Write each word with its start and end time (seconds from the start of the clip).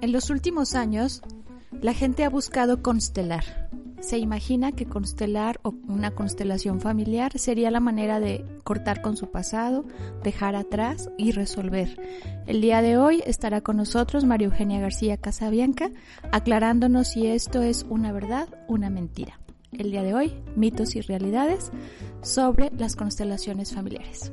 En 0.00 0.12
los 0.12 0.30
últimos 0.30 0.74
años, 0.74 1.22
la 1.80 1.94
gente 1.94 2.24
ha 2.24 2.30
buscado 2.30 2.82
constelar. 2.82 3.70
Se 4.00 4.18
imagina 4.18 4.72
que 4.72 4.84
constelar 4.84 5.60
o 5.62 5.74
una 5.88 6.10
constelación 6.10 6.80
familiar 6.80 7.38
sería 7.38 7.70
la 7.70 7.80
manera 7.80 8.20
de 8.20 8.44
cortar 8.62 9.00
con 9.00 9.16
su 9.16 9.30
pasado, 9.30 9.86
dejar 10.22 10.56
atrás 10.56 11.08
y 11.16 11.32
resolver. 11.32 11.98
El 12.46 12.60
día 12.60 12.82
de 12.82 12.98
hoy 12.98 13.22
estará 13.24 13.62
con 13.62 13.78
nosotros 13.78 14.26
María 14.26 14.48
Eugenia 14.48 14.78
García 14.78 15.16
Casabianca, 15.16 15.90
aclarándonos 16.32 17.08
si 17.08 17.28
esto 17.28 17.62
es 17.62 17.86
una 17.88 18.12
verdad, 18.12 18.48
o 18.68 18.74
una 18.74 18.90
mentira. 18.90 19.40
El 19.72 19.90
día 19.90 20.02
de 20.02 20.12
hoy, 20.12 20.34
mitos 20.54 20.96
y 20.96 21.00
realidades 21.00 21.70
sobre 22.20 22.70
las 22.76 22.96
constelaciones 22.96 23.72
familiares. 23.72 24.32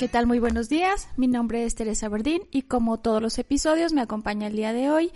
¿Qué 0.00 0.08
tal? 0.08 0.26
Muy 0.26 0.38
buenos 0.38 0.70
días. 0.70 1.10
Mi 1.18 1.28
nombre 1.28 1.66
es 1.66 1.74
Teresa 1.74 2.08
Verdín 2.08 2.44
y 2.50 2.62
como 2.62 3.00
todos 3.00 3.20
los 3.20 3.38
episodios 3.38 3.92
me 3.92 4.00
acompaña 4.00 4.46
el 4.46 4.56
día 4.56 4.72
de 4.72 4.88
hoy 4.88 5.12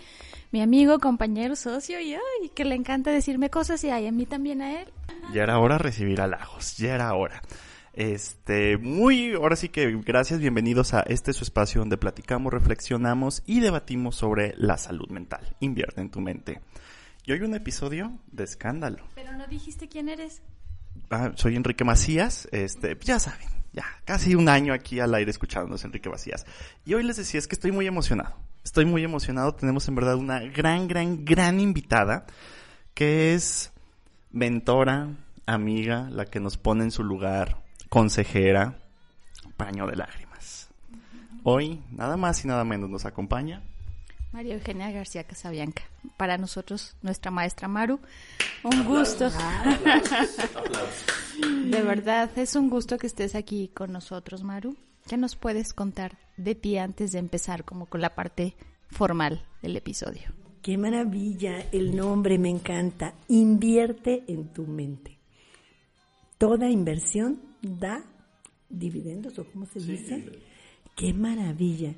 mi 0.51 0.61
amigo, 0.61 0.99
compañero, 0.99 1.55
socio 1.55 1.99
y 1.99 2.13
ay, 2.13 2.49
que 2.53 2.65
le 2.65 2.75
encanta 2.75 3.09
decirme 3.09 3.49
cosas 3.49 3.83
y 3.83 3.89
ay, 3.89 4.05
a 4.05 4.11
mí 4.11 4.27
también 4.27 4.61
a 4.61 4.79
él. 4.79 4.87
Ya 5.33 5.41
era 5.41 5.57
hora 5.57 5.79
recibir 5.79 6.21
halagos, 6.21 6.77
ya 6.77 6.93
era 6.93 7.11
hora. 7.15 7.41
Este, 7.93 8.77
muy, 8.77 9.33
ahora 9.33 9.55
sí 9.55 9.69
que 9.69 9.91
gracias, 10.05 10.39
bienvenidos 10.39 10.93
a 10.93 10.99
este 10.99 11.33
su 11.33 11.45
espacio 11.45 11.81
donde 11.81 11.97
platicamos, 11.97 12.53
reflexionamos 12.53 13.41
y 13.47 13.61
debatimos 13.61 14.15
sobre 14.15 14.53
la 14.55 14.77
salud 14.77 15.09
mental. 15.09 15.55
Invierte 15.61 16.01
en 16.01 16.11
tu 16.11 16.21
mente. 16.21 16.61
Y 17.25 17.31
hoy 17.31 17.41
un 17.41 17.55
episodio 17.55 18.19
de 18.31 18.43
escándalo. 18.43 19.03
Pero 19.15 19.31
no 19.31 19.47
dijiste 19.47 19.87
quién 19.87 20.09
eres. 20.09 20.43
Ah, 21.09 21.31
soy 21.33 21.55
Enrique 21.55 21.83
Macías, 21.83 22.47
este, 22.51 22.95
ya 23.01 23.17
saben, 23.17 23.47
ya 23.75 23.85
casi 24.05 24.35
un 24.35 24.47
año 24.47 24.73
aquí 24.73 24.99
al 24.99 25.13
aire 25.13 25.29
escuchándonos 25.29 25.83
Enrique 25.83 26.09
Vacías. 26.09 26.45
Y 26.85 26.93
hoy 26.93 27.03
les 27.03 27.17
decía, 27.17 27.37
es 27.37 27.47
que 27.47 27.55
estoy 27.55 27.71
muy 27.71 27.85
emocionado. 27.85 28.35
Estoy 28.63 28.85
muy 28.85 29.03
emocionado. 29.03 29.53
Tenemos 29.53 29.87
en 29.87 29.95
verdad 29.95 30.15
una 30.15 30.39
gran, 30.39 30.87
gran, 30.87 31.25
gran 31.25 31.59
invitada 31.59 32.25
que 32.93 33.33
es 33.33 33.73
mentora, 34.31 35.09
amiga, 35.45 36.09
la 36.09 36.25
que 36.25 36.39
nos 36.39 36.57
pone 36.57 36.85
en 36.85 36.91
su 36.91 37.03
lugar, 37.03 37.61
consejera, 37.89 38.79
paño 39.57 39.85
de 39.87 39.97
lágrimas. 39.97 40.69
Hoy, 41.43 41.83
nada 41.91 42.15
más 42.15 42.43
y 42.45 42.47
nada 42.47 42.63
menos, 42.63 42.89
nos 42.89 43.05
acompaña 43.05 43.61
María 44.35 44.55
Eugenia 44.55 44.91
García 44.91 45.23
Casabianca. 45.23 45.83
Para 46.17 46.37
nosotros, 46.37 46.97
nuestra 47.01 47.31
maestra 47.31 47.69
Maru, 47.69 48.01
un 48.65 48.83
gusto. 48.83 49.31
de 51.39 51.81
verdad, 51.81 52.29
es 52.37 52.57
un 52.57 52.69
gusto 52.69 52.97
que 52.97 53.07
estés 53.07 53.33
aquí 53.33 53.71
con 53.73 53.93
nosotros, 53.93 54.43
Maru. 54.43 54.75
¿Qué 55.07 55.15
nos 55.15 55.37
puedes 55.37 55.71
contar 55.71 56.17
de 56.35 56.53
ti 56.53 56.77
antes 56.77 57.13
de 57.13 57.19
empezar 57.19 57.63
como 57.63 57.85
con 57.85 58.01
la 58.01 58.13
parte 58.13 58.55
formal 58.89 59.41
del 59.61 59.77
episodio? 59.77 60.23
Qué 60.61 60.77
maravilla, 60.77 61.69
el 61.71 61.95
nombre 61.95 62.37
me 62.37 62.49
encanta. 62.49 63.13
Invierte 63.29 64.25
en 64.27 64.49
tu 64.49 64.67
mente. 64.67 65.17
Toda 66.37 66.69
inversión 66.69 67.39
da 67.61 68.03
dividendos, 68.67 69.39
o 69.39 69.45
cómo 69.45 69.65
se 69.65 69.79
dice. 69.79 70.29
Qué 70.93 71.13
maravilla. 71.13 71.95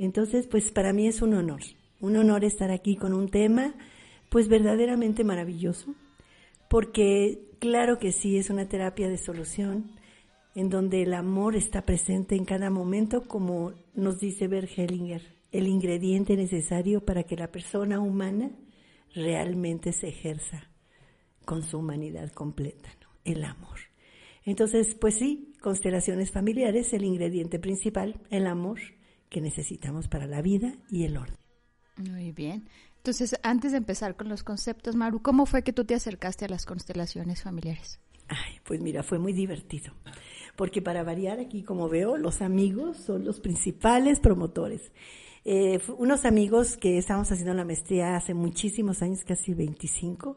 Entonces, 0.00 0.46
pues 0.46 0.72
para 0.72 0.94
mí 0.94 1.06
es 1.06 1.20
un 1.20 1.34
honor, 1.34 1.60
un 2.00 2.16
honor 2.16 2.44
estar 2.44 2.70
aquí 2.70 2.96
con 2.96 3.12
un 3.12 3.28
tema, 3.28 3.74
pues 4.28 4.48
verdaderamente 4.48 5.24
maravilloso, 5.24 5.94
porque 6.68 7.50
claro 7.58 7.98
que 7.98 8.12
sí, 8.12 8.36
es 8.36 8.50
una 8.50 8.68
terapia 8.68 9.08
de 9.08 9.18
solución, 9.18 9.92
en 10.54 10.68
donde 10.68 11.02
el 11.02 11.14
amor 11.14 11.56
está 11.56 11.84
presente 11.84 12.34
en 12.36 12.44
cada 12.44 12.70
momento, 12.70 13.22
como 13.22 13.72
nos 13.94 14.18
dice 14.18 14.48
Bert 14.48 14.70
Hellinger, 14.76 15.22
el 15.52 15.66
ingrediente 15.66 16.36
necesario 16.36 17.04
para 17.04 17.24
que 17.24 17.36
la 17.36 17.50
persona 17.50 18.00
humana 18.00 18.50
realmente 19.14 19.92
se 19.92 20.08
ejerza 20.08 20.70
con 21.44 21.62
su 21.62 21.78
humanidad 21.78 22.30
completa, 22.32 22.90
el 23.24 23.44
amor. 23.44 23.78
Entonces, 24.44 24.94
pues 24.94 25.16
sí, 25.16 25.52
constelaciones 25.60 26.30
familiares, 26.30 26.92
el 26.92 27.04
ingrediente 27.04 27.58
principal, 27.58 28.20
el 28.30 28.46
amor, 28.46 28.78
que 29.28 29.40
necesitamos 29.40 30.08
para 30.08 30.26
la 30.26 30.42
vida 30.42 30.74
y 30.90 31.04
el 31.04 31.16
orden. 31.16 31.39
Muy 32.08 32.32
bien. 32.32 32.68
Entonces, 32.98 33.34
antes 33.42 33.72
de 33.72 33.78
empezar 33.78 34.16
con 34.16 34.28
los 34.28 34.42
conceptos, 34.42 34.94
Maru, 34.94 35.22
¿cómo 35.22 35.46
fue 35.46 35.62
que 35.62 35.72
tú 35.72 35.84
te 35.84 35.94
acercaste 35.94 36.44
a 36.44 36.48
las 36.48 36.66
constelaciones 36.66 37.42
familiares? 37.42 37.98
Ay, 38.28 38.60
pues 38.64 38.80
mira, 38.80 39.02
fue 39.02 39.18
muy 39.18 39.32
divertido. 39.32 39.92
Porque 40.56 40.82
para 40.82 41.02
variar 41.02 41.40
aquí, 41.40 41.62
como 41.62 41.88
veo, 41.88 42.16
los 42.16 42.42
amigos 42.42 42.98
son 42.98 43.24
los 43.24 43.40
principales 43.40 44.20
promotores. 44.20 44.92
Eh, 45.44 45.80
unos 45.96 46.26
amigos 46.26 46.76
que 46.76 46.98
estábamos 46.98 47.32
haciendo 47.32 47.54
la 47.54 47.64
maestría 47.64 48.16
hace 48.16 48.34
muchísimos 48.34 49.00
años, 49.02 49.24
casi 49.24 49.54
25, 49.54 50.36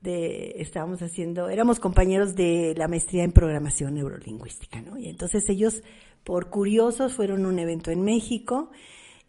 de, 0.00 0.54
estábamos 0.56 1.02
haciendo, 1.02 1.48
éramos 1.48 1.78
compañeros 1.78 2.34
de 2.34 2.74
la 2.76 2.88
maestría 2.88 3.22
en 3.22 3.32
programación 3.32 3.94
neurolingüística, 3.94 4.82
¿no? 4.82 4.98
Y 4.98 5.08
entonces 5.08 5.48
ellos 5.48 5.82
por 6.24 6.50
curiosos 6.50 7.14
fueron 7.14 7.44
a 7.44 7.48
un 7.48 7.58
evento 7.58 7.90
en 7.90 8.02
México 8.02 8.70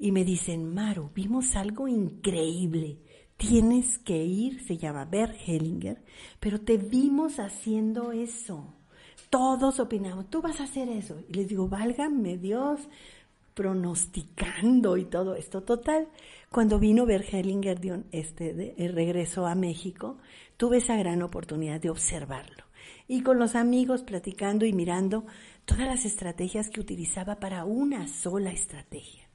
y 0.02 0.12
me 0.12 0.26
dicen, 0.26 0.74
Maru, 0.74 1.12
vimos 1.14 1.56
algo 1.56 1.88
increíble. 1.88 2.98
Tienes 3.38 4.00
que 4.00 4.26
ir, 4.26 4.64
se 4.66 4.76
llama 4.76 5.06
Bert 5.06 5.36
Hellinger, 5.46 6.02
pero 6.40 6.60
te 6.60 6.78
vimos 6.78 7.40
haciendo 7.40 8.12
eso. 8.12 8.74
Todos 9.30 9.80
opinamos, 9.80 10.28
tú 10.28 10.42
vas 10.42 10.60
a 10.60 10.64
hacer 10.64 10.90
eso. 10.90 11.22
Y 11.30 11.34
les 11.34 11.48
digo, 11.48 11.68
válgame 11.68 12.40
Dios, 12.40 12.90
pronosticando 13.54 14.98
y 14.98 15.06
todo 15.06 15.36
esto. 15.36 15.62
Total, 15.62 16.08
cuando 16.50 16.80
vino 16.80 17.06
Bert 17.06 17.32
Hellinger 17.32 17.80
de 17.80 18.02
este, 18.12 18.54
de, 18.56 18.88
regreso 18.88 19.46
a 19.46 19.54
México, 19.54 20.18
tuve 20.58 20.78
esa 20.78 20.96
gran 20.96 21.22
oportunidad 21.22 21.80
de 21.80 21.92
observarlo. 21.92 22.64
Y 23.08 23.22
con 23.22 23.38
los 23.38 23.54
amigos 23.54 24.02
platicando 24.02 24.66
y 24.66 24.74
mirando, 24.74 25.28
todas 25.66 25.86
las 25.86 26.06
estrategias 26.06 26.72
que 26.72 26.80
utilizaba 26.80 27.40
para 27.40 27.66
una 27.66 28.08
sola 28.08 28.52
estrategia. 28.52 29.31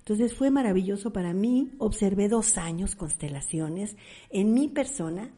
Entonces 0.00 0.34
fue 0.34 0.50
maravilloso 0.50 1.12
para 1.12 1.32
mí, 1.32 1.70
observé 1.78 2.28
dos 2.28 2.58
años 2.58 2.96
constelaciones 2.96 3.96
en 4.30 4.52
mi 4.52 4.68
persona, 4.68 5.30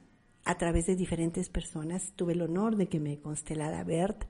a 0.44 0.56
través 0.56 0.86
de 0.86 0.96
diferentes 0.96 1.48
personas, 1.48 2.12
tuve 2.16 2.32
el 2.32 2.42
honor 2.42 2.76
de 2.76 2.88
que 2.88 2.98
me 2.98 3.18
constelara 3.18 3.84
Bert, 3.84 4.24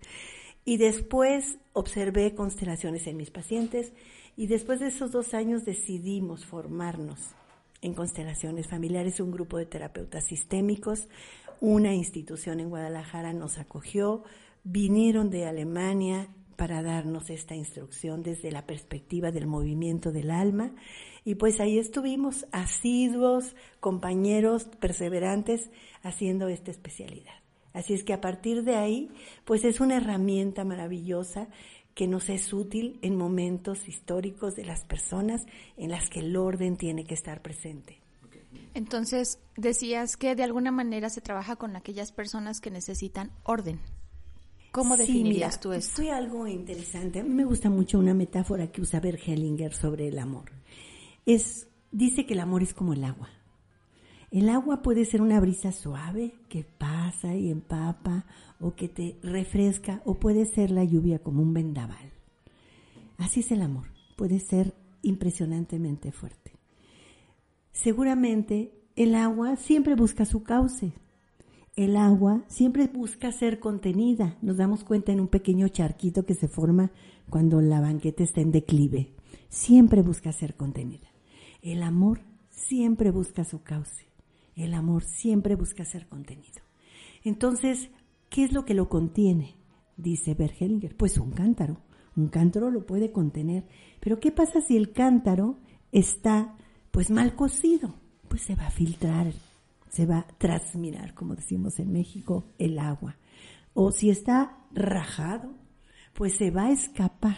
y 0.65 0.77
después 0.79 1.59
observé 1.73 2.35
constelaciones 2.35 3.07
en 3.07 3.17
mis 3.17 3.31
pacientes, 3.31 3.93
y 4.37 4.47
después 4.47 4.81
de 4.81 4.89
esos 4.89 5.13
dos 5.13 5.35
años 5.35 5.65
decidimos 5.65 6.47
formarnos 6.47 7.19
en 7.83 7.95
constelaciones 7.95 8.69
familiares, 8.69 9.21
un 9.21 9.33
grupo 9.33 9.59
de 9.59 9.67
terapeutas 9.67 10.25
sistémicos, 10.25 11.09
una 11.61 11.95
institución 11.95 12.61
en 12.61 12.71
Guadalajara 12.71 13.33
nos 13.33 13.59
acogió, 13.59 14.25
vinieron 14.65 15.31
de 15.31 15.47
Alemania 15.47 16.29
para 16.57 16.83
darnos 16.83 17.31
esta 17.31 17.55
instrucción 17.55 18.23
desde 18.23 18.51
la 18.51 18.67
perspectiva 18.67 19.31
del 19.31 19.47
movimiento 19.47 20.13
del 20.13 20.31
alma. 20.31 20.73
Y 21.25 21.37
pues 21.37 21.61
ahí 21.61 21.79
estuvimos 21.79 22.47
asiduos, 22.53 23.55
compañeros, 23.81 24.69
perseverantes, 24.81 25.71
haciendo 26.03 26.49
esta 26.49 26.71
especialidad. 26.71 27.35
Así 27.73 27.95
es 27.95 28.05
que 28.05 28.13
a 28.13 28.21
partir 28.21 28.65
de 28.65 28.77
ahí, 28.77 29.11
pues 29.45 29.65
es 29.65 29.81
una 29.81 29.97
herramienta 29.97 30.65
maravillosa 30.65 31.49
que 31.95 32.07
nos 32.07 32.29
es 32.29 32.53
útil 32.53 32.99
en 33.03 33.17
momentos 33.17 33.89
históricos 33.89 34.57
de 34.57 34.65
las 34.65 34.85
personas 34.85 35.47
en 35.77 35.91
las 35.91 36.09
que 36.09 36.21
el 36.21 36.37
orden 36.37 36.77
tiene 36.77 37.05
que 37.05 37.15
estar 37.15 37.43
presente. 37.43 38.01
Entonces, 38.75 39.39
decías 39.57 40.17
que 40.17 40.35
de 40.35 40.43
alguna 40.43 40.71
manera 40.71 41.11
se 41.11 41.21
trabaja 41.21 41.57
con 41.57 41.77
aquellas 41.77 42.13
personas 42.13 42.61
que 42.61 42.71
necesitan 42.71 43.31
orden. 43.45 43.81
¿Cómo 44.73 44.97
definirías 44.97 45.61
tú 45.61 45.73
esto? 45.73 45.97
Fue 45.97 46.11
algo 46.11 46.47
interesante. 46.47 47.21
A 47.21 47.23
mí 47.23 47.29
me 47.29 47.45
gusta 47.45 47.69
mucho 47.69 47.99
una 47.99 48.15
metáfora 48.15 48.73
que 48.73 48.81
usa 48.81 49.01
Bert 49.01 49.21
Hellinger 49.25 49.75
sobre 49.75 50.09
el 50.09 50.19
amor. 50.19 50.51
Es, 51.27 51.69
dice 51.91 52.25
que 52.25 52.33
el 52.33 52.41
amor 52.41 52.63
es 52.63 52.73
como 52.73 52.95
el 52.95 53.05
agua. 53.05 53.29
El 54.31 54.49
agua 54.49 54.81
puede 54.81 55.05
ser 55.05 55.21
una 55.21 55.39
brisa 55.41 55.73
suave 55.73 56.33
que 56.49 56.65
pasa 56.65 57.35
y 57.35 57.51
empapa 57.51 58.25
o 58.61 58.75
que 58.75 58.89
te 58.89 59.19
refresca 59.23 60.01
o 60.07 60.15
puede 60.15 60.47
ser 60.47 60.71
la 60.71 60.85
lluvia 60.85 61.19
como 61.19 61.43
un 61.43 61.53
vendaval. 61.53 62.11
Así 63.19 63.41
es 63.41 63.53
el 63.53 63.61
amor, 63.61 63.89
puede 64.17 64.41
ser 64.41 64.75
impresionantemente 65.03 66.13
fuerte. 66.13 66.53
Seguramente 67.73 68.73
el 68.97 69.15
agua 69.15 69.57
siempre 69.57 69.97
busca 69.97 70.25
su 70.25 70.43
cauce. 70.43 70.95
El 71.75 71.97
agua 71.97 72.45
siempre 72.49 72.87
busca 72.87 73.33
ser 73.33 73.59
contenida. 73.59 74.37
Nos 74.43 74.59
damos 74.59 74.85
cuenta 74.85 75.11
en 75.11 75.21
un 75.21 75.29
pequeño 75.29 75.69
charquito 75.69 76.27
que 76.27 76.35
se 76.35 76.47
forma 76.47 76.91
cuando 77.31 77.63
la 77.63 77.81
banqueta 77.81 78.23
está 78.23 78.43
en 78.43 78.53
declive. 78.53 79.15
Siempre 79.49 80.03
busca 80.03 80.33
ser 80.33 80.55
contenida. 80.55 81.09
El 81.63 81.83
amor 81.83 82.21
siempre 82.51 83.11
busca 83.11 83.45
su 83.45 83.63
cauce. 83.63 84.07
El 84.55 84.75
amor 84.75 85.05
siempre 85.05 85.55
busca 85.55 85.87
ser 85.87 86.09
contenido. 86.09 86.61
Entonces, 87.25 87.89
¿qué 88.29 88.45
es 88.45 88.53
lo 88.53 88.67
que 88.67 88.75
lo 88.75 88.91
contiene? 88.91 89.57
Dice 89.97 90.35
Bergelinger. 90.35 90.95
Pues 90.95 91.17
un 91.17 91.31
cántaro. 91.31 91.79
Un 92.17 92.29
cántaro 92.29 92.71
lo 92.71 92.85
puede 92.85 93.13
contener. 93.13 93.67
Pero 93.99 94.21
¿qué 94.21 94.31
pasa 94.31 94.61
si 94.61 94.77
el 94.77 94.93
cántaro 94.93 95.57
está 95.91 96.55
pues 96.91 97.11
mal 97.11 97.35
cocido? 97.35 97.95
Pues 98.29 98.43
se 98.43 98.57
va 98.57 98.67
a 98.67 98.71
filtrar, 98.71 99.33
se 99.93 100.07
va 100.07 100.21
a 100.21 100.27
transmirar, 100.39 101.13
como 101.13 101.35
decimos 101.35 101.79
en 101.79 101.93
México, 101.93 102.47
el 102.59 102.79
agua. 102.79 103.19
O 103.75 103.93
si 103.93 104.09
está 104.09 104.57
rajado, 104.73 105.53
pues 106.15 106.35
se 106.37 106.51
va 106.51 106.69
a 106.69 106.73
escapar. 106.73 107.37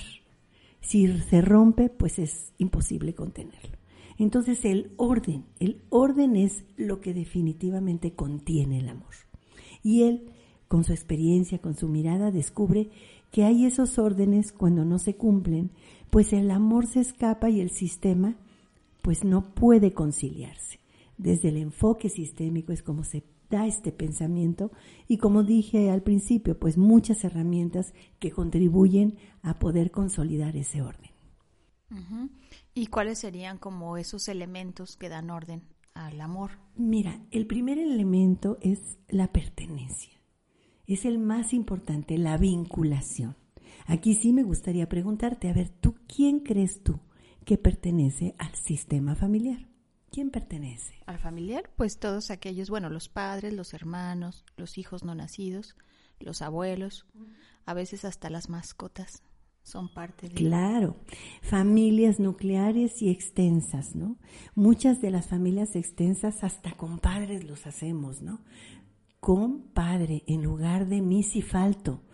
Si 0.80 1.08
se 1.18 1.40
rompe, 1.40 1.88
pues 1.88 2.20
es 2.20 2.52
imposible 2.58 3.12
contenerlo. 3.12 3.76
Entonces 4.18 4.64
el 4.64 4.92
orden, 4.98 5.46
el 5.58 5.82
orden 5.88 6.36
es 6.36 6.64
lo 6.76 7.00
que 7.00 7.12
definitivamente 7.12 8.14
contiene 8.14 8.78
el 8.78 8.88
amor. 8.88 9.14
Y 9.82 10.04
él, 10.04 10.30
con 10.68 10.84
su 10.84 10.92
experiencia, 10.92 11.58
con 11.58 11.74
su 11.76 11.88
mirada, 11.88 12.30
descubre 12.30 12.88
que 13.32 13.42
hay 13.42 13.66
esos 13.66 13.98
órdenes 13.98 14.52
cuando 14.52 14.84
no 14.84 15.00
se 15.00 15.16
cumplen, 15.16 15.72
pues 16.10 16.32
el 16.32 16.52
amor 16.52 16.86
se 16.86 17.00
escapa 17.00 17.50
y 17.50 17.60
el 17.60 17.70
sistema 17.70 18.36
pues 19.02 19.24
no 19.24 19.54
puede 19.54 19.92
conciliarse. 19.92 20.83
Desde 21.16 21.48
el 21.48 21.56
enfoque 21.56 22.08
sistémico 22.08 22.72
es 22.72 22.82
como 22.82 23.04
se 23.04 23.24
da 23.50 23.66
este 23.66 23.92
pensamiento 23.92 24.72
y 25.06 25.18
como 25.18 25.42
dije 25.42 25.90
al 25.90 26.02
principio, 26.02 26.58
pues 26.58 26.76
muchas 26.76 27.24
herramientas 27.24 27.94
que 28.18 28.30
contribuyen 28.30 29.16
a 29.42 29.58
poder 29.58 29.90
consolidar 29.90 30.56
ese 30.56 30.82
orden. 30.82 31.10
¿Y 32.74 32.86
cuáles 32.88 33.18
serían 33.18 33.58
como 33.58 33.96
esos 33.96 34.26
elementos 34.28 34.96
que 34.96 35.08
dan 35.08 35.30
orden 35.30 35.62
al 35.94 36.20
amor? 36.20 36.50
Mira, 36.74 37.24
el 37.30 37.46
primer 37.46 37.78
elemento 37.78 38.58
es 38.60 38.98
la 39.08 39.32
pertenencia. 39.32 40.20
Es 40.86 41.04
el 41.04 41.18
más 41.18 41.54
importante, 41.54 42.18
la 42.18 42.36
vinculación. 42.36 43.36
Aquí 43.86 44.14
sí 44.14 44.32
me 44.32 44.42
gustaría 44.42 44.88
preguntarte, 44.88 45.48
a 45.48 45.52
ver, 45.52 45.68
¿tú 45.68 45.94
quién 46.08 46.40
crees 46.40 46.82
tú 46.82 46.98
que 47.44 47.58
pertenece 47.58 48.34
al 48.38 48.54
sistema 48.54 49.14
familiar? 49.14 49.68
¿Quién 50.14 50.30
pertenece? 50.30 50.94
Al 51.06 51.18
familiar, 51.18 51.68
pues 51.74 51.98
todos 51.98 52.30
aquellos, 52.30 52.70
bueno, 52.70 52.88
los 52.88 53.08
padres, 53.08 53.52
los 53.52 53.74
hermanos, 53.74 54.44
los 54.56 54.78
hijos 54.78 55.02
no 55.02 55.16
nacidos, 55.16 55.74
los 56.20 56.40
abuelos, 56.40 57.04
a 57.66 57.74
veces 57.74 58.04
hasta 58.04 58.30
las 58.30 58.48
mascotas 58.48 59.24
son 59.64 59.92
parte 59.92 60.28
de... 60.28 60.36
Claro, 60.36 60.94
familias 61.42 62.20
nucleares 62.20 63.02
y 63.02 63.10
extensas, 63.10 63.96
¿no? 63.96 64.16
Muchas 64.54 65.00
de 65.00 65.10
las 65.10 65.26
familias 65.26 65.74
extensas 65.74 66.44
hasta 66.44 66.70
con 66.76 67.00
padres 67.00 67.42
los 67.42 67.66
hacemos, 67.66 68.22
¿no? 68.22 68.38
Compadre, 69.18 70.22
en 70.28 70.44
lugar 70.44 70.86
de 70.86 71.00
mí 71.00 71.24
si 71.24 71.42
falto, 71.42 72.04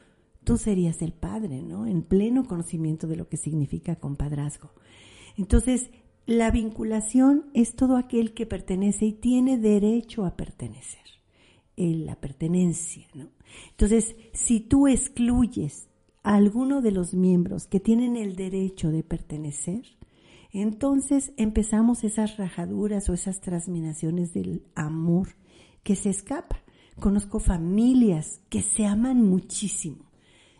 tú 0.43 0.57
serías 0.57 1.03
el 1.03 1.13
padre, 1.13 1.61
¿no? 1.61 1.87
En 1.87 2.01
pleno 2.01 2.47
conocimiento 2.47 3.07
de 3.07 3.17
lo 3.17 3.29
que 3.29 3.37
significa 3.37 3.97
compadrazgo. 3.97 4.73
Entonces, 5.37 5.91
la 6.31 6.53
vinculación 6.53 7.47
es 7.55 7.75
todo 7.75 7.97
aquel 7.97 8.35
que 8.35 8.47
pertenece 8.47 9.05
y 9.05 9.13
tiene 9.13 9.59
derecho 9.59 10.25
a 10.25 10.37
pertenecer. 10.37 11.01
la 11.77 12.15
pertenencia, 12.15 13.09
¿no? 13.15 13.31
Entonces, 13.71 14.15
si 14.33 14.61
tú 14.61 14.87
excluyes 14.87 15.89
alguno 16.23 16.83
de 16.83 16.93
los 16.93 17.15
miembros 17.15 17.67
que 17.67 17.81
tienen 17.81 18.17
el 18.17 18.37
derecho 18.37 18.93
de 18.93 19.03
pertenecer, 19.03 19.83
entonces 20.53 21.33
empezamos 21.37 22.05
esas 22.05 22.37
rajaduras 22.37 23.09
o 23.09 23.15
esas 23.15 23.41
transminaciones 23.41 24.33
del 24.33 24.63
amor 24.77 25.31
que 25.83 25.97
se 25.97 26.11
escapa. 26.11 26.63
Conozco 27.01 27.41
familias 27.41 28.41
que 28.51 28.63
se 28.63 28.87
aman 28.87 29.21
muchísimo 29.21 30.05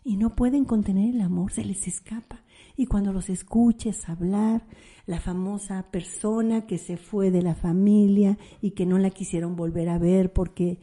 y 0.03 0.17
no 0.17 0.35
pueden 0.35 0.65
contener 0.65 1.15
el 1.15 1.21
amor, 1.21 1.53
se 1.53 1.65
les 1.65 1.87
escapa. 1.87 2.43
Y 2.81 2.87
cuando 2.87 3.13
los 3.13 3.29
escuches 3.29 4.09
hablar, 4.09 4.67
la 5.05 5.21
famosa 5.21 5.91
persona 5.91 6.67
que 6.67 6.79
se 6.79 6.97
fue 6.97 7.31
de 7.31 7.43
la 7.43 7.55
familia 7.55 8.39
y 8.63 8.71
que 8.71 8.87
no 8.87 8.97
la 8.97 9.11
quisieron 9.11 9.55
volver 9.55 9.91
a 9.91 9.99
ver 9.99 10.33
porque 10.33 10.79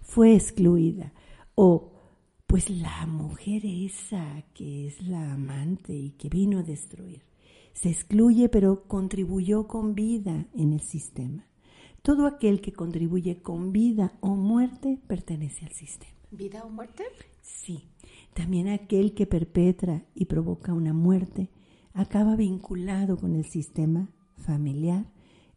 fue 0.00 0.34
excluida, 0.34 1.12
o 1.54 1.92
pues 2.48 2.68
la 2.68 3.06
mujer 3.06 3.64
esa 3.64 4.42
que 4.54 4.88
es 4.88 5.00
la 5.06 5.34
amante 5.34 5.94
y 5.94 6.10
que 6.18 6.28
vino 6.28 6.58
a 6.58 6.62
destruir, 6.64 7.22
se 7.74 7.90
excluye 7.90 8.48
pero 8.48 8.88
contribuyó 8.88 9.68
con 9.68 9.94
vida 9.94 10.48
en 10.52 10.72
el 10.72 10.80
sistema. 10.80 11.46
Todo 12.02 12.26
aquel 12.26 12.60
que 12.60 12.72
contribuye 12.72 13.40
con 13.40 13.70
vida 13.70 14.18
o 14.18 14.34
muerte 14.34 14.98
pertenece 15.06 15.64
al 15.64 15.72
sistema. 15.72 16.12
¿Vida 16.32 16.64
o 16.64 16.70
muerte? 16.70 17.04
Sí. 17.40 17.84
También 18.36 18.68
aquel 18.68 19.14
que 19.14 19.26
perpetra 19.26 20.04
y 20.14 20.26
provoca 20.26 20.74
una 20.74 20.92
muerte 20.92 21.48
acaba 21.94 22.36
vinculado 22.36 23.16
con 23.16 23.34
el 23.34 23.46
sistema 23.46 24.10
familiar, 24.36 25.10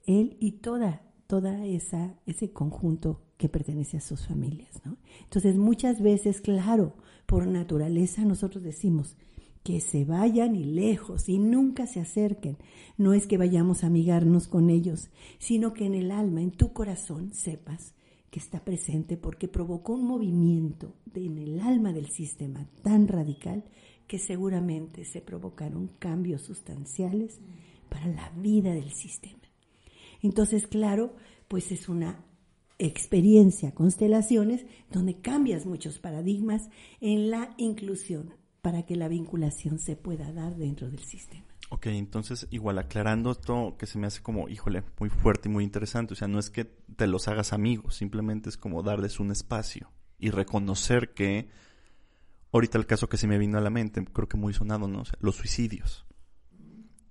él 0.06 0.38
y 0.40 0.54
toda, 0.54 1.02
toda 1.28 1.66
esa, 1.66 2.16
ese 2.26 2.54
conjunto 2.54 3.20
que 3.36 3.50
pertenece 3.50 3.98
a 3.98 4.02
sus 4.02 4.26
familias. 4.26 4.82
¿no? 4.86 4.96
Entonces 5.24 5.58
muchas 5.58 6.02
veces, 6.02 6.40
claro, 6.40 6.94
por 7.26 7.48
naturaleza 7.48 8.24
nosotros 8.24 8.64
decimos 8.64 9.18
que 9.62 9.82
se 9.82 10.06
vayan 10.06 10.56
y 10.56 10.64
lejos 10.64 11.28
y 11.28 11.38
nunca 11.38 11.86
se 11.86 12.00
acerquen. 12.00 12.56
No 12.98 13.14
es 13.14 13.28
que 13.28 13.38
vayamos 13.38 13.84
a 13.84 13.88
amigarnos 13.88 14.48
con 14.48 14.70
ellos, 14.70 15.10
sino 15.38 15.74
que 15.74 15.86
en 15.86 15.96
el 15.96 16.12
alma, 16.12 16.42
en 16.42 16.52
tu 16.52 16.72
corazón, 16.72 17.34
sepas 17.34 17.94
que 18.30 18.40
está 18.40 18.64
presente 18.64 19.18
porque 19.18 19.48
provocó 19.48 19.94
un 19.94 20.06
movimiento 20.06 20.96
en 21.14 21.38
el 21.38 21.60
alma 21.60 21.94
del 21.94 22.10
sistema 22.10 22.68
tan 22.84 23.08
radical 23.08 23.64
que 24.08 24.20
seguramente 24.20 25.06
se 25.06 25.22
provocaron 25.22 25.88
cambios 26.00 26.42
sustanciales 26.44 27.40
para 27.90 28.08
la 28.08 28.30
vida 28.32 28.74
del 28.74 28.92
sistema. 28.92 29.40
Entonces, 30.22 30.68
claro, 30.68 31.16
pues 31.48 31.72
es 31.72 31.90
una 31.90 32.24
experiencia, 32.78 33.74
constelaciones, 33.74 34.66
donde 34.92 35.20
cambias 35.20 35.66
muchos 35.66 36.00
paradigmas 36.00 36.70
en 37.02 37.30
la 37.30 37.54
inclusión 37.58 38.34
para 38.62 38.84
que 38.84 38.96
la 38.96 39.08
vinculación 39.08 39.80
se 39.80 39.96
pueda 39.96 40.32
dar 40.32 40.56
dentro 40.56 40.90
del 40.90 41.04
sistema. 41.04 41.49
Ok, 41.72 41.86
entonces 41.88 42.48
igual 42.50 42.80
aclarando 42.80 43.32
esto 43.32 43.76
que 43.78 43.86
se 43.86 44.00
me 44.00 44.08
hace 44.08 44.24
como, 44.24 44.50
híjole, 44.50 44.84
muy 45.00 45.10
fuerte 45.10 45.50
y 45.50 45.52
muy 45.52 45.64
interesante, 45.64 46.14
o 46.14 46.18
sea, 46.18 46.28
no 46.28 46.40
es 46.40 46.50
que 46.50 46.66
te 46.66 47.06
los 47.06 47.28
hagas 47.28 47.54
amigos, 47.54 47.96
simplemente 47.96 48.50
es 48.50 48.58
como 48.58 48.82
darles 48.82 49.20
un 49.20 49.32
espacio 49.32 49.92
y 50.18 50.32
reconocer 50.32 51.14
que, 51.14 51.48
ahorita 52.52 52.80
el 52.80 52.88
caso 52.88 53.08
que 53.08 53.18
se 53.18 53.28
me 53.28 53.38
vino 53.38 53.60
a 53.60 53.62
la 53.62 53.70
mente, 53.70 54.04
creo 54.04 54.28
que 54.28 54.36
muy 54.36 54.54
sonado, 54.54 54.88
¿no? 54.88 55.04
los 55.20 55.36
suicidios. 55.36 56.06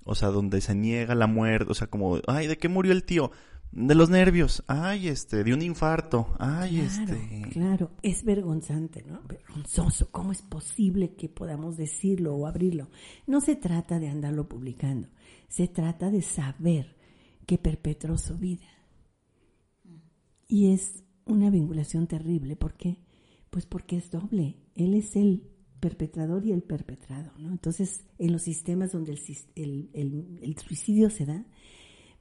O 0.03 0.17
sea, 0.17 0.29
donde 0.29 0.61
se 0.61 0.75
niega 0.75 1.15
la 1.15 1.29
muerte, 1.29 1.71
o 1.71 1.75
sea, 1.75 1.87
como, 1.87 2.19
ay, 2.27 2.49
¿de 2.49 2.59
qué 2.59 2.69
murió 2.69 2.93
el 2.93 3.05
tío? 3.05 3.31
De 3.71 3.95
los 3.95 4.09
nervios, 4.09 4.65
ay, 4.67 5.09
este, 5.09 5.45
de 5.45 5.53
un 5.53 5.61
infarto, 5.61 6.35
ay, 6.39 6.81
este. 6.81 7.43
Claro, 7.51 7.91
es 8.03 8.25
vergonzante, 8.25 9.05
¿no? 9.07 9.23
Vergonzoso. 9.23 10.11
¿Cómo 10.11 10.33
es 10.33 10.41
posible 10.41 11.15
que 11.15 11.29
podamos 11.29 11.77
decirlo 11.77 12.35
o 12.35 12.47
abrirlo? 12.47 12.89
No 13.27 13.41
se 13.41 13.57
trata 13.57 13.99
de 13.99 14.09
andarlo 14.09 14.49
publicando, 14.49 15.09
se 15.49 15.69
trata 15.69 16.11
de 16.11 16.23
saber 16.23 16.97
que 17.47 17.59
perpetró 17.59 18.17
su 18.17 18.39
vida. 18.39 18.67
Y 20.49 20.73
es 20.73 21.05
una 21.27 21.51
vinculación 21.51 22.07
terrible, 22.07 22.57
¿por 22.57 22.75
qué? 22.75 22.99
Pues 23.51 23.67
porque 23.67 23.99
es 23.99 24.11
doble. 24.11 24.57
Él 24.77 24.95
es 24.95 25.15
el 25.15 25.45
perpetrador 25.79 26.45
y 26.47 26.53
el 26.53 26.63
perpetrado, 26.63 27.33
¿no? 27.39 27.51
Entonces, 27.51 28.07
en 28.19 28.33
los 28.33 28.43
sistemas 28.43 28.93
donde 28.93 29.13
el, 29.55 29.91
el, 29.93 30.39
el 30.43 30.59
suicidio 30.59 31.11
se 31.11 31.27
da, 31.27 31.47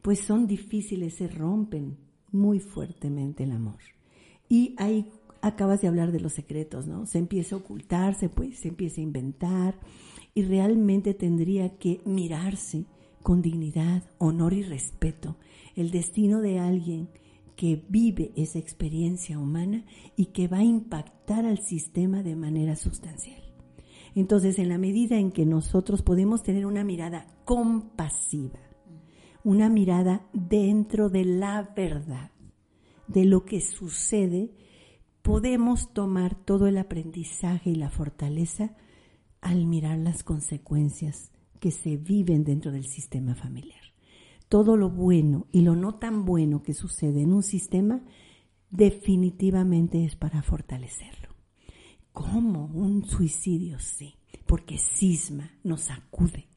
pues 0.08 0.22
son 0.22 0.48
difíciles, 0.48 1.16
se 1.16 1.28
rompen 1.28 1.98
muy 2.32 2.62
fuertemente 2.62 3.44
el 3.44 3.52
amor. 3.52 3.80
Y 4.48 4.74
ahí 4.78 5.12
acabas 5.42 5.82
de 5.82 5.90
hablar 5.90 6.14
de 6.14 6.22
los 6.22 6.32
secretos, 6.32 6.88
¿no? 6.88 7.06
Se 7.06 7.18
empieza 7.18 7.56
a 7.56 7.58
ocultarse, 7.58 8.30
pues 8.30 8.58
se 8.60 8.70
empieza 8.70 9.02
a 9.02 9.04
inventar 9.04 9.78
y 10.34 10.44
realmente 10.44 11.14
tendría 11.14 11.78
que 11.78 12.00
mirarse 12.06 12.86
con 13.22 13.42
dignidad, 13.42 14.10
honor 14.18 14.54
y 14.54 14.64
respeto 14.64 15.36
el 15.76 15.92
destino 15.92 16.40
de 16.40 16.60
alguien 16.60 17.10
que 17.58 17.84
vive 17.90 18.32
esa 18.38 18.60
experiencia 18.60 19.38
humana 19.38 19.84
y 20.16 20.28
que 20.28 20.48
va 20.48 20.60
a 20.60 20.64
impactar 20.64 21.46
al 21.46 21.58
sistema 21.58 22.24
de 22.24 22.38
manera 22.38 22.78
sustancial. 22.78 23.44
Entonces, 24.16 24.58
en 24.58 24.70
la 24.70 24.78
medida 24.78 25.18
en 25.18 25.34
que 25.34 25.46
nosotros 25.46 26.02
podemos 26.02 26.44
tener 26.44 26.66
una 26.66 26.86
mirada 26.86 27.28
compasiva, 27.44 28.67
una 29.48 29.70
mirada 29.70 30.28
dentro 30.34 31.08
de 31.08 31.24
la 31.24 31.72
verdad, 31.74 32.32
de 33.08 33.24
lo 33.24 33.46
que 33.46 33.62
sucede, 33.62 34.52
podemos 35.22 35.94
tomar 35.94 36.36
todo 36.36 36.68
el 36.68 36.78
aprendizaje 36.78 37.70
y 37.70 37.76
la 37.76 37.90
fortaleza 37.90 38.76
al 39.40 39.66
mirar 39.66 40.00
las 40.00 40.26
consecuencias 40.26 41.32
que 41.62 41.72
se 41.72 41.96
viven 41.96 42.44
dentro 42.44 42.74
del 42.74 42.88
sistema 42.88 43.36
familiar. 43.36 43.80
Todo 44.50 44.76
lo 44.76 44.90
bueno 44.90 45.48
y 45.54 45.62
lo 45.62 45.78
no 45.78 45.96
tan 45.96 46.26
bueno 46.26 46.62
que 46.62 46.74
sucede 46.74 47.22
en 47.22 47.32
un 47.32 47.44
sistema 47.44 48.02
definitivamente 48.70 50.04
es 50.04 50.18
para 50.18 50.42
fortalecerlo. 50.42 51.30
¿Cómo? 52.12 52.66
Un 52.74 53.06
suicidio, 53.06 53.80
sí, 53.80 54.16
porque 54.46 54.78
cisma, 54.78 55.54
nos 55.64 55.84
sacude. 55.84 56.50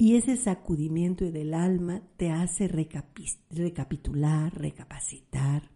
Y 0.00 0.14
ese 0.14 0.36
sacudimiento 0.36 1.28
del 1.32 1.52
alma 1.52 2.02
te 2.16 2.30
hace 2.30 2.68
recapitular, 2.68 4.56
recapacitar, 4.56 5.72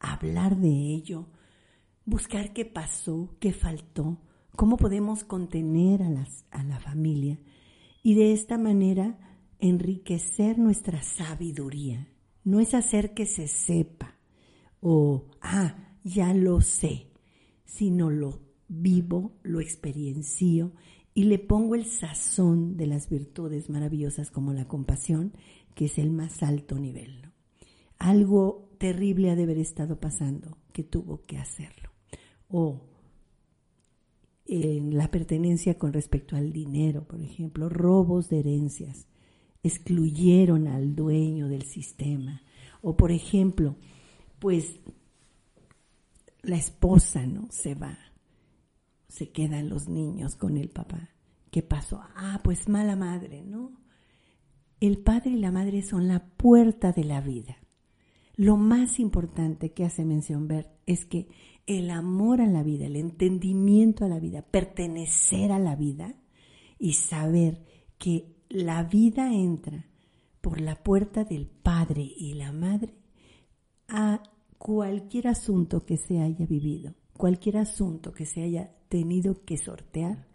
hablar 0.00 0.56
de 0.56 0.94
ello, 0.94 1.26
buscar 2.06 2.54
qué 2.54 2.64
pasó, 2.64 3.36
qué 3.38 3.52
faltó, 3.52 4.22
cómo 4.56 4.78
podemos 4.78 5.24
contener 5.24 6.02
a, 6.02 6.62
la 6.64 6.80
familia 6.80 7.38
y 8.02 8.14
de 8.14 8.32
esta 8.32 8.56
manera 8.56 9.18
enriquecer 9.58 10.58
nuestra 10.58 11.02
sabiduría. 11.02 12.08
No 12.44 12.60
es 12.60 12.72
hacer 12.72 13.12
que 13.12 13.26
se 13.26 13.46
sepa 13.46 14.14
o, 14.80 15.26
ah, 15.42 15.98
ya 16.02 16.32
lo 16.32 16.62
sé, 16.62 17.10
sino 17.66 18.08
lo 18.08 18.40
vivo, 18.68 19.36
lo 19.42 19.60
experiencio 19.60 20.72
y 21.16 21.24
le 21.24 21.38
pongo 21.38 21.74
el 21.74 21.86
sazón 21.86 22.76
de 22.76 22.86
las 22.86 23.08
virtudes 23.08 23.70
maravillosas 23.70 24.30
como 24.30 24.52
la 24.52 24.68
compasión, 24.68 25.32
que 25.74 25.86
es 25.86 25.96
el 25.96 26.10
más 26.10 26.42
alto 26.42 26.78
nivel. 26.78 27.32
Algo 27.98 28.68
terrible 28.76 29.30
ha 29.30 29.34
de 29.34 29.44
haber 29.44 29.56
estado 29.56 29.98
pasando 29.98 30.58
que 30.74 30.84
tuvo 30.84 31.22
que 31.22 31.38
hacerlo. 31.38 31.90
O 32.48 32.82
en 34.44 34.94
la 34.98 35.10
pertenencia 35.10 35.78
con 35.78 35.94
respecto 35.94 36.36
al 36.36 36.52
dinero, 36.52 37.08
por 37.08 37.22
ejemplo, 37.22 37.70
robos 37.70 38.28
de 38.28 38.40
herencias, 38.40 39.06
excluyeron 39.62 40.68
al 40.68 40.94
dueño 40.94 41.48
del 41.48 41.62
sistema. 41.62 42.42
O 42.82 42.94
por 42.94 43.10
ejemplo, 43.10 43.76
pues 44.38 44.80
la 46.42 46.56
esposa 46.56 47.26
no 47.26 47.48
se 47.50 47.74
va, 47.74 48.05
se 49.16 49.30
quedan 49.30 49.70
los 49.70 49.88
niños 49.88 50.36
con 50.36 50.58
el 50.58 50.68
papá. 50.68 51.08
¿Qué 51.50 51.62
pasó? 51.62 52.02
Ah, 52.16 52.40
pues 52.44 52.68
mala 52.68 52.96
madre, 52.96 53.42
¿no? 53.42 53.72
El 54.78 54.98
padre 54.98 55.30
y 55.30 55.36
la 55.36 55.50
madre 55.50 55.80
son 55.80 56.06
la 56.06 56.22
puerta 56.22 56.92
de 56.92 57.04
la 57.04 57.22
vida. 57.22 57.56
Lo 58.34 58.58
más 58.58 59.00
importante 59.00 59.72
que 59.72 59.86
hace 59.86 60.04
mención 60.04 60.48
Bert 60.48 60.68
es 60.84 61.06
que 61.06 61.28
el 61.66 61.90
amor 61.90 62.42
a 62.42 62.46
la 62.46 62.62
vida, 62.62 62.84
el 62.84 62.96
entendimiento 62.96 64.04
a 64.04 64.08
la 64.08 64.20
vida, 64.20 64.42
pertenecer 64.42 65.50
a 65.50 65.58
la 65.58 65.76
vida 65.76 66.14
y 66.78 66.92
saber 66.92 67.64
que 67.96 68.36
la 68.50 68.82
vida 68.82 69.32
entra 69.32 69.86
por 70.42 70.60
la 70.60 70.82
puerta 70.82 71.24
del 71.24 71.46
padre 71.46 72.02
y 72.02 72.34
la 72.34 72.52
madre 72.52 72.94
a 73.88 74.22
cualquier 74.58 75.28
asunto 75.28 75.86
que 75.86 75.96
se 75.96 76.20
haya 76.20 76.44
vivido, 76.44 76.94
cualquier 77.16 77.56
asunto 77.56 78.12
que 78.12 78.26
se 78.26 78.42
haya 78.42 78.75
tenido 78.88 79.44
que 79.44 79.56
sortear, 79.56 80.26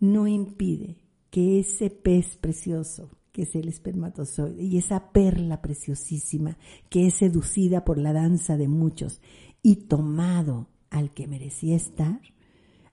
no 0.00 0.26
impide 0.26 0.96
que 1.30 1.60
ese 1.60 1.90
pez 1.90 2.36
precioso, 2.36 3.10
que 3.32 3.42
es 3.42 3.54
el 3.54 3.68
espermatozoide, 3.68 4.62
y 4.62 4.78
esa 4.78 5.12
perla 5.12 5.60
preciosísima, 5.60 6.56
que 6.88 7.06
es 7.06 7.14
seducida 7.14 7.84
por 7.84 7.98
la 7.98 8.12
danza 8.12 8.56
de 8.56 8.68
muchos 8.68 9.20
y 9.62 9.76
tomado 9.76 10.68
al 10.90 11.10
que 11.10 11.26
merecía 11.26 11.76
estar, 11.76 12.20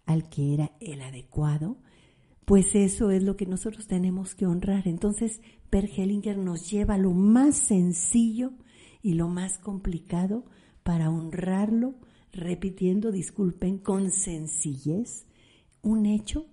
al 0.06 0.30
que 0.30 0.54
era 0.54 0.72
el 0.80 1.02
adecuado, 1.02 1.78
pues 2.46 2.76
eso 2.76 3.12
es 3.12 3.24
lo 3.24 3.38
que 3.38 3.46
nosotros 3.46 3.88
tenemos 3.88 4.36
que 4.36 4.46
honrar. 4.46 4.88
Entonces, 4.88 5.42
Per 5.70 5.86
Hellinger 5.86 6.38
nos 6.38 6.70
lleva 6.70 6.96
a 6.96 6.98
lo 6.98 7.12
más 7.12 7.56
sencillo 7.56 8.52
y 9.02 9.14
lo 9.14 9.28
más 9.28 9.60
complicado 9.60 10.46
para 10.84 11.10
honrarlo, 11.10 11.96
repitiendo, 12.34 13.12
disculpen, 13.12 13.78
con 13.78 14.12
sencillez, 14.12 15.26
un 15.82 16.06
hecho 16.06 16.46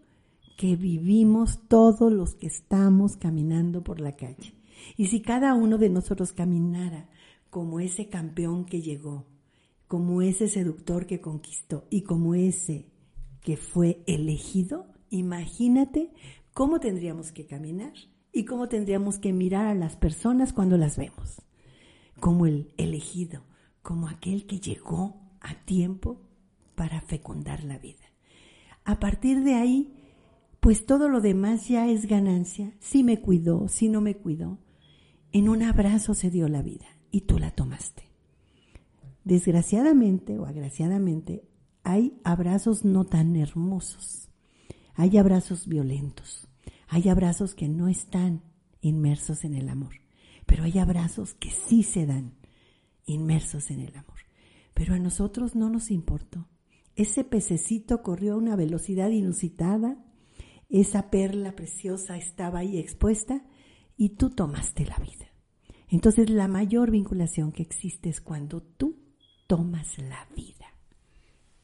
que 0.57 0.77
vivimos 0.77 1.61
todos 1.67 2.13
los 2.13 2.35
que 2.37 2.47
estamos 2.47 3.17
caminando 3.17 3.83
por 3.83 4.01
la 4.01 4.15
calle. 4.15 4.55
Y 4.97 5.07
si 5.07 5.21
cada 5.21 5.55
uno 5.55 5.79
de 5.79 5.91
nosotros 5.91 6.33
caminara 6.33 7.09
como 7.51 7.81
ese 7.81 8.09
campeón 8.09 8.65
que 8.65 8.81
llegó, 8.81 9.27
como 9.89 10.23
ese 10.23 10.47
seductor 10.47 11.07
que 11.07 11.21
conquistó 11.21 11.87
y 11.91 12.03
como 12.03 12.37
ese 12.37 12.87
que 13.41 13.57
fue 13.57 14.05
elegido, 14.07 14.87
Imagínate 15.11 16.13
cómo 16.55 16.79
tendríamos 16.79 17.33
que 17.33 17.45
caminar 17.45 17.93
y 18.33 18.45
cómo 18.45 18.69
tendríamos 18.69 19.19
que 19.19 19.33
mirar 19.33 19.67
a 19.67 19.75
las 19.75 19.97
personas 19.97 20.53
cuando 20.53 20.77
las 20.77 20.97
vemos. 20.97 21.43
Como 22.21 22.47
el 22.47 22.73
elegido, 22.77 23.43
como 23.83 24.09
aquel 24.09 24.47
que 24.47 24.61
llegó 24.61 25.21
a 25.41 25.55
tiempo 25.65 26.21
para 26.75 27.01
fecundar 27.01 27.65
la 27.65 27.79
vida. 27.79 28.13
A 28.85 28.99
partir 28.99 29.43
de 29.43 29.55
ahí, 29.55 29.95
pues 30.61 30.87
todo 30.87 31.09
lo 31.09 31.21
demás 31.21 31.69
ya 31.69 31.89
es 31.89 32.07
ganancia. 32.07 32.75
Si 32.81 33.03
me 33.03 33.21
cuidó, 33.21 33.69
si 33.69 33.89
no 33.89 34.01
me 34.01 34.17
cuidó. 34.17 34.59
En 35.33 35.49
un 35.49 35.63
abrazo 35.63 36.15
se 36.15 36.31
dio 36.31 36.49
la 36.49 36.63
vida 36.63 36.87
y 37.11 37.23
tú 37.23 37.39
la 37.39 37.51
tomaste. 37.51 38.05
Desgraciadamente 39.25 40.39
o 40.39 40.47
agraciadamente, 40.47 41.45
hay 41.83 42.21
abrazos 42.25 42.85
no 42.85 43.05
tan 43.05 43.37
hermosos 43.37 44.31
hay 45.01 45.17
abrazos 45.17 45.67
violentos, 45.67 46.47
hay 46.87 47.09
abrazos 47.09 47.55
que 47.55 47.69
no 47.69 47.89
están 47.89 48.43
inmersos 48.83 49.45
en 49.45 49.55
el 49.55 49.71
amor, 49.71 49.95
pero 50.45 50.65
hay 50.65 50.79
abrazos 50.79 51.33
que 51.33 51.51
sí 51.51 51.83
se 51.83 52.05
dan 52.05 52.35
inmersos 53.07 53.71
en 53.71 53.81
el 53.81 53.97
amor. 53.97 54.10
Pero 54.81 54.95
a 54.95 54.99
nosotros 54.99 55.57
no 55.57 55.69
nos 55.69 55.91
importó. 55.91 56.49
Ese 56.97 57.23
pececito 57.23 58.03
corrió 58.03 58.33
a 58.33 58.37
una 58.39 58.57
velocidad 58.57 59.11
inusitada, 59.11 59.99
esa 60.71 61.11
perla 61.11 61.55
preciosa 61.55 62.17
estaba 62.17 62.61
ahí 62.61 62.79
expuesta 62.79 63.45
y 63.99 64.17
tú 64.17 64.31
tomaste 64.31 64.87
la 64.87 64.97
vida. 64.97 65.27
Entonces 65.89 66.31
la 66.31 66.49
mayor 66.49 66.91
vinculación 66.91 67.53
que 67.53 67.63
existe 67.63 68.09
es 68.09 68.23
cuando 68.23 68.63
tú 68.63 68.97
tomas 69.47 69.99
la 69.99 70.27
vida. 70.35 70.73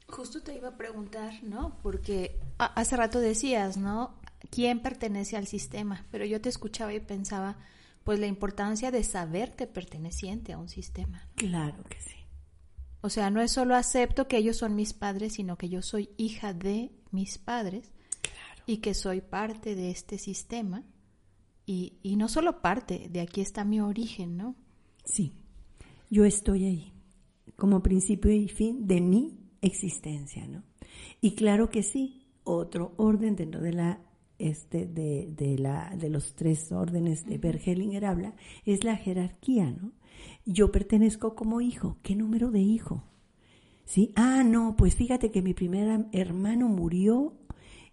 Justo 0.09 0.43
te 0.43 0.55
iba 0.55 0.69
a 0.69 0.77
preguntar, 0.77 1.43
¿no? 1.43 1.79
Porque 1.83 2.39
hace 2.59 2.99
rato 2.99 3.19
decías, 3.19 3.79
¿no? 3.79 4.21
¿Quién 4.51 4.81
pertenece 4.81 5.39
al 5.39 5.47
sistema? 5.47 6.05
Pero 6.11 6.27
yo 6.27 6.43
te 6.43 6.51
escuchaba 6.51 6.93
y 6.93 7.01
pensaba, 7.01 7.57
pues 8.05 8.21
la 8.21 8.27
importancia 8.27 8.91
de 8.91 9.03
saberte 9.03 9.67
perteneciente 9.67 10.53
a 10.53 10.59
un 10.59 10.69
sistema. 10.69 11.31
Claro 11.35 11.83
que 11.85 11.99
sí. 12.03 12.26
O 13.07 13.09
sea, 13.09 13.31
no 13.31 13.41
es 13.41 13.53
solo 13.53 13.77
acepto 13.77 14.27
que 14.27 14.37
ellos 14.37 14.57
son 14.57 14.75
mis 14.75 14.93
padres, 14.93 15.35
sino 15.35 15.57
que 15.57 15.69
yo 15.69 15.81
soy 15.81 16.11
hija 16.17 16.53
de 16.53 16.91
mis 17.13 17.39
padres 17.39 17.93
claro. 18.21 18.63
y 18.67 18.79
que 18.79 18.95
soy 18.95 19.21
parte 19.21 19.77
de 19.77 19.93
este 19.93 20.19
sistema. 20.19 20.83
Y, 21.67 21.99
y 22.03 22.17
no 22.17 22.29
solo 22.29 22.61
parte, 22.61 23.09
de 23.09 23.21
aquí 23.21 23.43
está 23.43 23.65
mi 23.65 23.81
origen, 23.81 24.37
¿no? 24.37 24.57
Sí, 25.05 25.35
yo 26.11 26.25
estoy 26.25 26.65
ahí, 26.65 26.93
como 27.55 27.81
principio 27.81 28.33
y 28.33 28.49
fin 28.49 28.89
de 28.89 29.01
mí 29.01 29.39
existencia, 29.63 30.45
¿no? 30.49 30.65
Y 31.21 31.37
claro 31.37 31.71
que 31.71 31.85
sí, 31.85 32.27
otro 32.43 32.93
orden 32.97 33.37
dentro 33.37 33.61
de 33.61 33.73
la 33.73 34.01
este 34.41 34.85
de, 34.85 35.29
de, 35.31 35.59
la, 35.59 35.95
de 35.97 36.11
los 36.11 36.35
tres 36.35 36.73
órdenes 36.73 37.25
de 37.25 37.39
Bergelinger 37.39 38.05
habla 38.05 38.35
es 38.65 38.83
la 38.83 38.97
jerarquía, 38.97 39.71
¿no? 39.71 39.93
Yo 40.45 40.71
pertenezco 40.71 41.35
como 41.35 41.61
hijo. 41.61 41.97
¿Qué 42.03 42.15
número 42.15 42.51
de 42.51 42.61
hijo? 42.61 43.05
¿Sí? 43.85 44.13
Ah, 44.17 44.43
no, 44.45 44.75
pues 44.77 44.95
fíjate 44.97 45.31
que 45.31 45.43
mi 45.43 45.55
primer 45.55 46.07
hermano 46.13 46.69
murió, 46.69 47.35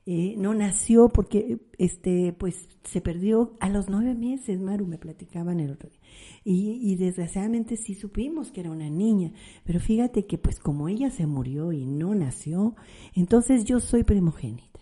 eh, 0.06 0.36
no 0.38 0.54
nació 0.54 1.08
porque 1.08 1.60
este, 1.78 2.34
pues 2.34 2.68
se 2.84 3.00
perdió 3.00 3.54
a 3.62 3.70
los 3.70 3.90
nueve 3.90 4.16
meses, 4.16 4.60
Maru 4.60 4.86
me 4.86 4.98
platicaban 4.98 5.62
el 5.62 5.72
otro 5.72 5.90
día. 5.90 6.00
Y, 6.44 6.96
desgraciadamente 6.98 7.78
sí 7.78 7.96
supimos 7.96 8.52
que 8.52 8.62
era 8.62 8.72
una 8.72 8.90
niña, 8.90 9.32
pero 9.64 9.80
fíjate 9.80 10.26
que 10.26 10.38
pues 10.38 10.60
como 10.60 10.90
ella 10.90 11.10
se 11.10 11.26
murió 11.26 11.72
y 11.72 11.86
no 11.86 12.14
nació, 12.16 12.76
entonces 13.16 13.64
yo 13.64 13.80
soy 13.80 14.04
primogénita, 14.04 14.82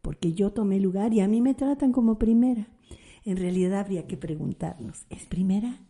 porque 0.00 0.32
yo 0.32 0.52
tomé 0.52 0.78
lugar 0.78 1.12
y 1.12 1.20
a 1.20 1.28
mí 1.28 1.40
me 1.40 1.54
tratan 1.54 1.90
como 1.90 2.18
primera. 2.18 2.68
En 3.24 3.36
realidad 3.38 3.80
habría 3.80 4.06
que 4.06 4.16
preguntarnos, 4.16 5.06
¿es 5.10 5.26
primera? 5.26 5.80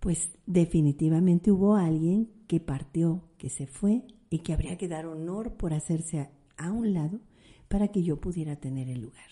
Pues 0.00 0.30
definitivamente 0.46 1.52
hubo 1.52 1.76
alguien 1.76 2.30
que 2.48 2.58
partió, 2.58 3.22
que 3.36 3.50
se 3.50 3.66
fue 3.66 4.02
y 4.30 4.38
que 4.38 4.54
habría 4.54 4.76
que 4.76 4.88
dar 4.88 5.06
honor 5.06 5.56
por 5.56 5.74
hacerse 5.74 6.30
a, 6.56 6.72
un 6.72 6.94
lado 6.94 7.20
para 7.68 7.88
que 7.88 8.02
yo 8.02 8.20
pudiera 8.20 8.56
tener 8.56 8.88
el 8.88 9.02
lugar. 9.02 9.28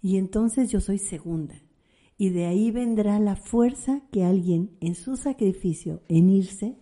Y 0.00 0.16
entonces 0.16 0.70
yo 0.70 0.80
soy 0.80 0.98
segunda. 0.98 1.60
Y 2.16 2.30
de 2.30 2.46
ahí 2.46 2.70
vendrá 2.70 3.18
la 3.18 3.36
fuerza 3.36 4.02
que 4.10 4.24
alguien 4.24 4.70
en 4.80 4.94
su 4.94 5.16
sacrificio, 5.16 6.02
en 6.08 6.30
irse, 6.30 6.76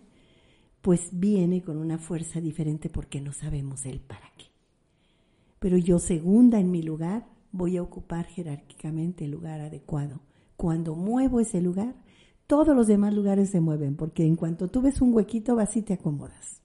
pues 0.81 1.09
viene 1.11 1.61
con 1.61 1.77
una 1.77 1.97
fuerza 1.97 2.41
diferente 2.41 2.89
porque 2.89 3.21
no 3.21 3.33
sabemos 3.33 3.85
el 3.85 3.99
para 3.99 4.31
qué. 4.37 4.45
Pero 5.59 5.77
yo 5.77 5.99
segunda 5.99 6.59
en 6.59 6.71
mi 6.71 6.81
lugar 6.81 7.27
voy 7.51 7.77
a 7.77 7.81
ocupar 7.81 8.25
jerárquicamente 8.25 9.25
el 9.25 9.31
lugar 9.31 9.61
adecuado. 9.61 10.21
Cuando 10.55 10.95
muevo 10.95 11.39
ese 11.39 11.61
lugar, 11.61 11.95
todos 12.49 12.75
los 12.75 12.87
demás 12.87 13.13
lugares 13.13 13.51
se 13.51 13.59
mueven, 13.59 13.95
porque 13.95 14.25
en 14.25 14.35
cuanto 14.35 14.69
tú 14.69 14.81
ves 14.81 15.01
un 15.01 15.13
huequito 15.13 15.55
vas 15.55 15.77
y 15.77 15.83
te 15.83 15.93
acomodas. 15.93 16.63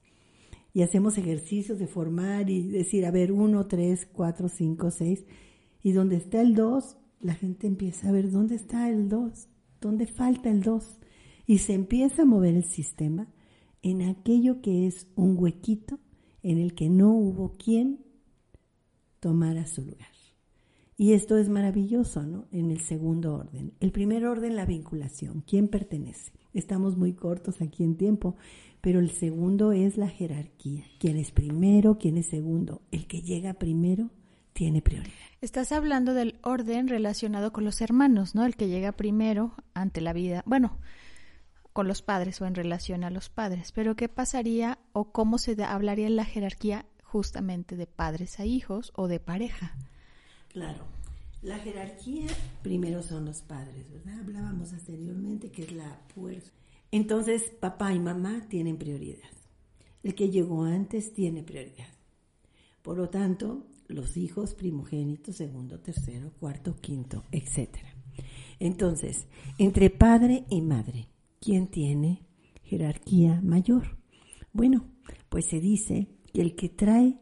Y 0.73 0.81
hacemos 0.81 1.15
ejercicios 1.19 1.77
de 1.77 1.85
formar 1.85 2.49
y 2.49 2.63
decir, 2.63 3.05
a 3.05 3.11
ver, 3.11 3.31
uno, 3.31 3.67
tres, 3.67 4.07
cuatro, 4.11 4.49
cinco, 4.49 4.89
seis. 4.89 5.23
Y 5.83 5.91
donde 5.91 6.15
está 6.15 6.41
el 6.41 6.55
dos, 6.55 6.97
la 7.21 7.35
gente 7.35 7.67
empieza 7.67 8.09
a 8.09 8.11
ver 8.11 8.31
dónde 8.31 8.55
está 8.55 8.89
el 8.89 9.09
dos, 9.09 9.47
dónde 9.79 10.07
falta 10.07 10.49
el 10.49 10.63
dos. 10.63 10.99
Y 11.45 11.59
se 11.59 11.75
empieza 11.75 12.23
a 12.23 12.25
mover 12.25 12.55
el 12.55 12.65
sistema 12.65 13.27
en 13.83 14.01
aquello 14.01 14.61
que 14.61 14.87
es 14.87 15.05
un 15.13 15.37
huequito 15.37 15.99
en 16.41 16.57
el 16.57 16.73
que 16.73 16.89
no 16.89 17.11
hubo 17.11 17.57
quien 17.63 18.03
tomara 19.19 19.67
su 19.67 19.83
lugar. 19.83 20.14
Y 20.97 21.11
esto 21.13 21.37
es 21.37 21.49
maravilloso, 21.49 22.23
¿no? 22.23 22.47
En 22.51 22.71
el 22.71 22.79
segundo 22.79 23.35
orden. 23.35 23.73
El 23.81 23.91
primer 23.91 24.25
orden, 24.25 24.55
la 24.55 24.65
vinculación. 24.65 25.41
¿Quién 25.41 25.67
pertenece? 25.67 26.31
Estamos 26.53 26.95
muy 26.95 27.13
cortos 27.13 27.61
aquí 27.61 27.83
en 27.83 27.97
tiempo, 27.97 28.37
pero 28.79 28.99
el 28.99 29.11
segundo 29.11 29.73
es 29.73 29.97
la 29.97 30.07
jerarquía. 30.07 30.85
¿Quién 30.99 31.17
es 31.17 31.31
primero? 31.31 31.97
¿Quién 31.97 32.17
es 32.17 32.27
segundo? 32.27 32.81
El 32.91 33.07
que 33.07 33.21
llega 33.21 33.55
primero 33.55 34.09
tiene 34.53 34.81
prioridad. 34.81 35.13
Estás 35.41 35.73
hablando 35.73 36.13
del 36.13 36.39
orden 36.43 36.87
relacionado 36.87 37.51
con 37.51 37.65
los 37.65 37.81
hermanos, 37.81 38.33
¿no? 38.33 38.45
El 38.45 38.55
que 38.55 38.69
llega 38.69 38.93
primero 38.93 39.53
ante 39.73 39.99
la 39.99 40.13
vida. 40.13 40.43
Bueno, 40.45 40.79
con 41.73 41.89
los 41.89 42.01
padres 42.01 42.39
o 42.39 42.45
en 42.45 42.55
relación 42.55 43.03
a 43.03 43.09
los 43.09 43.27
padres. 43.27 43.73
Pero 43.73 43.97
¿qué 43.97 44.07
pasaría 44.07 44.79
o 44.93 45.11
cómo 45.11 45.39
se 45.39 45.61
hablaría 45.61 46.07
en 46.07 46.15
la 46.15 46.23
jerarquía 46.23 46.85
justamente 47.03 47.75
de 47.75 47.85
padres 47.85 48.39
a 48.39 48.45
hijos 48.45 48.93
o 48.95 49.09
de 49.09 49.19
pareja? 49.19 49.75
Claro. 50.55 50.85
La 51.41 51.59
jerarquía 51.59 52.27
primero 52.63 53.03
son 53.03 53.25
los 53.25 53.41
padres, 53.41 53.91
¿verdad? 53.91 54.21
Hablábamos 54.21 54.71
anteriormente 54.71 55.51
que 55.51 55.63
es 55.63 55.73
la 55.73 55.99
fuerza. 56.15 56.49
Entonces, 56.91 57.51
papá 57.59 57.93
y 57.93 57.99
mamá 57.99 58.45
tienen 58.47 58.77
prioridad. 58.77 59.29
El 60.01 60.15
que 60.15 60.29
llegó 60.29 60.63
antes 60.63 61.11
tiene 61.11 61.43
prioridad. 61.43 61.89
Por 62.81 62.95
lo 62.95 63.09
tanto, 63.09 63.67
los 63.89 64.15
hijos 64.15 64.53
primogénitos, 64.53 65.35
segundo, 65.35 65.81
tercero, 65.81 66.31
cuarto, 66.39 66.77
quinto, 66.79 67.25
etc. 67.33 67.79
Entonces, 68.57 69.27
entre 69.57 69.89
padre 69.89 70.45
y 70.49 70.61
madre, 70.61 71.09
¿quién 71.41 71.67
tiene 71.67 72.21
jerarquía 72.63 73.41
mayor? 73.41 73.97
Bueno, 74.53 74.85
pues 75.27 75.47
se 75.47 75.59
dice 75.59 76.07
que 76.33 76.39
el 76.39 76.55
que 76.55 76.69
trae 76.69 77.19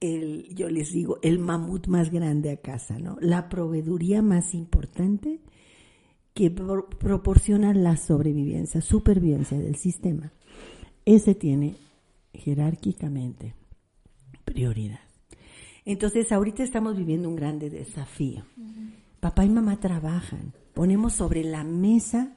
el, 0.00 0.54
yo 0.54 0.68
les 0.68 0.92
digo, 0.92 1.18
el 1.22 1.38
mamut 1.38 1.86
más 1.86 2.10
grande 2.10 2.50
a 2.50 2.56
casa, 2.58 2.98
¿no? 2.98 3.16
La 3.20 3.48
proveeduría 3.48 4.22
más 4.22 4.54
importante 4.54 5.40
que 6.34 6.50
proporciona 6.50 7.72
la 7.72 7.96
sobrevivencia, 7.96 8.82
supervivencia 8.82 9.58
del 9.58 9.76
sistema. 9.76 10.32
Ese 11.06 11.34
tiene 11.34 11.76
jerárquicamente 12.34 13.54
prioridad. 14.44 15.00
Entonces, 15.86 16.30
ahorita 16.32 16.62
estamos 16.62 16.96
viviendo 16.96 17.28
un 17.28 17.36
grande 17.36 17.70
desafío. 17.70 18.44
Papá 19.20 19.44
y 19.44 19.48
mamá 19.48 19.80
trabajan, 19.80 20.52
ponemos 20.74 21.14
sobre 21.14 21.42
la 21.42 21.64
mesa 21.64 22.36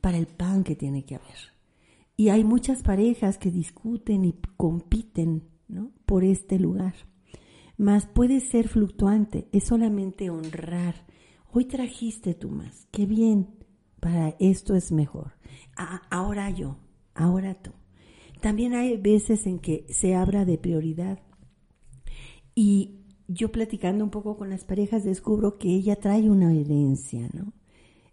para 0.00 0.18
el 0.18 0.26
pan 0.26 0.62
que 0.62 0.76
tiene 0.76 1.04
que 1.04 1.16
haber. 1.16 1.54
Y 2.16 2.28
hay 2.28 2.44
muchas 2.44 2.82
parejas 2.82 3.38
que 3.38 3.50
discuten 3.50 4.24
y 4.24 4.34
compiten 4.56 5.42
por 6.06 6.24
este 6.24 6.58
lugar. 6.58 6.94
Mas 7.76 8.06
puede 8.06 8.40
ser 8.40 8.68
fluctuante, 8.68 9.48
es 9.52 9.64
solamente 9.64 10.30
honrar. 10.30 11.06
Hoy 11.52 11.64
trajiste 11.64 12.34
tú 12.34 12.50
más, 12.50 12.86
qué 12.90 13.06
bien, 13.06 13.48
para 14.00 14.36
esto 14.38 14.74
es 14.74 14.92
mejor. 14.92 15.32
ahora 16.10 16.50
yo, 16.50 16.76
ahora 17.14 17.54
tú. 17.54 17.72
También 18.40 18.74
hay 18.74 18.96
veces 18.96 19.46
en 19.46 19.58
que 19.58 19.86
se 19.88 20.14
habla 20.14 20.44
de 20.44 20.58
prioridad 20.58 21.18
y 22.54 23.00
yo 23.26 23.50
platicando 23.50 24.04
un 24.04 24.10
poco 24.10 24.36
con 24.36 24.50
las 24.50 24.64
parejas 24.64 25.04
descubro 25.04 25.58
que 25.58 25.70
ella 25.70 25.96
trae 25.96 26.28
una 26.28 26.52
herencia, 26.52 27.28
¿no? 27.32 27.52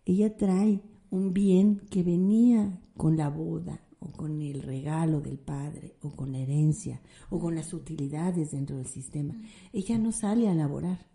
Ella 0.06 0.36
trae 0.38 0.82
un 1.10 1.34
bien 1.34 1.82
que 1.90 2.04
venía 2.04 2.80
con 2.96 3.18
la 3.18 3.30
boda, 3.30 3.82
o 4.02 4.12
con 4.12 4.42
el 4.42 4.64
regalo 4.64 5.22
del 5.22 5.38
padre, 5.38 5.96
o 6.02 6.16
con 6.16 6.32
la 6.32 6.40
herencia, 6.40 7.02
o 7.30 7.40
con 7.40 7.54
las 7.54 7.72
utilidades 7.72 8.52
dentro 8.52 8.78
del 8.78 8.88
sistema. 8.88 9.36
Ella 9.72 10.00
no 10.00 10.12
sale 10.12 10.50
a 10.50 10.56
laborar, 10.56 11.06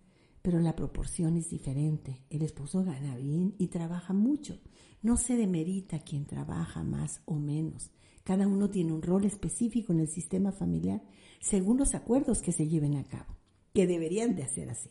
pero 0.41 0.61
la 0.61 0.77
proporción 0.77 1.37
es 1.37 1.51
diferente. 1.51 2.23
El 2.31 2.43
esposo 2.43 2.85
gana 2.85 3.17
bien 3.17 3.57
y 3.59 3.67
trabaja 3.67 4.15
mucho. 4.15 4.61
No 5.03 5.17
se 5.17 5.37
demerita 5.37 5.99
quien 5.99 6.27
trabaja 6.27 6.85
más 6.85 7.23
o 7.25 7.35
menos. 7.35 7.91
Cada 8.23 8.47
uno 8.47 8.71
tiene 8.71 8.93
un 8.93 9.03
rol 9.03 9.25
específico 9.25 9.93
en 9.93 10.01
el 10.01 10.09
sistema 10.09 10.53
familiar 10.53 11.03
según 11.41 11.79
los 11.79 11.95
acuerdos 11.95 12.41
que 12.41 12.53
se 12.53 12.69
lleven 12.69 12.95
a 12.97 13.05
cabo, 13.05 13.37
que 13.75 13.89
deberían 13.89 14.37
de 14.37 14.45
hacer 14.45 14.71
así. 14.71 14.91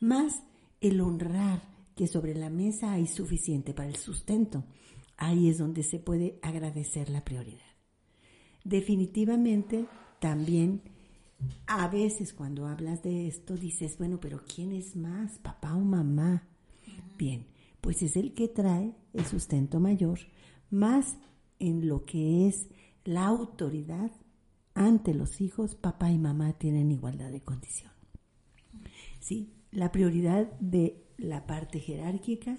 Más 0.00 0.42
el 0.80 1.02
honrar 1.02 1.62
que 1.94 2.06
sobre 2.06 2.34
la 2.34 2.48
mesa 2.48 2.92
hay 2.92 3.06
suficiente 3.06 3.74
para 3.74 3.88
el 3.88 3.96
sustento 3.96 4.64
ahí 5.16 5.48
es 5.48 5.58
donde 5.58 5.82
se 5.82 5.98
puede 5.98 6.38
agradecer 6.42 7.08
la 7.08 7.24
prioridad. 7.24 7.60
Definitivamente 8.64 9.86
también 10.20 10.82
a 11.66 11.88
veces 11.88 12.32
cuando 12.32 12.66
hablas 12.66 13.02
de 13.02 13.28
esto 13.28 13.54
dices, 13.56 13.98
bueno, 13.98 14.18
pero 14.20 14.42
¿quién 14.44 14.72
es 14.72 14.96
más, 14.96 15.38
papá 15.38 15.74
o 15.74 15.80
mamá? 15.80 16.48
Bien, 17.18 17.46
pues 17.80 18.02
es 18.02 18.16
el 18.16 18.34
que 18.34 18.48
trae 18.48 18.94
el 19.12 19.24
sustento 19.26 19.80
mayor, 19.80 20.18
más 20.70 21.16
en 21.58 21.88
lo 21.88 22.04
que 22.04 22.48
es 22.48 22.68
la 23.04 23.26
autoridad 23.26 24.10
ante 24.74 25.14
los 25.14 25.40
hijos, 25.40 25.74
papá 25.74 26.10
y 26.10 26.18
mamá 26.18 26.52
tienen 26.54 26.90
igualdad 26.90 27.30
de 27.30 27.42
condición. 27.42 27.92
¿Sí? 29.20 29.52
La 29.70 29.90
prioridad 29.92 30.50
de 30.60 31.04
la 31.16 31.46
parte 31.46 31.80
jerárquica 31.80 32.58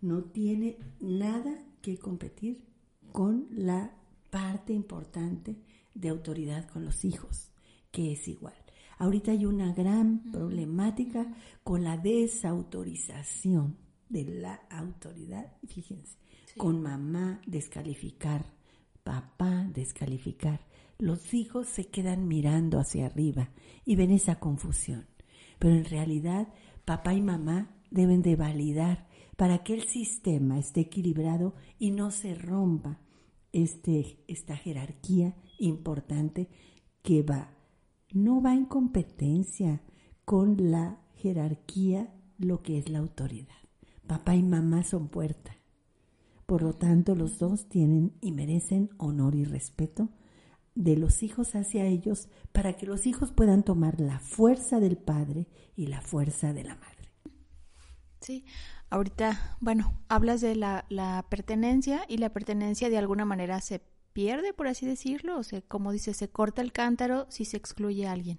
no 0.00 0.24
tiene 0.24 0.78
nada 1.00 1.58
que 1.84 1.98
competir 1.98 2.64
con 3.12 3.46
la 3.50 3.94
parte 4.30 4.72
importante 4.72 5.54
de 5.92 6.08
autoridad 6.08 6.66
con 6.66 6.82
los 6.82 7.04
hijos, 7.04 7.52
que 7.90 8.12
es 8.12 8.26
igual. 8.26 8.54
Ahorita 8.96 9.32
hay 9.32 9.44
una 9.44 9.74
gran 9.74 10.32
problemática 10.32 11.30
con 11.62 11.84
la 11.84 11.98
desautorización 11.98 13.76
de 14.08 14.24
la 14.24 14.62
autoridad, 14.70 15.52
fíjense, 15.68 16.16
con 16.56 16.80
mamá 16.80 17.42
descalificar, 17.46 18.46
papá 19.02 19.68
descalificar. 19.74 20.66
Los 20.98 21.34
hijos 21.34 21.68
se 21.68 21.88
quedan 21.88 22.26
mirando 22.26 22.78
hacia 22.78 23.06
arriba 23.06 23.50
y 23.84 23.96
ven 23.96 24.10
esa 24.10 24.40
confusión. 24.40 25.06
Pero 25.58 25.74
en 25.74 25.84
realidad 25.84 26.48
papá 26.86 27.12
y 27.12 27.20
mamá 27.20 27.76
deben 27.90 28.22
de 28.22 28.36
validar 28.36 29.06
para 29.36 29.64
que 29.64 29.74
el 29.74 29.88
sistema 29.88 30.58
esté 30.58 30.80
equilibrado 30.82 31.54
y 31.78 31.90
no 31.90 32.10
se 32.10 32.34
rompa 32.34 33.00
este, 33.52 34.18
esta 34.28 34.56
jerarquía 34.56 35.36
importante 35.58 36.48
que 37.02 37.22
va, 37.22 37.50
no 38.12 38.40
va 38.40 38.54
en 38.54 38.64
competencia 38.64 39.82
con 40.24 40.70
la 40.70 41.00
jerarquía, 41.16 42.12
lo 42.38 42.62
que 42.62 42.78
es 42.78 42.88
la 42.88 42.98
autoridad. 42.98 43.54
Papá 44.06 44.34
y 44.34 44.42
mamá 44.42 44.82
son 44.82 45.08
puerta. 45.08 45.56
Por 46.46 46.62
lo 46.62 46.74
tanto, 46.74 47.14
los 47.14 47.38
dos 47.38 47.68
tienen 47.68 48.12
y 48.20 48.32
merecen 48.32 48.90
honor 48.98 49.34
y 49.34 49.44
respeto 49.44 50.10
de 50.74 50.96
los 50.96 51.22
hijos 51.22 51.54
hacia 51.54 51.86
ellos 51.86 52.28
para 52.52 52.74
que 52.74 52.86
los 52.86 53.06
hijos 53.06 53.32
puedan 53.32 53.62
tomar 53.62 54.00
la 54.00 54.18
fuerza 54.18 54.80
del 54.80 54.96
padre 54.96 55.46
y 55.76 55.86
la 55.86 56.00
fuerza 56.00 56.52
de 56.52 56.64
la 56.64 56.74
madre. 56.74 57.12
Sí, 58.20 58.44
ahorita, 58.94 59.56
bueno, 59.60 59.92
hablas 60.08 60.40
de 60.40 60.54
la, 60.54 60.84
la 60.88 61.26
pertenencia 61.28 62.04
y 62.08 62.18
la 62.18 62.32
pertenencia 62.32 62.88
de 62.88 62.98
alguna 62.98 63.24
manera 63.24 63.60
se 63.60 63.80
pierde, 64.12 64.52
por 64.52 64.68
así 64.68 64.86
decirlo, 64.86 65.36
o 65.36 65.42
sea, 65.42 65.60
como 65.62 65.90
dice, 65.90 66.14
se 66.14 66.28
corta 66.28 66.62
el 66.62 66.72
cántaro 66.72 67.26
si 67.28 67.44
se 67.44 67.56
excluye 67.56 68.06
a 68.06 68.12
alguien. 68.12 68.38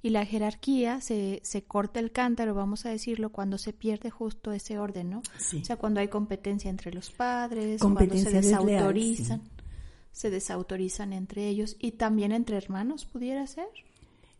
Y 0.00 0.10
la 0.10 0.24
jerarquía 0.24 1.02
se, 1.02 1.40
se 1.44 1.62
corta 1.62 2.00
el 2.00 2.10
cántaro, 2.10 2.54
vamos 2.54 2.86
a 2.86 2.88
decirlo, 2.90 3.30
cuando 3.30 3.58
se 3.58 3.74
pierde 3.74 4.08
justo 4.10 4.52
ese 4.52 4.78
orden, 4.78 5.10
¿no? 5.10 5.22
Sí. 5.38 5.60
O 5.60 5.64
sea, 5.64 5.76
cuando 5.76 6.00
hay 6.00 6.08
competencia 6.08 6.70
entre 6.70 6.92
los 6.92 7.10
padres, 7.10 7.80
Competencia 7.82 8.30
cuando 8.30 8.42
se 8.42 8.48
desleal, 8.48 8.66
desautorizan, 8.66 9.42
se 10.12 10.30
desautorizan 10.30 11.12
entre 11.12 11.46
ellos 11.46 11.76
y 11.78 11.92
también 11.92 12.32
entre 12.32 12.56
hermanos, 12.56 13.04
pudiera 13.04 13.46
ser. 13.46 13.68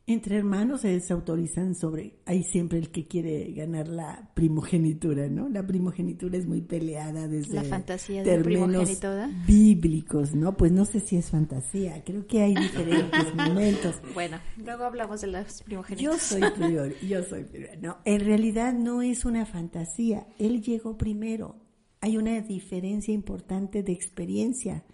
Entre 0.07 0.37
hermanos 0.37 0.81
se 0.81 0.89
desautorizan 0.89 1.77
sobre, 1.77 2.17
hay 2.27 2.43
siempre 2.43 2.79
el 2.79 2.91
que 2.91 3.07
quiere 3.07 3.53
ganar 3.53 3.87
la 3.87 4.33
primogenitura, 4.35 5.29
¿no? 5.29 5.49
La 5.49 5.65
primogenitura 5.65 6.37
es 6.37 6.47
muy 6.47 6.63
peleada 6.63 7.29
desde 7.29 7.55
La 7.55 7.63
fantasía 7.63 8.25
términos 8.25 9.01
bíblicos, 9.47 10.35
¿no? 10.35 10.57
Pues 10.57 10.73
no 10.73 10.85
sé 10.85 10.99
si 10.99 11.17
es 11.17 11.31
fantasía, 11.31 12.03
creo 12.05 12.27
que 12.27 12.43
hay 12.43 12.57
diferentes 12.57 13.35
momentos. 13.37 14.01
Bueno, 14.13 14.39
luego 14.57 14.85
hablamos 14.85 15.21
de 15.21 15.29
las 15.29 15.61
Yo 15.61 15.65
primogénitas. 15.65 16.23
soy 16.23 16.43
prior, 16.57 16.93
yo 17.01 17.23
soy 17.23 17.45
prior. 17.45 17.79
No, 17.81 17.99
en 18.05 18.21
realidad 18.21 18.73
no 18.73 19.03
es 19.03 19.25
una 19.25 19.47
fantasía. 19.47 20.27
Él 20.41 20.61
llegó 20.61 20.99
primero. 20.99 21.57
Hay 22.01 22.17
una 22.17 22.41
diferencia 22.41 23.15
importante 23.15 23.85
de 23.85 23.93
experiencia. 23.93 24.85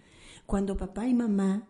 Cuando 0.45 0.77
papá 0.77 1.07
y 1.07 1.13
mamá 1.15 1.67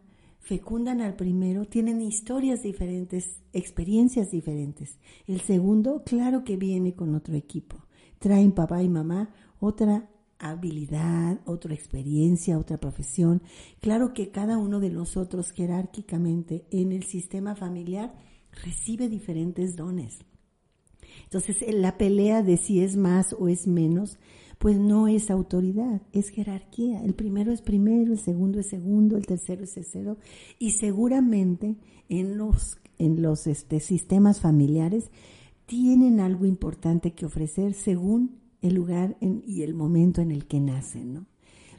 fecundan 0.48 1.02
al 1.02 1.18
primero, 1.18 1.66
tienen 1.66 2.02
historias 2.02 2.64
diferentes, 2.64 3.42
experiencias 3.52 4.32
diferentes. 4.32 4.98
El 5.28 5.42
segundo, 5.42 6.04
claro 6.06 6.46
que 6.46 6.56
viene 6.56 6.96
con 6.96 7.16
otro 7.16 7.36
equipo. 7.36 7.86
Traen 8.18 8.54
papá 8.54 8.82
y 8.82 8.88
mamá 8.88 9.30
otra 9.60 10.10
habilidad, 10.40 11.42
otra 11.46 11.74
experiencia, 11.74 12.58
otra 12.58 12.80
profesión. 12.80 13.42
Claro 13.82 14.14
que 14.14 14.32
cada 14.32 14.58
uno 14.58 14.80
de 14.80 14.90
nosotros 14.90 15.52
jerárquicamente 15.52 16.66
en 16.72 16.94
el 16.94 17.04
sistema 17.04 17.54
familiar 17.54 18.16
recibe 18.64 19.10
diferentes 19.10 19.76
dones. 19.76 20.20
Entonces, 21.24 21.58
en 21.62 21.82
la 21.82 21.98
pelea 21.98 22.42
de 22.42 22.56
si 22.56 22.82
es 22.82 22.96
más 22.96 23.34
o 23.38 23.50
es 23.50 23.68
menos, 23.68 24.18
pues 24.58 24.78
no 24.78 25.08
es 25.08 25.30
autoridad, 25.30 26.02
es 26.13 26.30
jerarquía. 26.30 27.04
El 27.04 27.13
primero 27.13 27.52
es 27.52 27.62
primero, 27.62 28.13
el 28.13 28.20
segundo 28.20 28.60
es 28.60 28.67
segundo, 28.67 29.17
el 29.17 29.26
tercero 29.26 29.63
es 29.63 29.74
tercero. 29.74 30.17
Y 30.58 30.72
seguramente 30.72 31.76
en 32.10 32.38
los, 32.38 32.78
en 32.98 33.22
los 33.22 33.48
este, 33.48 33.80
sistemas 33.80 34.41
familiares 34.41 35.12
tienen 35.65 36.20
algo 36.20 36.46
importante 36.46 37.13
que 37.13 37.26
ofrecer 37.26 37.74
según 37.74 38.39
el 38.62 38.74
lugar 38.74 39.17
y 39.22 39.62
el 39.62 39.74
momento 39.74 40.22
en 40.22 40.32
el 40.32 40.48
que 40.48 40.60
nacen, 40.60 41.13
¿no? 41.13 41.26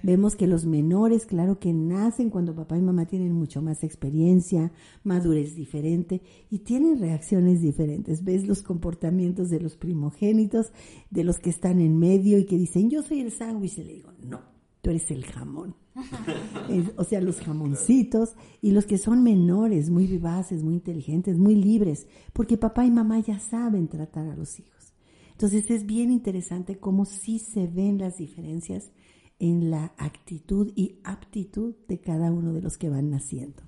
Vemos 0.02 0.36
que 0.36 0.46
los 0.46 0.64
menores, 0.64 1.26
claro 1.26 1.58
que 1.58 1.72
nacen 1.72 2.30
cuando 2.30 2.54
papá 2.54 2.78
y 2.78 2.82
mamá 2.82 3.06
tienen 3.06 3.32
mucho 3.32 3.60
más 3.62 3.82
experiencia, 3.82 4.72
madurez 5.02 5.54
diferente 5.54 6.22
y 6.50 6.60
tienen 6.60 6.98
reacciones 6.98 7.60
diferentes. 7.60 8.24
Ves 8.24 8.46
los 8.46 8.62
comportamientos 8.62 9.50
de 9.50 9.60
los 9.60 9.76
primogénitos, 9.76 10.72
de 11.10 11.24
los 11.24 11.38
que 11.38 11.50
están 11.50 11.80
en 11.80 11.98
medio 11.98 12.38
y 12.38 12.44
que 12.44 12.56
dicen, 12.56 12.90
yo 12.90 13.02
soy 13.02 13.20
el 13.20 13.32
sándwich. 13.32 13.78
Y 13.78 13.84
le 13.84 13.94
digo, 13.94 14.12
no, 14.22 14.40
tú 14.80 14.90
eres 14.90 15.10
el 15.10 15.24
jamón. 15.24 15.74
O 16.96 17.04
sea, 17.04 17.20
los 17.20 17.40
jamoncitos 17.40 18.34
y 18.60 18.70
los 18.70 18.86
que 18.86 18.98
son 18.98 19.22
menores, 19.22 19.90
muy 19.90 20.06
vivaces, 20.06 20.62
muy 20.62 20.74
inteligentes, 20.74 21.38
muy 21.38 21.56
libres, 21.56 22.06
porque 22.32 22.56
papá 22.56 22.84
y 22.84 22.90
mamá 22.90 23.18
ya 23.20 23.38
saben 23.38 23.88
tratar 23.88 24.28
a 24.28 24.36
los 24.36 24.60
hijos. 24.60 24.92
Entonces 25.32 25.70
es 25.70 25.86
bien 25.86 26.10
interesante 26.10 26.78
cómo 26.78 27.04
sí 27.04 27.38
se 27.38 27.66
ven 27.66 27.98
las 27.98 28.18
diferencias 28.18 28.90
en 29.38 29.70
la 29.70 29.94
actitud 29.98 30.72
y 30.74 30.98
aptitud 31.04 31.74
de 31.86 32.00
cada 32.00 32.32
uno 32.32 32.52
de 32.52 32.62
los 32.62 32.76
que 32.76 32.88
van 32.88 33.10
naciendo. 33.10 33.62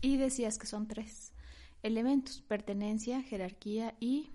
Y 0.00 0.16
decías 0.16 0.58
que 0.58 0.66
son 0.66 0.86
tres 0.86 1.32
elementos, 1.82 2.42
pertenencia, 2.42 3.22
jerarquía 3.22 3.94
y... 4.00 4.30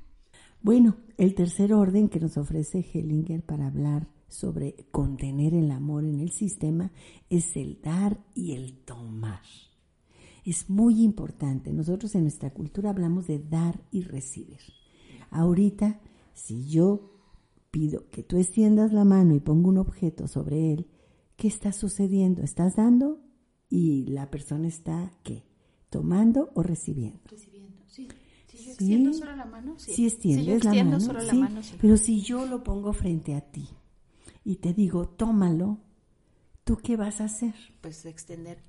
Bueno, 0.62 0.96
el 1.18 1.36
tercer 1.36 1.74
orden 1.74 2.08
que 2.08 2.20
nos 2.20 2.38
ofrece 2.38 2.80
Hellinger 2.80 3.44
para 3.44 3.68
hablar 3.68 4.08
sobre 4.30 4.88
contener 4.92 5.54
el 5.54 5.70
amor 5.72 6.06
en 6.06 6.20
el 6.20 6.32
sistema 6.32 6.92
es 7.30 7.56
el 7.56 7.82
dar 7.82 8.20
y 8.34 8.54
el 8.54 8.78
tomar. 8.78 9.42
Es 10.46 10.70
muy 10.70 11.04
importante. 11.04 11.72
Nosotros 11.72 12.16
en 12.16 12.24
nuestra 12.24 12.50
cultura 12.50 12.90
hablamos 12.90 13.28
de 13.28 13.40
dar 13.40 13.82
y 13.92 14.02
recibir. 14.02 14.60
Ahorita, 15.30 16.02
si 16.34 16.68
yo 16.68 17.13
pido 17.74 18.08
que 18.12 18.22
tú 18.22 18.38
extiendas 18.38 18.94
la 18.94 19.04
mano 19.04 19.34
y 19.34 19.40
pongo 19.40 19.68
un 19.70 19.80
objeto 19.80 20.28
sobre 20.28 20.72
él, 20.74 20.88
¿qué 21.38 21.48
está 21.48 21.72
sucediendo? 21.72 22.44
¿Estás 22.44 22.76
dando? 22.76 23.20
Y 23.68 24.06
la 24.06 24.30
persona 24.30 24.68
está, 24.68 25.12
¿qué? 25.24 25.44
¿Tomando 25.90 26.52
o 26.54 26.62
recibiendo? 26.62 27.20
Recibiendo, 27.26 27.82
sí. 27.88 28.08
Si 28.48 28.58
yo 28.58 28.64
Sí. 28.66 28.70
extiendo 28.70 29.14
solo 29.14 29.36
la 29.36 29.46
mano, 29.46 29.74
sí. 29.80 29.92
Si 29.94 30.06
extiendes 30.06 30.46
Si 30.46 30.46
yo 30.46 30.52
la 30.52 30.58
extiendo 30.58 30.92
mano, 30.92 31.04
solo 31.04 31.22
la 31.24 31.32
sí, 31.32 31.38
mano, 31.40 31.64
sí. 31.64 31.76
pero 31.82 31.98
si 31.98 32.22
yo 32.22 32.46
lo 32.46 32.64
pongo 32.64 32.94
frente 32.94 33.34
a 33.34 33.42
ti 33.42 33.68
y 34.46 34.58
te 34.58 34.72
digo, 34.76 35.10
tómalo, 35.10 35.80
¿tú 36.64 36.78
qué 36.78 36.96
vas 36.96 37.22
a 37.22 37.26
hacer? 37.26 37.56
Pues 37.82 38.06
extender, 38.06 38.60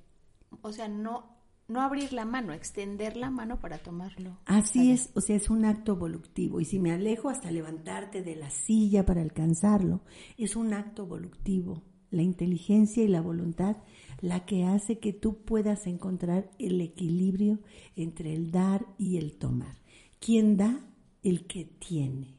o 0.63 0.71
sea, 0.73 0.87
no, 0.87 1.34
no 1.67 1.81
abrir 1.81 2.13
la 2.13 2.25
mano, 2.25 2.53
extender 2.53 3.17
la 3.17 3.29
mano 3.29 3.59
para 3.59 3.77
tomarlo. 3.77 4.37
Así 4.45 4.91
es, 4.91 5.09
o 5.15 5.21
sea, 5.21 5.35
es 5.35 5.49
un 5.49 5.65
acto 5.65 5.95
voluptivo. 5.95 6.61
Y 6.61 6.65
si 6.65 6.79
me 6.79 6.91
alejo 6.91 7.29
hasta 7.29 7.51
levantarte 7.51 8.21
de 8.21 8.35
la 8.35 8.49
silla 8.49 9.05
para 9.05 9.21
alcanzarlo, 9.21 10.01
es 10.37 10.55
un 10.55 10.73
acto 10.73 11.05
voluptivo. 11.05 11.83
La 12.11 12.21
inteligencia 12.21 13.03
y 13.03 13.07
la 13.07 13.21
voluntad 13.21 13.77
la 14.21 14.45
que 14.45 14.63
hace 14.63 14.99
que 14.99 15.13
tú 15.13 15.43
puedas 15.43 15.87
encontrar 15.87 16.49
el 16.59 16.81
equilibrio 16.81 17.59
entre 17.95 18.33
el 18.33 18.51
dar 18.51 18.85
y 18.97 19.17
el 19.17 19.37
tomar. 19.37 19.77
¿Quién 20.19 20.57
da? 20.57 20.79
El 21.23 21.45
que 21.47 21.65
tiene. 21.65 22.37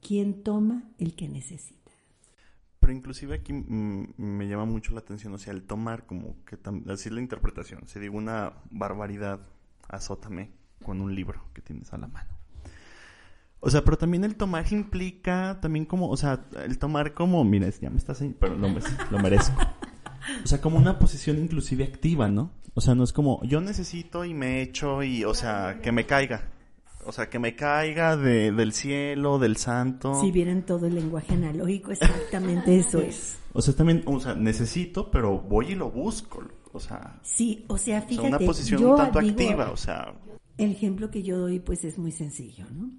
¿Quién 0.00 0.42
toma? 0.42 0.90
El 0.98 1.14
que 1.14 1.28
necesita. 1.28 1.83
Pero 2.84 2.92
inclusive 2.92 3.36
aquí 3.36 3.54
me 3.54 4.46
llama 4.46 4.66
mucho 4.66 4.92
la 4.92 4.98
atención, 4.98 5.32
o 5.32 5.38
sea, 5.38 5.54
el 5.54 5.62
tomar 5.62 6.04
como 6.04 6.36
que 6.44 6.58
así 6.92 7.08
es 7.08 7.14
la 7.14 7.22
interpretación. 7.22 7.88
Si 7.88 7.98
digo 7.98 8.18
una 8.18 8.52
barbaridad, 8.70 9.40
azótame 9.88 10.50
con 10.84 11.00
un 11.00 11.14
libro 11.14 11.46
que 11.54 11.62
tienes 11.62 11.94
a 11.94 11.96
la 11.96 12.08
mano. 12.08 12.28
O 13.60 13.70
sea, 13.70 13.82
pero 13.82 13.96
también 13.96 14.22
el 14.24 14.36
tomar 14.36 14.70
implica 14.70 15.60
también 15.62 15.86
como, 15.86 16.10
o 16.10 16.16
sea, 16.18 16.44
el 16.62 16.78
tomar 16.78 17.14
como, 17.14 17.42
mira, 17.42 17.70
ya 17.70 17.88
me 17.88 17.96
estás, 17.96 18.22
pero 18.38 18.54
lo, 18.54 18.68
lo 18.68 19.18
merezco. 19.18 19.58
O 20.44 20.46
sea, 20.46 20.60
como 20.60 20.76
una 20.76 20.98
posición 20.98 21.38
inclusive 21.38 21.84
activa, 21.84 22.28
¿no? 22.28 22.50
O 22.74 22.82
sea, 22.82 22.94
no 22.94 23.02
es 23.02 23.14
como 23.14 23.42
yo 23.44 23.62
necesito 23.62 24.26
y 24.26 24.34
me 24.34 24.60
echo 24.60 25.02
y, 25.02 25.24
o 25.24 25.32
sea, 25.32 25.80
que 25.82 25.90
me 25.90 26.04
caiga. 26.04 26.50
O 27.06 27.12
sea, 27.12 27.28
que 27.28 27.38
me 27.38 27.54
caiga 27.54 28.16
de, 28.16 28.52
del 28.52 28.72
cielo, 28.72 29.38
del 29.38 29.56
santo. 29.56 30.20
Si 30.20 30.30
vieran 30.30 30.64
todo 30.64 30.86
el 30.86 30.94
lenguaje 30.94 31.34
analógico, 31.34 31.92
exactamente 31.92 32.78
eso 32.78 33.00
es. 33.00 33.38
O 33.52 33.62
sea, 33.62 33.74
también, 33.74 34.02
o 34.06 34.18
sea, 34.18 34.34
necesito, 34.34 35.10
pero 35.10 35.38
voy 35.38 35.72
y 35.72 35.74
lo 35.74 35.90
busco. 35.90 36.42
O 36.72 36.80
sea, 36.80 37.20
Sí, 37.22 37.64
o 37.68 37.78
sea, 37.78 37.98
o 37.98 38.00
sea, 38.00 38.08
fíjate, 38.08 38.28
una 38.28 38.38
posición 38.38 38.80
yo 38.80 38.90
un 38.90 38.96
tanto 38.96 39.20
digo, 39.20 39.32
activa, 39.32 39.70
o 39.70 39.76
sea, 39.76 40.14
El 40.58 40.72
ejemplo 40.72 41.10
que 41.10 41.22
yo 41.22 41.38
doy, 41.38 41.60
pues, 41.60 41.84
es 41.84 41.98
muy 41.98 42.10
sencillo, 42.10 42.66
¿no? 42.70 42.90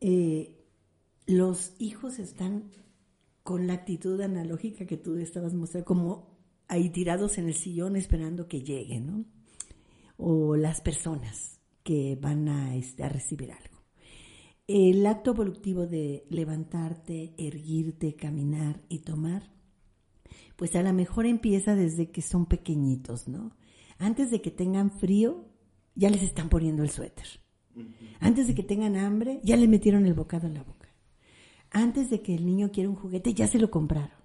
Eh, 0.00 0.64
los 1.26 1.74
hijos 1.78 2.18
están 2.18 2.70
con 3.42 3.66
la 3.66 3.74
actitud 3.74 4.20
analógica 4.20 4.86
que 4.86 4.96
tú 4.96 5.16
estabas 5.16 5.54
mostrando, 5.54 5.84
como 5.84 6.36
ahí 6.68 6.90
tirados 6.90 7.38
en 7.38 7.46
el 7.46 7.54
sillón 7.54 7.96
esperando 7.96 8.48
que 8.48 8.62
lleguen, 8.62 9.06
¿no? 9.06 9.24
O 10.16 10.56
las 10.56 10.80
personas 10.80 11.55
que 11.86 12.18
van 12.20 12.48
a, 12.48 12.74
este, 12.74 13.04
a 13.04 13.08
recibir 13.08 13.52
algo. 13.52 13.84
El 14.66 15.06
acto 15.06 15.34
voluptivo 15.34 15.86
de 15.86 16.26
levantarte, 16.28 17.32
erguirte, 17.38 18.16
caminar 18.16 18.82
y 18.88 18.98
tomar, 18.98 19.52
pues 20.56 20.74
a 20.74 20.82
lo 20.82 20.92
mejor 20.92 21.26
empieza 21.26 21.76
desde 21.76 22.10
que 22.10 22.22
son 22.22 22.46
pequeñitos, 22.46 23.28
¿no? 23.28 23.56
Antes 23.98 24.32
de 24.32 24.42
que 24.42 24.50
tengan 24.50 24.90
frío, 24.90 25.46
ya 25.94 26.10
les 26.10 26.24
están 26.24 26.48
poniendo 26.48 26.82
el 26.82 26.90
suéter. 26.90 27.26
Antes 28.18 28.48
de 28.48 28.56
que 28.56 28.64
tengan 28.64 28.96
hambre, 28.96 29.40
ya 29.44 29.56
le 29.56 29.68
metieron 29.68 30.06
el 30.06 30.14
bocado 30.14 30.48
en 30.48 30.54
la 30.54 30.64
boca. 30.64 30.88
Antes 31.70 32.10
de 32.10 32.20
que 32.20 32.34
el 32.34 32.46
niño 32.46 32.72
quiera 32.72 32.90
un 32.90 32.96
juguete, 32.96 33.32
ya 33.32 33.46
se 33.46 33.60
lo 33.60 33.70
compraron. 33.70 34.15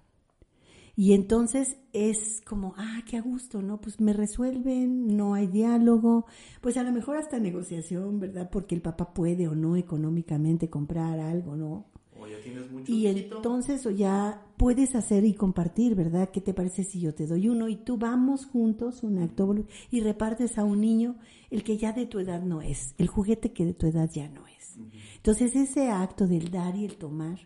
Y 0.94 1.14
entonces 1.14 1.78
es 1.92 2.40
como, 2.42 2.74
ah, 2.76 3.02
qué 3.08 3.16
a 3.16 3.22
gusto, 3.22 3.62
¿no? 3.62 3.80
Pues 3.80 4.00
me 4.00 4.12
resuelven, 4.12 5.16
no 5.16 5.34
hay 5.34 5.46
diálogo, 5.46 6.26
pues 6.60 6.76
a 6.76 6.82
lo 6.82 6.92
mejor 6.92 7.16
hasta 7.16 7.38
negociación, 7.38 8.20
¿verdad? 8.20 8.50
Porque 8.50 8.74
el 8.74 8.82
papá 8.82 9.14
puede 9.14 9.48
o 9.48 9.54
no 9.54 9.76
económicamente 9.76 10.68
comprar 10.68 11.18
algo, 11.18 11.56
¿no? 11.56 11.92
o 12.22 12.26
ya 12.26 12.40
tienes 12.40 12.70
mucho 12.70 12.92
Y 12.92 13.06
entonces 13.06 13.84
o 13.86 13.90
ya 13.90 14.42
puedes 14.56 14.94
hacer 14.94 15.24
y 15.24 15.34
compartir, 15.34 15.94
¿verdad? 15.94 16.30
¿Qué 16.30 16.40
te 16.40 16.54
parece 16.54 16.84
si 16.84 17.00
yo 17.00 17.14
te 17.14 17.26
doy 17.26 17.48
uno 17.48 17.68
y 17.68 17.76
tú 17.76 17.96
vamos 17.96 18.46
juntos, 18.46 19.02
un 19.02 19.18
acto 19.18 19.54
y 19.90 20.00
repartes 20.00 20.58
a 20.58 20.64
un 20.64 20.80
niño 20.80 21.16
el 21.50 21.64
que 21.64 21.76
ya 21.76 21.92
de 21.92 22.06
tu 22.06 22.18
edad 22.18 22.42
no 22.42 22.62
es, 22.62 22.94
el 22.98 23.08
juguete 23.08 23.52
que 23.52 23.64
de 23.64 23.74
tu 23.74 23.86
edad 23.86 24.10
ya 24.10 24.28
no 24.28 24.46
es. 24.46 24.78
Entonces 25.16 25.54
ese 25.54 25.90
acto 25.90 26.26
del 26.26 26.50
dar 26.50 26.76
y 26.76 26.84
el 26.84 26.96
tomar, 26.96 27.40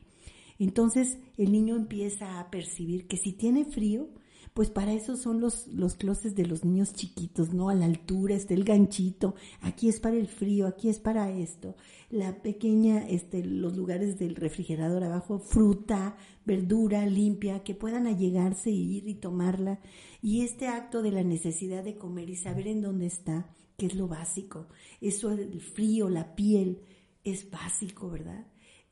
entonces 0.59 1.19
el 1.37 1.53
niño 1.53 1.77
empieza 1.77 2.41
a 2.41 2.51
percibir 2.51 3.07
que 3.07 3.17
si 3.17 3.33
tiene 3.33 3.65
frío, 3.65 4.09
Pues 4.57 4.71
para 4.71 4.95
eso 4.95 5.17
son 5.17 5.39
los, 5.39 5.67
los 5.67 5.97
closets 5.97 6.35
de 6.35 6.47
los 6.47 6.65
niños 6.65 6.95
chiquitos, 6.95 7.53
¿no? 7.53 7.69
A 7.69 7.75
la 7.75 7.85
altura 7.85 8.35
está 8.35 8.55
el 8.55 8.65
ganchito, 8.65 9.35
aquí 9.61 9.91
es 9.91 10.01
para 10.01 10.17
el 10.17 10.29
frío, 10.29 10.67
aquí 10.67 10.89
es 10.89 10.99
para 10.99 11.31
esto. 11.31 11.77
La 12.09 12.41
pequeña, 12.41 13.07
este, 13.07 13.45
los 13.45 13.77
lugares 13.77 14.19
del 14.19 14.35
refrigerador 14.35 15.05
abajo, 15.05 15.41
fruta, 15.41 16.17
verdura 16.47 17.05
limpia, 17.05 17.63
que 17.63 17.75
puedan 17.75 18.07
allegarse 18.07 18.71
y 18.71 18.97
ir 18.97 19.09
y 19.09 19.17
tomarla. 19.17 19.79
Y 20.23 20.41
este 20.41 20.69
acto 20.69 21.03
de 21.03 21.11
la 21.11 21.23
necesidad 21.23 21.85
de 21.85 21.99
comer 21.99 22.31
y 22.31 22.37
saber 22.37 22.67
en 22.69 22.81
dónde 22.81 23.09
está, 23.09 23.55
que 23.77 23.85
es 23.85 23.95
lo 23.95 24.09
básico. 24.09 24.69
Eso, 25.03 25.33
el 25.33 25.61
frío, 25.61 26.09
la 26.09 26.35
piel, 26.35 26.81
es 27.25 27.51
básico, 27.51 28.09
¿verdad? 28.09 28.47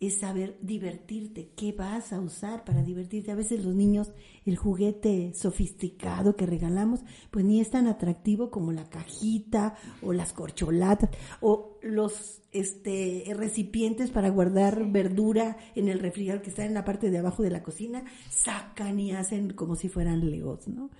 Es 0.07 0.19
saber 0.19 0.59
divertirte, 0.61 1.51
qué 1.57 1.73
vas 1.73 2.13
a 2.13 2.21
usar 2.21 2.65
para 2.65 2.83
divertirte. 2.83 3.31
A 3.31 3.37
veces 3.37 3.65
los 3.65 3.75
niños, 3.75 4.13
el 4.45 4.57
juguete 4.57 5.33
sofisticado 5.35 6.37
que 6.37 6.47
regalamos, 6.47 7.01
pues 7.31 7.45
ni 7.45 7.61
es 7.61 7.71
tan 7.71 7.87
atractivo 7.87 8.51
como 8.51 8.73
la 8.73 8.89
cajita 8.89 9.77
o 10.03 10.13
las 10.13 10.33
corcholatas 10.33 11.11
o 11.41 11.79
los 11.83 12.43
este 12.53 13.25
recipientes 13.35 14.11
para 14.11 14.31
guardar 14.31 14.91
verdura 14.91 15.57
en 15.75 15.89
el 15.89 15.99
refrigerador 15.99 16.43
que 16.43 16.51
está 16.51 16.65
en 16.65 16.75
la 16.75 16.85
parte 16.85 17.11
de 17.11 17.19
abajo 17.19 17.43
de 17.43 17.51
la 17.51 17.63
cocina, 17.63 18.05
sacan 18.31 18.99
y 19.01 19.13
hacen 19.13 19.53
como 19.53 19.77
si 19.77 19.89
fueran 19.89 20.31
legos, 20.31 20.69
¿no? 20.69 20.91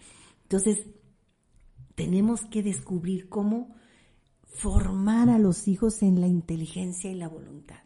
Entonces, 0.43 0.79
tenemos 1.95 2.43
que 2.47 2.63
descubrir 2.63 3.29
cómo 3.29 3.75
formar 4.55 5.29
a 5.31 5.39
los 5.39 5.69
hijos 5.69 6.03
en 6.03 6.21
la 6.21 6.27
inteligencia 6.27 7.11
y 7.11 7.15
la 7.15 7.29
voluntad. 7.29 7.84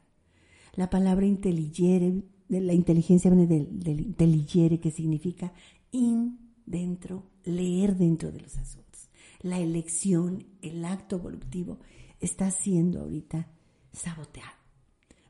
La 0.79 0.89
palabra 0.89 1.27
intelligere, 1.27 2.23
de 2.49 2.61
la 2.61 2.73
inteligencia 2.73 3.33
viene 3.33 3.49
del, 3.49 4.15
del 4.15 4.79
que 4.79 4.93
significa 4.93 5.53
in 5.91 6.39
dentro, 6.67 7.25
leer 7.43 7.97
dentro 7.97 8.31
de 8.31 8.43
los 8.43 8.57
asuntos. 8.59 9.11
La 9.41 9.59
elección, 9.59 10.45
el 10.63 10.85
acto 10.85 11.19
voluptivo, 11.19 11.81
está 12.21 12.53
siendo 12.53 13.01
ahorita 13.01 13.49
saboteado 13.93 14.53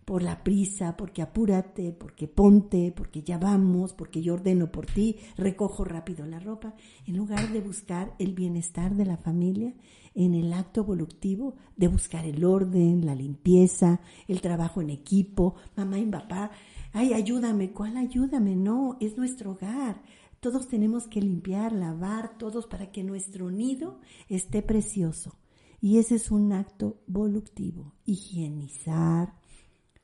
por 0.04 0.22
la 0.22 0.42
prisa, 0.44 0.96
porque 0.96 1.20
apúrate, 1.20 1.92
porque 1.92 2.28
ponte, 2.28 2.92
porque 2.96 3.22
ya 3.22 3.36
vamos, 3.36 3.94
porque 3.94 4.22
yo 4.22 4.34
ordeno 4.34 4.72
por 4.72 4.84
ti, 4.84 5.16
recojo 5.36 5.84
rápido 5.84 6.26
la 6.26 6.40
ropa, 6.40 6.74
en 7.06 7.16
lugar 7.16 7.52
de 7.52 7.60
buscar 7.60 8.14
el 8.18 8.34
bienestar 8.34 8.94
de 8.96 9.04
la 9.04 9.16
familia 9.16 9.74
en 10.18 10.34
el 10.34 10.52
acto 10.52 10.82
voluptivo, 10.82 11.54
de 11.76 11.86
buscar 11.86 12.24
el 12.26 12.44
orden, 12.44 13.06
la 13.06 13.14
limpieza, 13.14 14.00
el 14.26 14.40
trabajo 14.40 14.82
en 14.82 14.90
equipo, 14.90 15.54
mamá 15.76 16.00
y 16.00 16.06
papá, 16.06 16.50
ay, 16.92 17.12
ayúdame, 17.12 17.70
¿cuál 17.70 17.96
ayúdame? 17.96 18.56
No, 18.56 18.96
es 19.00 19.16
nuestro 19.16 19.52
hogar. 19.52 20.02
Todos 20.40 20.66
tenemos 20.66 21.06
que 21.06 21.20
limpiar, 21.22 21.72
lavar, 21.72 22.36
todos 22.36 22.66
para 22.66 22.90
que 22.90 23.04
nuestro 23.04 23.48
nido 23.52 24.00
esté 24.28 24.60
precioso. 24.60 25.38
Y 25.80 25.98
ese 25.98 26.16
es 26.16 26.32
un 26.32 26.52
acto 26.52 27.00
voluptivo, 27.06 27.94
higienizar, 28.04 29.34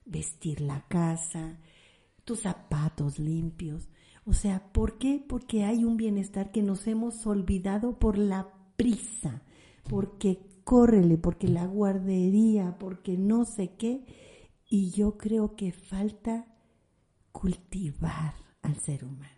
vestir 0.05 0.61
la 0.61 0.87
casa, 0.87 1.59
tus 2.25 2.43
zapatos 2.43 3.19
limpios. 3.19 3.89
O 4.25 4.33
sea, 4.33 4.73
¿por 4.73 4.97
qué? 4.97 5.25
Porque 5.29 5.65
hay 5.65 5.83
un 5.83 5.97
bienestar 5.97 6.53
que 6.53 6.63
nos 6.63 6.87
hemos 6.87 7.27
olvidado 7.27 7.99
por 7.99 8.17
la 8.17 8.49
prisa, 8.77 9.43
porque 9.89 10.41
córrele, 10.65 11.19
porque 11.19 11.49
la 11.49 11.67
guardería, 11.67 12.77
porque 12.79 13.17
no 13.17 13.45
sé 13.45 13.75
qué. 13.77 14.05
Y 14.69 14.91
yo 14.91 15.17
creo 15.17 15.57
que 15.57 15.73
falta 15.73 16.47
cultivar 17.33 18.35
al 18.63 18.77
ser 18.81 19.05
humano. 19.05 19.31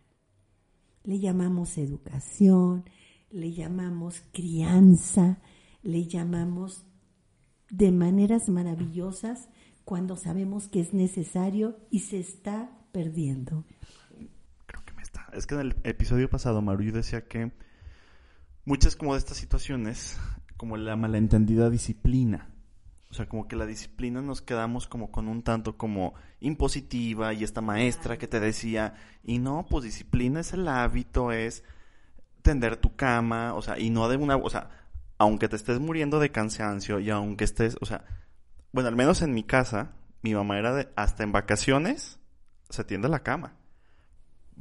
Le 1.03 1.19
llamamos 1.19 1.79
educación, 1.79 2.85
le 3.31 3.53
llamamos 3.53 4.23
crianza, 4.33 5.41
le 5.83 6.07
llamamos 6.07 6.85
de 7.71 7.91
maneras 7.93 8.49
maravillosas 8.49 9.49
cuando 9.85 10.17
sabemos 10.17 10.69
que 10.69 10.81
es 10.81 10.93
necesario 10.93 11.79
y 11.91 12.01
se 12.01 12.19
está 12.19 12.71
perdiendo. 12.93 13.65
Creo 14.67 14.85
que 14.85 14.93
me 14.95 15.03
está. 15.03 15.29
Es 15.33 15.47
que 15.47 15.55
en 15.55 15.61
el 15.61 15.77
episodio 15.85 16.29
pasado 16.29 16.63
Maru 16.63 16.91
decía 16.93 17.27
que 17.29 17.53
muchas 18.65 18.97
como 18.97 19.13
de 19.13 19.19
estas 19.19 19.37
situaciones, 19.37 20.19
como 20.57 20.77
la 20.77 20.97
malentendida 20.97 21.71
disciplina, 21.71 22.51
o 23.11 23.15
sea, 23.15 23.29
como 23.29 23.47
que 23.49 23.57
la 23.57 23.67
disciplina 23.67 24.21
nos 24.21 24.43
quedamos 24.43 24.89
como 24.89 25.11
con 25.11 25.29
un 25.29 25.43
tanto 25.43 25.77
como 25.77 26.15
impositiva 26.41 27.33
y 27.33 27.45
esta 27.45 27.61
maestra 27.61 28.19
que 28.19 28.27
te 28.27 28.41
decía, 28.41 28.95
y 29.23 29.39
no, 29.39 29.67
pues 29.71 29.85
disciplina 29.85 30.41
es 30.41 30.53
el 30.53 30.67
hábito, 30.69 31.33
es 31.33 31.63
tender 32.43 32.77
tu 32.77 32.97
cama, 32.97 33.55
o 33.55 33.63
sea, 33.63 33.79
y 33.79 33.91
no 33.91 34.09
de 34.09 34.17
una, 34.17 34.37
o 34.37 34.51
sea, 34.51 34.71
aunque 35.19 35.49
te 35.49 35.57
estés 35.57 35.81
muriendo 35.81 36.19
de 36.19 36.31
cansancio 36.31 37.01
y 37.01 37.11
aunque 37.11 37.45
estés, 37.45 37.77
o 37.81 37.87
sea, 37.87 38.05
bueno, 38.73 38.89
al 38.89 38.97
menos 38.97 39.23
en 39.23 39.33
mi 39.33 39.45
casa, 39.45 39.93
mi 40.23 40.35
mamá 40.35 40.59
era 40.59 40.75
de, 40.75 40.89
hasta 40.97 41.23
en 41.23 41.33
vacaciones, 41.33 42.19
se 42.69 42.85
tiende 42.85 43.09
la 43.09 43.23
cama. 43.23 43.55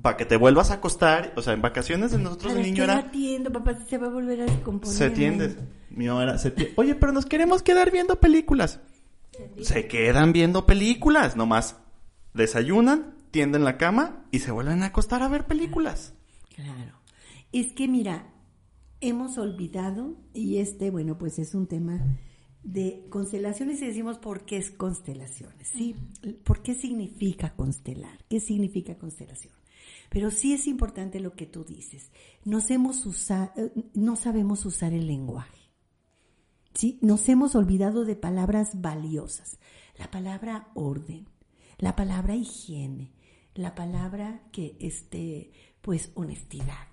Para 0.01 0.17
que 0.17 0.25
te 0.25 0.37
vuelvas 0.37 0.71
a 0.71 0.75
acostar, 0.75 1.33
o 1.35 1.41
sea, 1.41 1.53
en 1.53 1.61
vacaciones 1.61 2.11
de 2.11 2.19
nosotros 2.19 2.53
el 2.53 2.61
niño 2.61 2.83
era... 2.83 2.97
Atiendo, 2.97 3.51
papá, 3.51 3.75
se 3.75 3.97
va 3.97 4.07
a 4.07 4.09
volver 4.09 4.41
a 4.41 4.45
descomponer. 4.45 4.95
Se 4.95 5.09
tiende. 5.09 5.55
Mi 5.95 6.07
mamá 6.07 6.23
era, 6.23 6.37
oye, 6.75 6.95
pero 6.95 7.11
nos 7.11 7.25
queremos 7.25 7.63
quedar 7.63 7.91
viendo 7.91 8.19
películas. 8.19 8.81
Se 9.61 9.87
quedan 9.87 10.33
viendo 10.33 10.65
películas, 10.65 11.35
nomás 11.35 11.77
desayunan, 12.33 13.15
tienden 13.31 13.63
la 13.63 13.77
cama 13.77 14.25
y 14.31 14.39
se 14.39 14.51
vuelven 14.51 14.83
a 14.83 14.87
acostar 14.87 15.23
a 15.23 15.29
ver 15.29 15.45
películas. 15.45 16.13
Claro. 16.55 16.99
Es 17.51 17.71
que 17.73 17.87
mira, 17.87 18.33
hemos 19.01 19.37
olvidado, 19.37 20.15
y 20.33 20.57
este, 20.57 20.91
bueno, 20.91 21.17
pues 21.17 21.39
es 21.39 21.55
un 21.55 21.67
tema 21.67 22.01
de 22.63 23.05
constelaciones 23.09 23.81
y 23.81 23.87
decimos 23.87 24.17
por 24.17 24.45
qué 24.45 24.57
es 24.57 24.71
constelaciones, 24.71 25.69
¿sí? 25.69 25.95
¿Por 26.43 26.61
qué 26.61 26.73
significa 26.73 27.55
constelar? 27.55 28.17
¿Qué 28.29 28.39
significa 28.39 28.97
constelación? 28.97 29.53
Pero 30.09 30.31
sí 30.31 30.53
es 30.53 30.67
importante 30.67 31.19
lo 31.19 31.33
que 31.33 31.45
tú 31.45 31.63
dices. 31.63 32.11
Nos 32.43 32.71
hemos 32.71 33.05
usado, 33.05 33.51
no 33.93 34.15
sabemos 34.15 34.65
usar 34.65 34.93
el 34.93 35.07
lenguaje. 35.07 35.64
¿Sí? 36.75 36.99
Nos 37.01 37.27
hemos 37.29 37.55
olvidado 37.55 38.05
de 38.05 38.15
palabras 38.15 38.81
valiosas. 38.81 39.57
La 39.97 40.11
palabra 40.11 40.69
orden, 40.75 41.25
la 41.79 41.95
palabra 41.95 42.35
higiene, 42.35 43.13
la 43.55 43.73
palabra 43.73 44.43
que 44.51 44.75
este, 44.79 45.51
pues 45.81 46.11
honestidad 46.15 46.89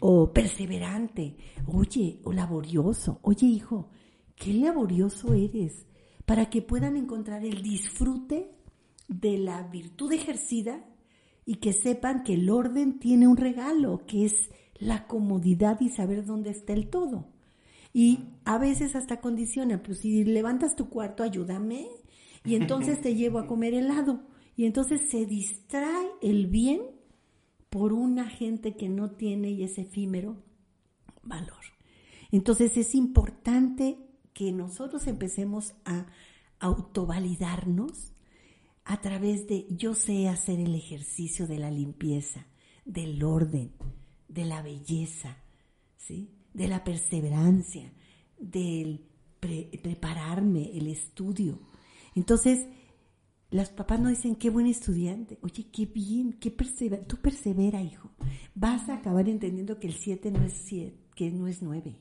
o 0.00 0.32
perseverante, 0.32 1.36
oye, 1.66 2.20
o 2.24 2.32
laborioso. 2.32 3.20
Oye, 3.22 3.46
hijo, 3.46 3.90
qué 4.34 4.54
laborioso 4.54 5.34
eres, 5.34 5.86
para 6.24 6.48
que 6.48 6.62
puedan 6.62 6.96
encontrar 6.96 7.44
el 7.44 7.62
disfrute 7.62 8.50
de 9.08 9.36
la 9.36 9.62
virtud 9.64 10.12
ejercida 10.12 10.82
y 11.44 11.56
que 11.56 11.74
sepan 11.74 12.22
que 12.24 12.34
el 12.34 12.48
orden 12.48 12.98
tiene 12.98 13.28
un 13.28 13.36
regalo, 13.36 14.06
que 14.06 14.24
es 14.24 14.50
la 14.76 15.06
comodidad 15.06 15.78
y 15.80 15.90
saber 15.90 16.24
dónde 16.24 16.50
está 16.50 16.72
el 16.72 16.88
todo. 16.88 17.28
Y 17.92 18.20
a 18.44 18.58
veces 18.58 18.94
hasta 18.94 19.20
condiciona, 19.20 19.82
pues 19.82 19.98
si 20.00 20.24
levantas 20.24 20.76
tu 20.76 20.88
cuarto, 20.88 21.22
ayúdame, 21.22 21.88
y 22.44 22.54
entonces 22.54 23.00
te 23.00 23.14
llevo 23.14 23.38
a 23.38 23.46
comer 23.46 23.74
helado. 23.74 24.22
Y 24.56 24.66
entonces 24.66 25.02
se 25.10 25.26
distrae 25.26 26.08
el 26.22 26.46
bien 26.46 26.82
por 27.70 27.92
una 27.92 28.28
gente 28.28 28.76
que 28.76 28.88
no 28.88 29.10
tiene 29.10 29.50
y 29.50 29.62
es 29.62 29.78
efímero 29.78 30.42
valor. 31.22 31.64
Entonces 32.30 32.76
es 32.76 32.94
importante 32.94 33.98
que 34.32 34.52
nosotros 34.52 35.06
empecemos 35.06 35.74
a 35.84 36.06
autovalidarnos 36.58 38.12
a 38.84 39.00
través 39.00 39.46
de 39.46 39.66
yo 39.70 39.94
sé 39.94 40.28
hacer 40.28 40.60
el 40.60 40.74
ejercicio 40.74 41.46
de 41.46 41.58
la 41.58 41.70
limpieza, 41.70 42.46
del 42.84 43.22
orden, 43.22 43.72
de 44.28 44.44
la 44.44 44.62
belleza, 44.62 45.36
¿sí? 45.96 46.39
De 46.54 46.68
la 46.68 46.84
perseverancia, 46.84 47.92
del 48.38 49.06
prepararme, 49.40 50.76
el 50.76 50.86
estudio. 50.86 51.60
Entonces, 52.14 52.66
las 53.50 53.70
papás 53.70 54.00
no 54.00 54.08
dicen, 54.08 54.36
qué 54.36 54.50
buen 54.50 54.66
estudiante. 54.66 55.38
Oye, 55.42 55.66
qué 55.72 55.86
bien, 55.86 56.34
qué 56.34 56.50
persevera. 56.50 57.04
Tú 57.04 57.16
persevera, 57.16 57.82
hijo. 57.82 58.10
Vas 58.54 58.88
a 58.88 58.94
acabar 58.94 59.28
entendiendo 59.28 59.78
que 59.78 59.88
el 59.88 59.94
7 59.94 60.30
no 60.30 60.44
es 60.44 60.54
7, 60.64 60.96
que 61.14 61.30
no 61.30 61.46
es 61.48 61.62
9 61.62 61.98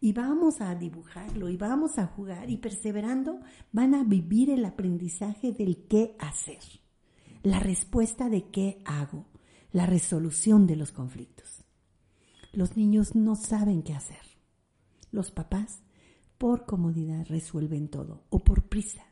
y 0.00 0.12
vamos 0.12 0.60
a 0.60 0.74
dibujarlo 0.74 1.48
y 1.48 1.56
vamos 1.56 1.98
a 1.98 2.06
jugar 2.06 2.48
y 2.48 2.56
perseverando 2.56 3.40
van 3.70 3.94
a 3.94 4.02
vivir 4.02 4.50
el 4.50 4.64
aprendizaje 4.64 5.52
del 5.52 5.86
qué 5.88 6.16
hacer, 6.18 6.58
la 7.42 7.60
respuesta 7.60 8.28
de 8.28 8.48
qué 8.50 8.80
hago, 8.84 9.26
la 9.72 9.86
resolución 9.86 10.66
de 10.66 10.76
los 10.76 10.90
conflictos. 10.90 11.59
Los 12.52 12.76
niños 12.76 13.14
no 13.14 13.36
saben 13.36 13.82
qué 13.82 13.94
hacer. 13.94 14.22
Los 15.12 15.30
papás, 15.30 15.80
por 16.38 16.66
comodidad, 16.66 17.26
resuelven 17.28 17.88
todo 17.88 18.24
o 18.30 18.40
por 18.40 18.68
prisa. 18.68 19.04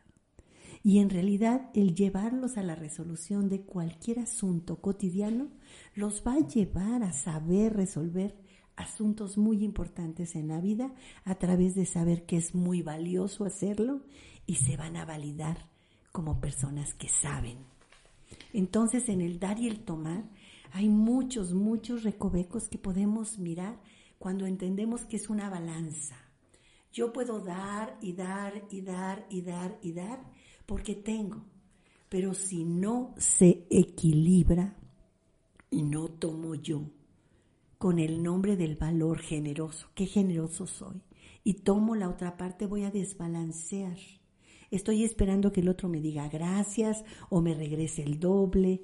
Y 0.83 0.99
en 0.99 1.11
realidad 1.11 1.71
el 1.75 1.95
llevarlos 1.95 2.57
a 2.57 2.63
la 2.63 2.75
resolución 2.75 3.49
de 3.49 3.63
cualquier 3.63 4.21
asunto 4.21 4.81
cotidiano 4.81 5.49
los 5.95 6.23
va 6.27 6.35
a 6.35 6.47
llevar 6.47 7.03
a 7.03 7.13
saber 7.13 7.75
resolver 7.75 8.37
asuntos 8.77 9.37
muy 9.39 9.65
importantes 9.65 10.37
en 10.37 10.49
la 10.49 10.61
vida 10.61 10.95
a 11.25 11.35
través 11.35 11.75
de 11.75 11.85
saber 11.85 12.27
que 12.27 12.37
es 12.37 12.55
muy 12.55 12.83
valioso 12.83 13.45
hacerlo 13.45 14.03
y 14.47 14.55
se 14.57 14.77
van 14.77 14.97
a 14.97 15.05
validar 15.05 15.67
como 16.13 16.41
personas 16.41 16.95
que 16.95 17.09
saben. 17.09 17.59
Entonces 18.53 19.09
en 19.09 19.21
el 19.21 19.41
dar 19.41 19.59
y 19.59 19.69
el 19.69 19.81
tomar 19.81 20.25
hay 20.73 20.89
muchos, 20.89 21.53
muchos 21.53 22.03
recovecos 22.03 22.69
que 22.69 22.79
podemos 22.79 23.39
mirar 23.39 23.81
cuando 24.19 24.47
entendemos 24.47 25.05
que 25.05 25.17
es 25.17 25.29
una 25.29 25.49
balanza. 25.49 26.17
Yo 26.93 27.13
puedo 27.13 27.41
dar 27.41 27.99
y 28.01 28.13
dar 28.13 28.65
y 28.71 28.81
dar 28.81 29.27
y 29.31 29.43
dar 29.43 29.79
y 29.83 29.93
dar 29.93 30.21
porque 30.67 30.95
tengo, 30.95 31.45
pero 32.09 32.35
si 32.35 32.65
no 32.65 33.15
se 33.19 33.67
equilibra 33.71 34.77
y 35.71 35.83
no 35.83 36.09
tomo 36.09 36.55
yo 36.55 36.83
con 37.79 37.99
el 37.99 38.23
nombre 38.23 38.57
del 38.57 38.77
valor 38.77 39.21
generoso, 39.21 39.89
qué 39.95 40.07
generoso 40.07 40.67
soy, 40.67 41.01
y 41.45 41.55
tomo 41.55 41.95
la 41.95 42.09
otra 42.09 42.37
parte, 42.37 42.67
voy 42.67 42.83
a 42.83 42.91
desbalancear. 42.91 43.97
Estoy 44.71 45.05
esperando 45.05 45.53
que 45.53 45.61
el 45.61 45.69
otro 45.69 45.89
me 45.89 46.01
diga 46.01 46.29
gracias 46.29 47.05
o 47.31 47.41
me 47.41 47.55
regrese 47.55 48.03
el 48.03 48.19
doble. 48.19 48.83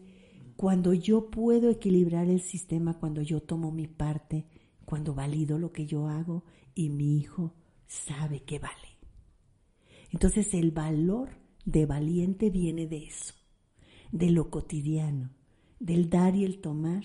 Cuando 0.56 0.94
yo 0.94 1.30
puedo 1.30 1.70
equilibrar 1.70 2.28
el 2.28 2.40
sistema, 2.40 2.98
cuando 2.98 3.22
yo 3.22 3.40
tomo 3.42 3.72
mi 3.72 3.86
parte, 3.86 4.46
cuando 4.84 5.14
valido 5.14 5.58
lo 5.58 5.72
que 5.72 5.86
yo 5.86 6.08
hago 6.08 6.44
y 6.74 6.90
mi 6.90 7.18
hijo 7.18 7.54
sabe 7.86 8.42
que 8.42 8.58
vale. 8.58 8.98
Entonces 10.10 10.54
el 10.54 10.70
valor 10.70 11.30
de 11.64 11.86
valiente 11.86 12.50
viene 12.50 12.86
de 12.86 13.04
eso, 13.04 13.34
de 14.12 14.30
lo 14.30 14.50
cotidiano, 14.50 15.30
del 15.80 16.08
dar 16.08 16.36
y 16.36 16.44
el 16.44 16.60
tomar, 16.60 17.04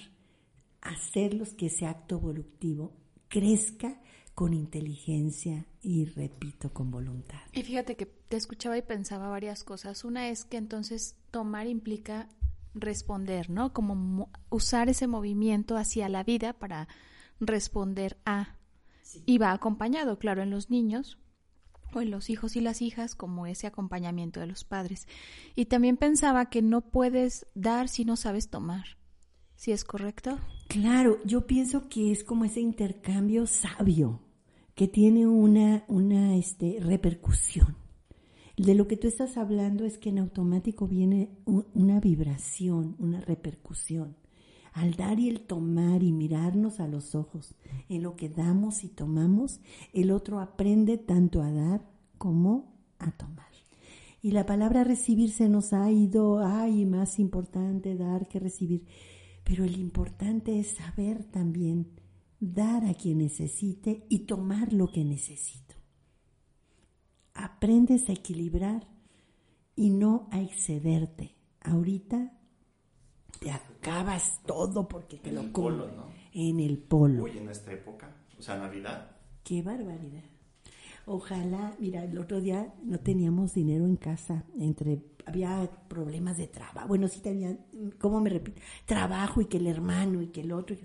hacerlos 0.82 1.54
que 1.54 1.68
ese 1.68 1.86
acto 1.86 2.18
evolutivo 2.18 2.94
crezca 3.28 4.02
con 4.36 4.54
inteligencia 4.54 5.66
y, 5.82 6.06
repito, 6.06 6.72
con 6.72 6.92
voluntad. 6.92 7.40
Y 7.52 7.64
fíjate 7.64 7.96
que 7.96 8.06
te 8.06 8.38
escuchaba 8.38 8.78
y 8.78 8.82
pensaba 8.82 9.28
varias 9.28 9.64
cosas. 9.64 10.06
Una 10.06 10.30
es 10.30 10.46
que 10.46 10.56
entonces 10.56 11.18
tomar 11.30 11.68
implica 11.68 12.30
responder, 12.74 13.50
¿no? 13.50 13.74
Como 13.74 14.30
usar 14.50 14.90
ese 14.90 15.08
movimiento 15.08 15.78
hacia 15.78 16.10
la 16.10 16.24
vida 16.24 16.54
para 16.54 16.88
responder 17.40 18.18
a. 18.26 18.56
Y 19.26 19.40
va 19.40 19.54
acompañado, 19.54 20.20
claro, 20.20 20.44
en 20.44 20.52
los 20.52 20.70
niños 20.70 21.18
o 21.94 22.02
en 22.02 22.12
los 22.12 22.30
hijos 22.30 22.56
y 22.56 22.62
las 22.62 22.82
hijas 22.82 23.16
como 23.16 23.48
ese 23.48 23.66
acompañamiento 23.66 24.40
de 24.40 24.48
los 24.48 24.64
padres. 24.64 25.08
Y 25.56 25.66
también 25.66 25.98
pensaba 25.98 26.50
que 26.50 26.62
no 26.62 26.82
puedes 26.82 27.48
dar 27.56 27.90
si 27.90 28.06
no 28.06 28.16
sabes 28.16 28.50
tomar. 28.50 28.98
¿Sí 29.56 29.72
es 29.72 29.84
correcto? 29.84 30.38
Claro, 30.68 31.18
yo 31.26 31.48
pienso 31.48 31.90
que 31.90 32.12
es 32.12 32.24
como 32.24 32.46
ese 32.46 32.62
intercambio 32.62 33.46
sabio 33.48 34.22
que 34.76 34.88
tiene 34.88 35.28
una, 35.28 35.84
una 35.88 36.36
este, 36.38 36.78
repercusión. 36.80 37.76
De 38.60 38.76
lo 38.76 38.90
que 38.90 38.98
tú 38.98 39.08
estás 39.08 39.38
hablando 39.38 39.86
es 39.86 39.98
que 39.98 40.10
en 40.10 40.20
automático 40.20 40.86
viene 40.86 41.30
una 41.46 42.02
vibración, 42.02 42.98
una 43.00 43.22
repercusión. 43.22 44.18
Al 44.74 44.96
dar 44.96 45.18
y 45.18 45.30
el 45.30 45.40
tomar 45.40 46.04
y 46.04 46.12
mirarnos 46.12 46.82
a 46.82 46.88
los 46.90 47.16
ojos 47.16 47.56
en 47.88 48.04
lo 48.04 48.18
que 48.18 48.28
damos 48.28 48.84
y 48.84 48.90
tomamos, 48.90 49.62
el 49.94 50.12
otro 50.12 50.42
aprende 50.42 50.98
tanto 50.98 51.42
a 51.42 51.54
dar 51.54 51.90
como 52.18 52.76
a 53.00 53.12
tomar. 53.12 53.48
Y 54.22 54.32
la 54.32 54.46
palabra 54.46 54.84
recibir 54.84 55.32
se 55.32 55.48
nos 55.48 55.72
ha 55.72 55.90
ido, 55.90 56.46
ay, 56.46 56.86
más 56.86 57.18
importante 57.18 57.96
dar 57.96 58.28
que 58.28 58.40
recibir. 58.40 58.86
Pero 59.46 59.64
el 59.64 59.80
importante 59.80 60.60
es 60.60 60.76
saber 60.76 61.24
también 61.24 61.88
dar 62.42 62.84
a 62.84 62.94
quien 62.94 63.20
necesite 63.20 64.06
y 64.10 64.26
tomar 64.26 64.74
lo 64.74 64.92
que 64.92 65.06
necesito. 65.06 65.69
Aprendes 67.42 68.10
a 68.10 68.12
equilibrar 68.12 68.86
y 69.76 69.92
no 69.92 70.28
a 70.32 70.42
excederte. 70.42 71.36
Ahorita 71.62 72.34
te 73.40 73.50
acabas 73.50 74.42
todo 74.46 74.90
porque 74.90 75.18
te 75.18 75.30
en 75.30 75.36
lo 75.36 75.42
el 75.42 75.52
comes. 75.54 75.80
polo, 75.80 75.92
¿no? 75.96 76.08
En 76.34 76.60
el 76.60 76.78
polo. 76.78 77.24
Uy, 77.24 77.38
en 77.38 77.50
esta 77.50 77.72
época, 77.72 78.14
o 78.38 78.42
sea, 78.42 78.58
Navidad. 78.58 79.12
Qué 79.44 79.62
barbaridad. 79.62 80.24
Ojalá, 81.06 81.76
mira, 81.80 82.04
el 82.04 82.18
otro 82.18 82.42
día 82.42 82.74
no 82.84 83.00
teníamos 83.00 83.54
dinero 83.54 83.86
en 83.86 83.96
casa, 83.96 84.44
entre 84.60 85.02
había 85.26 85.70
problemas 85.88 86.38
de 86.38 86.48
trabajo, 86.48 86.88
bueno, 86.88 87.08
sí 87.08 87.22
tenía, 87.22 87.58
¿cómo 88.00 88.20
me 88.20 88.30
repito? 88.30 88.62
Trabajo 88.86 89.42
y 89.42 89.46
que 89.46 89.58
el 89.58 89.68
hermano 89.68 90.22
y 90.22 90.28
que 90.28 90.42
el 90.42 90.52
otro. 90.52 90.76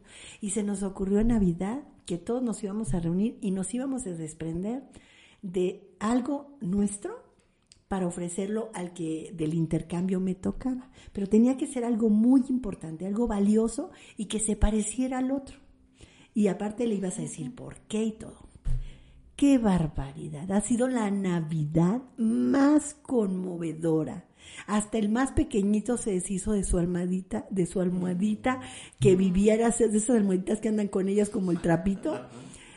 Y 0.41 0.51
se 0.51 0.63
nos 0.63 0.83
ocurrió 0.83 1.21
en 1.21 1.29
Navidad 1.29 1.83
que 2.07 2.19
todos 2.19 2.43
nos 2.43 2.63
íbamos 2.63 2.95
a 2.95 3.01
reunir 3.01 3.39
y 3.41 3.51
nos 3.51 3.73
íbamos 3.75 4.07
a 4.07 4.11
desprender 4.11 4.85
de 5.43 5.94
algo 6.05 6.57
nuestro 6.61 7.23
para 7.89 8.07
ofrecerlo 8.07 8.71
al 8.75 8.93
que 8.93 9.33
del 9.35 9.55
intercambio 9.55 10.21
me 10.21 10.35
tocaba. 10.35 10.91
Pero 11.13 11.29
tenía 11.29 11.57
que 11.57 11.67
ser 11.67 11.85
algo 11.85 12.11
muy 12.11 12.43
importante, 12.51 13.07
algo 13.07 13.27
valioso 13.27 13.91
y 14.17 14.27
que 14.27 14.39
se 14.39 14.55
pareciera 14.55 15.19
al 15.19 15.31
otro. 15.31 15.57
Y 16.35 16.49
aparte 16.49 16.87
le 16.87 16.97
ibas 16.97 17.19
a 17.19 17.23
decir 17.23 17.55
por 17.55 17.77
qué 17.89 18.05
y 18.05 18.13
todo. 18.13 18.49
¡Qué 19.35 19.59
barbaridad! 19.59 20.51
Ha 20.53 20.61
sido 20.61 20.89
la 20.89 21.11
Navidad 21.11 22.03
más 22.19 22.95
conmovedora. 22.95 24.27
Hasta 24.67 24.99
el 24.99 25.09
más 25.09 25.33
pequeñito 25.33 25.97
se 25.97 26.13
deshizo 26.13 26.53
de 26.53 26.65
su 26.65 26.79
almohadita, 26.79 27.47
de 27.51 27.67
su 27.67 27.81
almohadita 27.81 28.61
que 29.01 29.17
vivía, 29.17 29.55
era 29.55 29.71
de 29.71 29.87
esas 29.87 30.11
almohaditas 30.11 30.61
que 30.61 30.69
andan 30.69 30.89
con 30.89 31.09
ellas 31.09 31.31
como 31.31 31.51
el 31.51 31.61
trapito. 31.61 32.21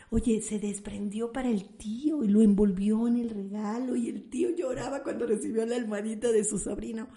Oye, 0.09 0.41
se 0.41 0.57
desprendió 0.57 1.33
para 1.33 1.49
el 1.49 1.67
tío 1.67 2.23
y 2.23 2.29
lo 2.29 2.41
envolvió 2.41 3.07
en 3.09 3.17
el 3.17 3.29
regalo 3.29 3.95
y 3.97 4.07
el 4.07 4.29
tío 4.29 4.49
lloraba 4.55 5.03
cuando 5.03 5.27
recibió 5.27 5.65
la 5.65 5.75
almohadita 5.75 6.31
de 6.31 6.45
su 6.45 6.59
sobrino. 6.59 7.09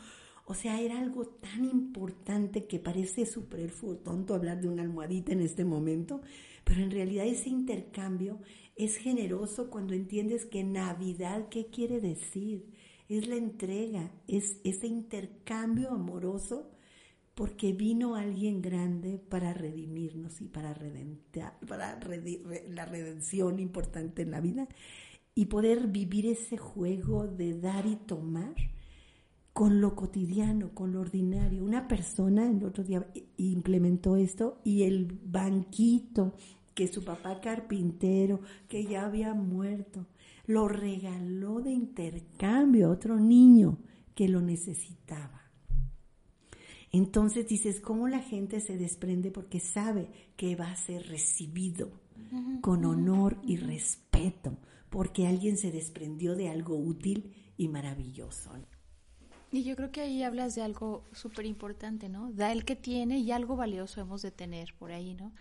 O 0.44 0.55
sea, 0.55 0.81
era 0.81 0.98
algo 0.98 1.26
tan 1.26 1.64
importante 1.64 2.66
que 2.66 2.81
parece 2.81 3.26
súper 3.26 3.72
tonto 4.03 4.35
hablar 4.35 4.61
de 4.61 4.68
una 4.68 4.83
almohadita 4.83 5.31
en 5.31 5.40
este 5.40 5.64
momento, 5.64 6.22
pero 6.64 6.83
en 6.83 6.90
realidad 6.90 7.26
ese 7.26 7.48
intercambio 7.48 8.40
es 8.74 8.96
generoso 8.96 9.70
cuando 9.70 9.94
entiendes 9.94 10.46
que 10.46 10.64
Navidad, 10.64 11.48
¿qué 11.48 11.66
quiere 11.66 12.00
decir? 12.00 12.72
Es 13.09 13.29
la 13.29 13.37
entrega, 13.37 14.11
es 14.26 14.61
ese 14.64 14.88
intercambio 14.88 15.90
amoroso 15.90 16.72
porque 17.40 17.72
vino 17.72 18.16
alguien 18.16 18.61
grande 18.61 19.16
para 19.16 19.55
redimirnos 19.55 20.42
y 20.42 20.48
para, 20.48 20.74
redentar, 20.74 21.59
para 21.66 21.98
la 22.68 22.85
redención 22.85 23.59
importante 23.61 24.20
en 24.20 24.31
la 24.31 24.42
vida 24.42 24.68
y 25.35 25.46
poder 25.46 25.87
vivir 25.87 26.26
ese 26.26 26.59
juego 26.59 27.26
de 27.26 27.59
dar 27.59 27.87
y 27.87 27.96
tomar 27.96 28.55
con 29.55 29.81
lo 29.81 29.96
cotidiano, 29.96 30.74
con 30.74 30.92
lo 30.92 31.00
ordinario. 31.00 31.64
Una 31.64 31.88
persona 31.88 32.46
el 32.46 32.62
otro 32.62 32.85
día 32.85 33.11
implementó 33.38 34.16
esto 34.16 34.61
y 34.62 34.83
el 34.83 35.07
banquito 35.07 36.35
que 36.74 36.88
su 36.88 37.03
papá 37.03 37.40
carpintero, 37.40 38.42
que 38.68 38.85
ya 38.85 39.07
había 39.07 39.33
muerto, 39.33 40.05
lo 40.44 40.68
regaló 40.68 41.62
de 41.62 41.70
intercambio 41.70 42.88
a 42.88 42.90
otro 42.90 43.18
niño 43.18 43.79
que 44.14 44.29
lo 44.29 44.42
necesitaba. 44.42 45.39
Entonces 46.92 47.46
dices, 47.46 47.81
¿cómo 47.81 48.09
la 48.09 48.20
gente 48.20 48.61
se 48.61 48.76
desprende 48.76 49.31
porque 49.31 49.61
sabe 49.61 50.09
que 50.37 50.57
va 50.57 50.70
a 50.70 50.76
ser 50.76 51.07
recibido 51.09 51.90
con 52.61 52.85
honor 52.85 53.38
y 53.44 53.57
respeto? 53.57 54.59
Porque 54.88 55.29
alguien 55.29 55.57
se 55.57 55.70
desprendió 55.70 56.35
de 56.35 56.48
algo 56.48 56.76
útil 56.76 57.33
y 57.57 57.68
maravilloso. 57.68 58.50
Y 59.53 59.64
yo 59.64 59.74
creo 59.74 59.90
que 59.90 60.00
ahí 60.00 60.22
hablas 60.22 60.55
de 60.55 60.62
algo 60.62 61.05
súper 61.12 61.44
importante, 61.44 62.09
¿no? 62.09 62.33
Da 62.33 62.53
el 62.53 62.64
que 62.64 62.76
tiene 62.76 63.18
y 63.18 63.33
algo 63.33 63.57
valioso 63.57 64.00
hemos 64.00 64.22
de 64.22 64.31
tener 64.31 64.74
por 64.79 64.92
ahí, 64.92 65.14
¿no? 65.14 65.33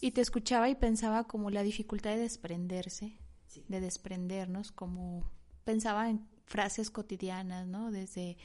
Y 0.00 0.12
te 0.12 0.20
escuchaba 0.20 0.68
y 0.68 0.76
pensaba 0.76 1.24
como 1.24 1.50
la 1.50 1.62
dificultad 1.62 2.10
de 2.10 2.18
desprenderse, 2.18 3.18
de 3.66 3.80
desprendernos, 3.80 4.70
como 4.70 5.24
pensaba 5.64 6.08
en 6.08 6.26
frases 6.46 6.90
cotidianas, 6.90 7.66
¿no? 7.66 7.90
Desde, 7.90 8.36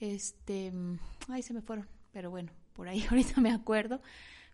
este, 0.00 0.72
mm, 0.72 0.98
ay, 1.28 1.42
se 1.42 1.54
me 1.54 1.62
fueron, 1.62 1.86
pero 2.12 2.30
bueno, 2.30 2.50
por 2.72 2.88
ahí 2.88 3.06
ahorita 3.10 3.40
me 3.40 3.52
acuerdo. 3.52 4.00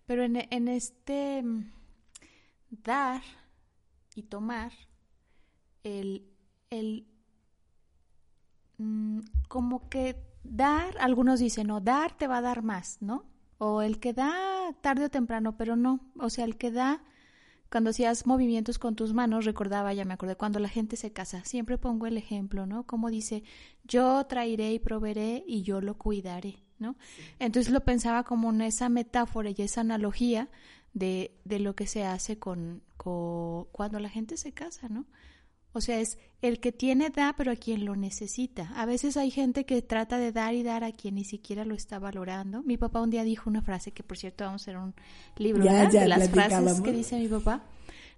Pero 0.07 0.23
en, 0.23 0.37
en 0.51 0.69
este 0.69 1.43
mm, 1.43 1.71
dar 2.71 3.23
y 4.15 4.23
tomar, 4.25 4.73
el, 5.83 6.27
el 6.71 7.07
mm, 8.79 9.21
como 9.49 9.89
que 9.89 10.17
dar, 10.43 10.97
algunos 10.99 11.41
dicen, 11.41 11.69
no, 11.69 11.81
dar 11.81 12.17
te 12.17 12.27
va 12.27 12.39
a 12.39 12.43
dar 12.43 12.63
más, 12.63 12.99
¿no? 13.01 13.25
O 13.59 13.83
el 13.83 14.01
que 14.01 14.13
da 14.13 14.73
tarde 14.81 15.07
o 15.07 15.11
temprano, 15.11 15.57
pero 15.57 15.77
no, 15.77 16.01
o 16.19 16.31
sea, 16.31 16.45
el 16.45 16.57
que 16.57 16.71
da 16.71 17.03
cuando 17.71 17.91
hacías 17.91 18.27
movimientos 18.27 18.79
con 18.79 18.95
tus 18.95 19.13
manos, 19.13 19.45
recordaba, 19.45 19.93
ya 19.93 20.05
me 20.05 20.15
acordé, 20.15 20.37
cuando 20.37 20.59
la 20.59 20.69
gente 20.69 20.97
se 20.97 21.13
casa, 21.13 21.45
siempre 21.45 21.79
pongo 21.79 22.07
el 22.07 22.17
ejemplo, 22.17 22.67
¿no? 22.67 22.85
Como 22.85 23.11
dice, 23.11 23.43
yo 23.85 24.25
traeré 24.27 24.73
y 24.73 24.79
proveeré 24.79 25.45
y 25.47 25.63
yo 25.63 25.81
lo 25.81 25.99
cuidaré, 25.99 26.63
¿no? 26.79 26.97
Entonces 27.39 27.73
lo 27.73 27.81
pensaba 27.81 28.25
como 28.25 28.51
en 28.51 28.63
esa 28.63 28.89
metáfora 28.89 29.51
y 29.51 29.63
esa 29.63 29.81
analogía 29.81 30.49
de, 30.95 31.37
de 31.45 31.59
lo 31.59 31.75
que 31.75 31.87
se 31.87 32.05
hace 32.05 32.39
con, 32.39 32.83
con 32.97 33.65
cuando 33.73 33.99
la 33.99 34.09
gente 34.09 34.37
se 34.37 34.53
casa, 34.53 34.89
¿no? 34.89 35.07
O 35.77 35.83
sea, 35.83 36.01
es 36.01 36.17
el 36.41 36.59
que 36.59 36.73
tiene 36.73 37.11
da, 37.11 37.35
pero 37.37 37.53
a 37.53 37.57
quien 37.57 37.85
lo 37.85 37.97
necesita. 37.97 38.73
A 38.77 38.87
veces 38.87 39.19
hay 39.19 39.31
gente 39.31 39.67
que 39.67 39.83
trata 39.83 40.17
de 40.17 40.33
dar 40.33 40.55
y 40.55 40.63
dar 40.63 40.85
a 40.85 40.93
quien 40.93 41.17
ni 41.17 41.25
siquiera 41.25 41.67
lo 41.67 41.75
está 41.75 41.99
valorando. 41.99 42.63
Mi 42.63 42.79
papá 42.79 43.03
un 43.03 43.11
día 43.11 43.25
dijo 43.25 43.51
una 43.51 43.61
frase 43.61 43.93
que, 43.93 44.03
por 44.03 44.17
cierto, 44.17 44.45
vamos 44.45 44.63
a 44.63 44.65
hacer 44.65 44.79
un 44.79 44.95
libro 45.37 45.63
de 45.63 46.09
las 46.09 46.31
frases 46.31 46.81
que 46.81 46.93
dice 46.93 47.19
mi 47.19 47.29
papá. 47.29 47.67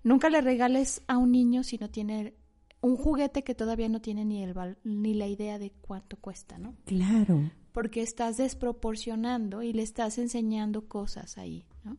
Nunca 0.04 0.30
le 0.30 0.40
regales 0.40 1.02
a 1.08 1.18
un 1.18 1.32
niño 1.32 1.64
si 1.64 1.78
no 1.78 1.90
tiene 1.90 2.34
un 2.80 2.94
juguete 2.96 3.42
que 3.42 3.56
todavía 3.56 3.88
no 3.88 4.00
tiene 4.00 4.24
ni 4.24 4.40
el 4.44 4.54
ni 4.84 5.14
la 5.14 5.26
idea 5.26 5.58
de 5.58 5.72
cuánto 5.80 6.16
cuesta, 6.16 6.58
¿no? 6.58 6.76
Claro. 6.84 7.50
Porque 7.72 8.02
estás 8.02 8.36
desproporcionando 8.36 9.64
y 9.64 9.72
le 9.72 9.82
estás 9.82 10.18
enseñando 10.18 10.86
cosas 10.86 11.38
ahí, 11.38 11.64
¿no? 11.82 11.96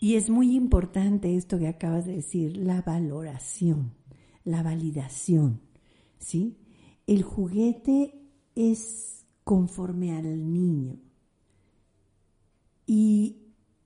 Y 0.00 0.14
es 0.14 0.30
muy 0.30 0.56
importante 0.56 1.36
esto 1.36 1.58
que 1.58 1.68
acabas 1.68 2.06
de 2.06 2.14
decir, 2.14 2.56
la 2.56 2.80
valoración 2.80 3.97
la 4.48 4.62
validación, 4.62 5.60
¿sí? 6.18 6.56
El 7.06 7.22
juguete 7.22 8.14
es 8.54 9.26
conforme 9.44 10.16
al 10.16 10.52
niño. 10.52 10.96
Y 12.86 13.36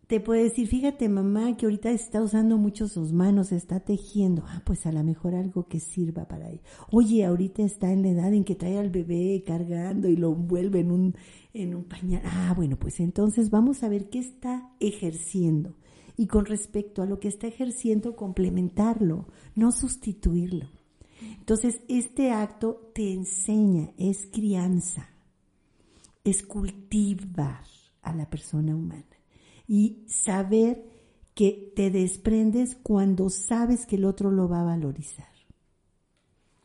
te 0.06 0.20
puede 0.20 0.44
decir, 0.44 0.68
fíjate 0.68 1.08
mamá 1.08 1.56
que 1.56 1.66
ahorita 1.66 1.90
está 1.90 2.22
usando 2.22 2.58
mucho 2.58 2.86
sus 2.86 3.12
manos, 3.12 3.50
está 3.50 3.80
tejiendo, 3.80 4.44
ah, 4.46 4.62
pues 4.64 4.86
a 4.86 4.92
lo 4.92 5.02
mejor 5.02 5.34
algo 5.34 5.66
que 5.66 5.80
sirva 5.80 6.28
para 6.28 6.48
él. 6.48 6.60
Oye, 6.92 7.24
ahorita 7.24 7.62
está 7.62 7.90
en 7.90 8.02
la 8.02 8.10
edad 8.10 8.32
en 8.32 8.44
que 8.44 8.54
trae 8.54 8.78
al 8.78 8.90
bebé 8.90 9.42
cargando 9.44 10.08
y 10.08 10.16
lo 10.16 10.32
envuelve 10.32 10.80
en 10.80 10.92
un, 10.92 11.16
en 11.54 11.74
un 11.74 11.84
pañal. 11.84 12.22
Ah, 12.24 12.52
bueno, 12.56 12.78
pues 12.78 13.00
entonces 13.00 13.50
vamos 13.50 13.82
a 13.82 13.88
ver 13.88 14.10
qué 14.10 14.20
está 14.20 14.70
ejerciendo 14.78 15.74
y 16.16 16.26
con 16.26 16.46
respecto 16.46 17.02
a 17.02 17.06
lo 17.06 17.20
que 17.20 17.28
está 17.28 17.46
ejerciendo, 17.46 18.16
complementarlo, 18.16 19.26
no 19.54 19.72
sustituirlo. 19.72 20.68
Entonces, 21.38 21.80
este 21.88 22.32
acto 22.32 22.90
te 22.94 23.12
enseña, 23.12 23.92
es 23.96 24.26
crianza, 24.26 25.08
es 26.24 26.42
cultivar 26.42 27.64
a 28.02 28.14
la 28.14 28.28
persona 28.28 28.74
humana 28.74 29.04
y 29.66 30.04
saber 30.08 30.84
que 31.34 31.72
te 31.74 31.90
desprendes 31.90 32.76
cuando 32.82 33.30
sabes 33.30 33.86
que 33.86 33.96
el 33.96 34.04
otro 34.04 34.30
lo 34.30 34.48
va 34.48 34.60
a 34.60 34.64
valorizar. 34.64 35.32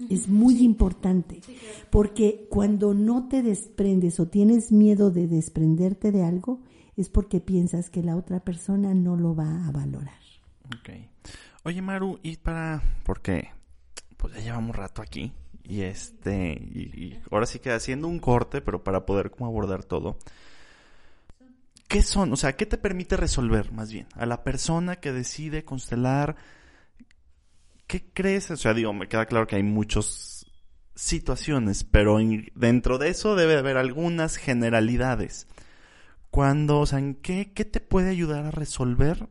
Es 0.09 0.27
muy 0.27 0.59
importante, 0.59 1.41
porque 1.89 2.47
cuando 2.51 2.93
no 2.93 3.27
te 3.27 3.41
desprendes 3.41 4.19
o 4.19 4.27
tienes 4.27 4.71
miedo 4.71 5.09
de 5.09 5.27
desprenderte 5.27 6.11
de 6.11 6.23
algo, 6.23 6.59
es 6.97 7.09
porque 7.09 7.39
piensas 7.39 7.89
que 7.89 8.03
la 8.03 8.15
otra 8.15 8.39
persona 8.39 8.93
no 8.93 9.15
lo 9.15 9.35
va 9.35 9.67
a 9.67 9.71
valorar. 9.71 10.19
Ok. 10.65 10.89
Oye, 11.63 11.81
Maru, 11.81 12.19
y 12.23 12.37
para, 12.37 12.81
porque 13.03 13.51
pues 14.17 14.33
ya 14.33 14.39
llevamos 14.39 14.75
rato 14.75 15.01
aquí 15.01 15.31
y 15.63 15.81
este, 15.81 16.53
y, 16.53 17.19
ahora 17.29 17.45
sí 17.45 17.59
que 17.59 17.71
haciendo 17.71 18.07
un 18.07 18.19
corte, 18.19 18.61
pero 18.61 18.83
para 18.83 19.05
poder 19.05 19.31
como 19.31 19.45
abordar 19.47 19.83
todo. 19.83 20.17
¿Qué 21.87 22.01
son? 22.01 22.33
O 22.33 22.35
sea, 22.35 22.55
¿qué 22.55 22.65
te 22.65 22.77
permite 22.77 23.15
resolver 23.15 23.71
más 23.71 23.91
bien? 23.91 24.07
A 24.13 24.25
la 24.25 24.43
persona 24.43 24.97
que 24.97 25.13
decide 25.13 25.63
constelar, 25.63 26.35
¿qué 27.85 28.03
crees? 28.13 28.49
O 28.51 28.57
sea, 28.57 28.73
digo, 28.73 28.93
me 28.93 29.07
queda 29.07 29.25
claro 29.25 29.47
que 29.47 29.55
hay 29.55 29.63
muchas 29.63 30.45
situaciones, 30.95 31.83
pero 31.83 32.17
dentro 32.55 32.97
de 32.97 33.09
eso 33.09 33.35
debe 33.35 33.57
haber 33.57 33.77
algunas 33.77 34.37
generalidades. 34.37 35.47
Cuando, 36.31 36.79
o 36.79 36.85
sea, 36.85 36.99
¿en 36.99 37.15
qué, 37.15 37.53
qué 37.53 37.65
te 37.65 37.79
puede 37.79 38.09
ayudar 38.09 38.45
a 38.45 38.51
resolver 38.51 39.29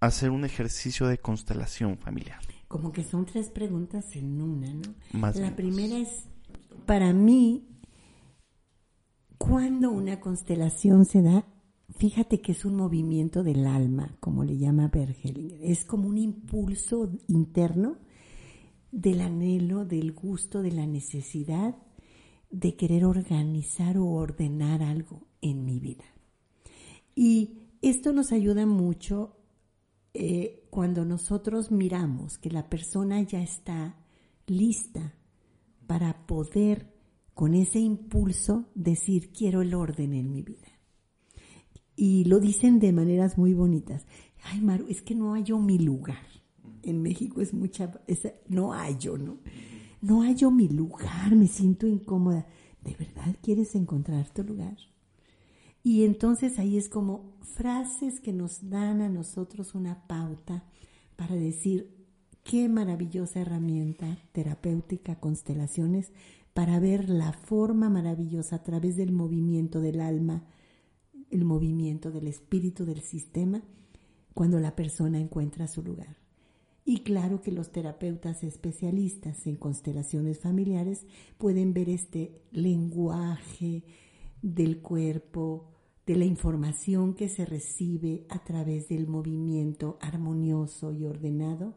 hacer 0.00 0.30
un 0.30 0.44
ejercicio 0.44 1.06
de 1.06 1.18
constelación 1.18 1.98
familiar? 1.98 2.40
Como 2.68 2.92
que 2.92 3.04
son 3.04 3.26
tres 3.26 3.50
preguntas 3.50 4.16
en 4.16 4.40
una, 4.40 4.74
¿no? 4.74 4.94
La 5.34 5.54
primera 5.54 5.96
es, 5.98 6.24
para 6.84 7.12
mí, 7.12 7.68
cuando 9.38 9.90
una 9.90 10.20
constelación 10.20 11.04
se 11.04 11.22
da, 11.22 11.46
fíjate 11.96 12.40
que 12.40 12.52
es 12.52 12.64
un 12.64 12.76
movimiento 12.76 13.42
del 13.42 13.66
alma, 13.66 14.16
como 14.20 14.44
le 14.44 14.58
llama 14.58 14.88
Bergelinger. 14.88 15.60
Es 15.62 15.84
como 15.84 16.08
un 16.08 16.18
impulso 16.18 17.10
interno 17.28 17.98
del 18.90 19.20
anhelo, 19.20 19.84
del 19.84 20.12
gusto, 20.12 20.62
de 20.62 20.72
la 20.72 20.86
necesidad 20.86 21.76
de 22.50 22.76
querer 22.76 23.04
organizar 23.04 23.98
o 23.98 24.06
ordenar 24.06 24.82
algo 24.82 25.26
en 25.50 25.64
mi 25.64 25.78
vida. 25.80 26.04
Y 27.14 27.58
esto 27.82 28.12
nos 28.12 28.32
ayuda 28.32 28.66
mucho 28.66 29.36
eh, 30.12 30.66
cuando 30.70 31.04
nosotros 31.04 31.70
miramos 31.70 32.38
que 32.38 32.50
la 32.50 32.68
persona 32.68 33.22
ya 33.22 33.42
está 33.42 33.96
lista 34.46 35.14
para 35.86 36.26
poder 36.26 36.94
con 37.34 37.54
ese 37.54 37.80
impulso 37.80 38.70
decir 38.74 39.30
quiero 39.30 39.62
el 39.62 39.74
orden 39.74 40.14
en 40.14 40.30
mi 40.30 40.42
vida. 40.42 40.68
Y 41.96 42.24
lo 42.24 42.40
dicen 42.40 42.78
de 42.78 42.92
maneras 42.92 43.38
muy 43.38 43.54
bonitas. 43.54 44.06
Ay, 44.44 44.60
Maru, 44.60 44.86
es 44.88 45.02
que 45.02 45.14
no 45.14 45.32
hallo 45.32 45.58
mi 45.58 45.78
lugar. 45.78 46.26
En 46.82 47.02
México 47.02 47.40
es 47.40 47.52
mucha, 47.52 47.92
no 48.48 48.72
hallo, 48.72 49.18
¿no? 49.18 49.38
No 50.00 50.22
hallo 50.22 50.50
mi 50.50 50.68
lugar, 50.68 51.34
me 51.34 51.46
siento 51.46 51.86
incómoda. 51.86 52.46
¿De 52.84 52.94
verdad 52.94 53.36
quieres 53.42 53.74
encontrar 53.74 54.30
tu 54.30 54.44
lugar? 54.44 54.76
Y 55.86 56.02
entonces 56.02 56.58
ahí 56.58 56.78
es 56.78 56.88
como 56.88 57.36
frases 57.42 58.18
que 58.18 58.32
nos 58.32 58.70
dan 58.70 59.02
a 59.02 59.08
nosotros 59.08 59.72
una 59.76 60.04
pauta 60.08 60.64
para 61.14 61.36
decir 61.36 61.94
qué 62.42 62.68
maravillosa 62.68 63.38
herramienta 63.38 64.18
terapéutica, 64.32 65.20
constelaciones, 65.20 66.10
para 66.54 66.80
ver 66.80 67.08
la 67.08 67.32
forma 67.32 67.88
maravillosa 67.88 68.56
a 68.56 68.62
través 68.64 68.96
del 68.96 69.12
movimiento 69.12 69.80
del 69.80 70.00
alma, 70.00 70.48
el 71.30 71.44
movimiento 71.44 72.10
del 72.10 72.26
espíritu 72.26 72.84
del 72.84 73.02
sistema, 73.02 73.62
cuando 74.34 74.58
la 74.58 74.74
persona 74.74 75.20
encuentra 75.20 75.68
su 75.68 75.84
lugar. 75.84 76.16
Y 76.84 77.04
claro 77.04 77.42
que 77.42 77.52
los 77.52 77.70
terapeutas 77.70 78.42
especialistas 78.42 79.46
en 79.46 79.54
constelaciones 79.54 80.40
familiares 80.40 81.06
pueden 81.38 81.72
ver 81.74 81.90
este 81.90 82.42
lenguaje 82.50 83.84
del 84.42 84.80
cuerpo, 84.82 85.75
de 86.06 86.16
la 86.16 86.24
información 86.24 87.14
que 87.14 87.28
se 87.28 87.44
recibe 87.44 88.26
a 88.28 88.38
través 88.38 88.88
del 88.88 89.08
movimiento 89.08 89.98
armonioso 90.00 90.92
y 90.92 91.04
ordenado, 91.04 91.74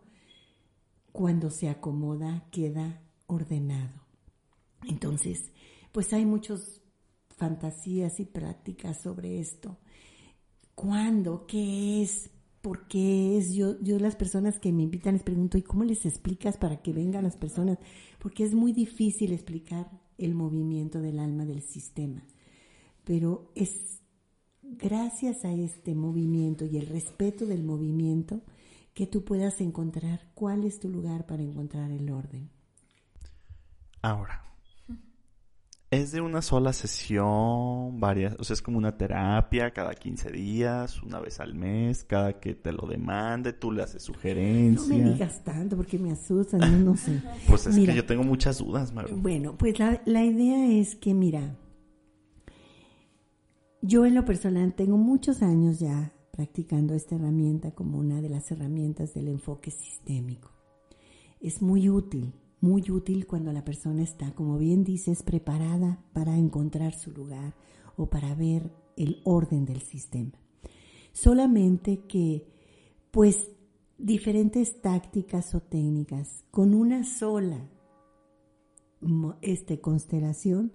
cuando 1.12 1.50
se 1.50 1.68
acomoda 1.68 2.48
queda 2.52 3.02
ordenado. 3.26 4.00
Entonces, 4.88 5.52
pues 5.92 6.14
hay 6.14 6.26
muchas 6.26 6.82
fantasías 7.36 8.20
y 8.20 8.26
prácticas 8.26 9.02
sobre 9.02 9.40
esto. 9.40 9.78
¿Cuándo? 10.76 11.48
¿Qué 11.48 12.04
es? 12.04 12.30
¿Por 12.62 12.88
qué 12.88 13.38
es? 13.38 13.54
Yo, 13.54 13.82
yo 13.82 13.98
las 13.98 14.16
personas 14.16 14.60
que 14.60 14.72
me 14.72 14.84
invitan 14.84 15.16
les 15.16 15.24
pregunto, 15.24 15.58
¿y 15.58 15.64
cómo 15.64 15.84
les 15.84 16.06
explicas 16.06 16.58
para 16.58 16.82
que 16.82 16.94
vengan 16.94 17.24
las 17.24 17.36
personas? 17.36 17.80
Porque 18.20 18.44
es 18.44 18.54
muy 18.54 18.74
difícil 18.74 19.34
explicar 19.34 19.90
el 20.18 20.36
movimiento 20.36 21.02
del 21.02 21.20
alma 21.20 21.46
del 21.46 21.62
sistema. 21.62 22.24
Pero 23.06 23.52
es 23.56 23.99
gracias 24.78 25.46
a 25.46 25.52
este 25.52 25.96
movimiento 25.96 26.66
y 26.66 26.78
el 26.78 26.88
respeto 26.88 27.46
del 27.46 27.64
movimiento, 27.64 28.42
que 28.94 29.08
tú 29.08 29.24
puedas 29.24 29.62
encontrar 29.62 30.32
cuál 30.34 30.64
es 30.64 30.80
tu 30.80 30.90
lugar 30.90 31.26
para 31.26 31.42
encontrar 31.42 31.92
el 31.92 32.10
orden. 32.10 32.50
Ahora, 34.02 34.44
¿es 35.92 36.12
de 36.12 36.22
una 36.22 36.42
sola 36.42 36.74
sesión, 36.74 38.00
varias, 38.00 38.36
o 38.40 38.44
sea, 38.44 38.54
es 38.54 38.62
como 38.62 38.78
una 38.78 38.98
terapia 38.98 39.72
cada 39.72 39.94
15 39.94 40.32
días, 40.32 41.02
una 41.02 41.20
vez 41.20 41.40
al 41.40 41.54
mes, 41.54 42.04
cada 42.04 42.40
que 42.40 42.56
te 42.56 42.72
lo 42.72 42.88
demande, 42.88 43.54
tú 43.54 43.72
le 43.72 43.84
haces 43.84 44.04
sugerencias? 44.04 44.88
No 44.88 44.96
me 44.98 45.12
digas 45.12 45.44
tanto 45.44 45.76
porque 45.76 45.98
me 45.98 46.12
asustan, 46.12 46.86
no, 46.86 46.96
sé. 46.96 47.22
pues 47.48 47.68
es 47.68 47.76
que 47.76 47.94
yo 47.94 48.06
tengo 48.06 48.24
muchas 48.24 48.60
dudas, 48.60 48.94
Maru. 48.94 49.16
Bueno, 49.18 49.58
pues 49.58 49.80
la, 49.80 50.02
la 50.06 50.24
idea 50.24 50.68
es 50.80 50.96
que, 50.96 51.14
mira, 51.14 51.56
yo 53.82 54.06
en 54.06 54.16
lo 54.16 54.26
personal 54.26 54.74
tengo 54.74 54.98
muchos 54.98 55.42
años 55.42 55.80
ya 55.80 56.14
practicando 56.32 56.94
esta 56.94 57.16
herramienta 57.16 57.72
como 57.72 57.98
una 57.98 58.22
de 58.22 58.30
las 58.30 58.52
herramientas 58.52 59.14
del 59.14 59.28
enfoque 59.28 59.72
sistémico. 59.72 60.52
Es 61.40 61.62
muy 61.62 61.90
útil, 61.90 62.34
muy 62.62 62.92
útil 62.92 63.28
cuando 63.28 63.52
la 63.54 63.64
persona 63.64 64.04
está, 64.04 64.34
como 64.34 64.58
bien 64.58 64.84
dices, 64.84 65.24
preparada 65.24 66.04
para 66.14 66.38
encontrar 66.38 66.94
su 66.94 67.12
lugar 67.12 67.56
o 67.96 68.10
para 68.10 68.36
ver 68.36 68.72
el 68.98 69.22
orden 69.24 69.66
del 69.66 69.82
sistema. 69.82 70.34
Solamente 71.14 72.06
que, 72.08 72.48
pues, 73.12 73.50
diferentes 73.98 74.82
tácticas 74.82 75.54
o 75.56 75.62
técnicas. 75.62 76.44
Con 76.52 76.74
una 76.74 77.04
sola 77.04 77.68
este, 79.42 79.80
constelación, 79.80 80.74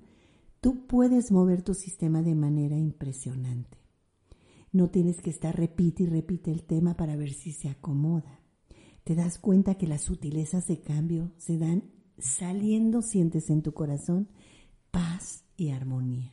tú 0.64 0.86
puedes 0.86 1.30
mover 1.30 1.60
tu 1.60 1.74
sistema 1.74 2.22
de 2.22 2.34
manera 2.34 2.78
impresionante. 2.78 3.76
No 4.72 4.88
tienes 4.88 5.20
que 5.20 5.28
estar 5.28 5.54
repite 5.54 6.04
y 6.04 6.06
repite 6.06 6.50
el 6.50 6.62
tema 6.62 6.96
para 6.96 7.16
ver 7.16 7.34
si 7.34 7.52
se 7.52 7.68
acomoda. 7.68 8.40
Te 9.04 9.14
das 9.14 9.38
cuenta 9.38 9.74
que 9.74 9.86
las 9.86 10.00
sutilezas 10.00 10.66
de 10.66 10.80
cambio 10.80 11.32
se 11.36 11.58
dan 11.58 11.84
saliendo, 12.16 13.02
sientes 13.02 13.50
en 13.50 13.60
tu 13.60 13.74
corazón 13.74 14.30
paz 14.90 15.44
y 15.58 15.68
armonía. 15.68 16.32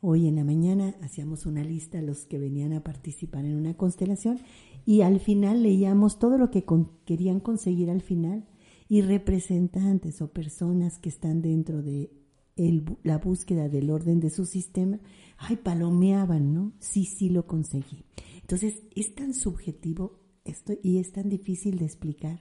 Hoy 0.00 0.26
en 0.26 0.34
la 0.34 0.42
mañana 0.42 0.96
hacíamos 1.00 1.46
una 1.46 1.62
lista 1.62 2.02
los 2.02 2.26
que 2.26 2.40
venían 2.40 2.72
a 2.72 2.82
participar 2.82 3.44
en 3.44 3.54
una 3.54 3.76
constelación 3.76 4.40
y 4.84 5.02
al 5.02 5.20
final 5.20 5.62
leíamos 5.62 6.18
todo 6.18 6.36
lo 6.36 6.50
que 6.50 6.64
querían 7.04 7.38
conseguir 7.38 7.90
al 7.90 8.02
final 8.02 8.48
y 8.88 9.02
representantes 9.02 10.20
o 10.20 10.32
personas 10.32 10.98
que 10.98 11.10
están 11.10 11.42
dentro 11.42 11.80
de 11.80 12.25
la 12.56 13.18
búsqueda 13.18 13.68
del 13.68 13.90
orden 13.90 14.20
de 14.20 14.30
su 14.30 14.46
sistema, 14.46 14.98
ay, 15.36 15.56
palomeaban, 15.56 16.54
¿no? 16.54 16.72
Sí, 16.80 17.04
sí 17.04 17.28
lo 17.28 17.46
conseguí. 17.46 18.04
Entonces, 18.40 18.82
es 18.94 19.14
tan 19.14 19.34
subjetivo 19.34 20.20
esto 20.44 20.72
y 20.82 20.98
es 20.98 21.12
tan 21.12 21.28
difícil 21.28 21.78
de 21.78 21.84
explicar 21.84 22.40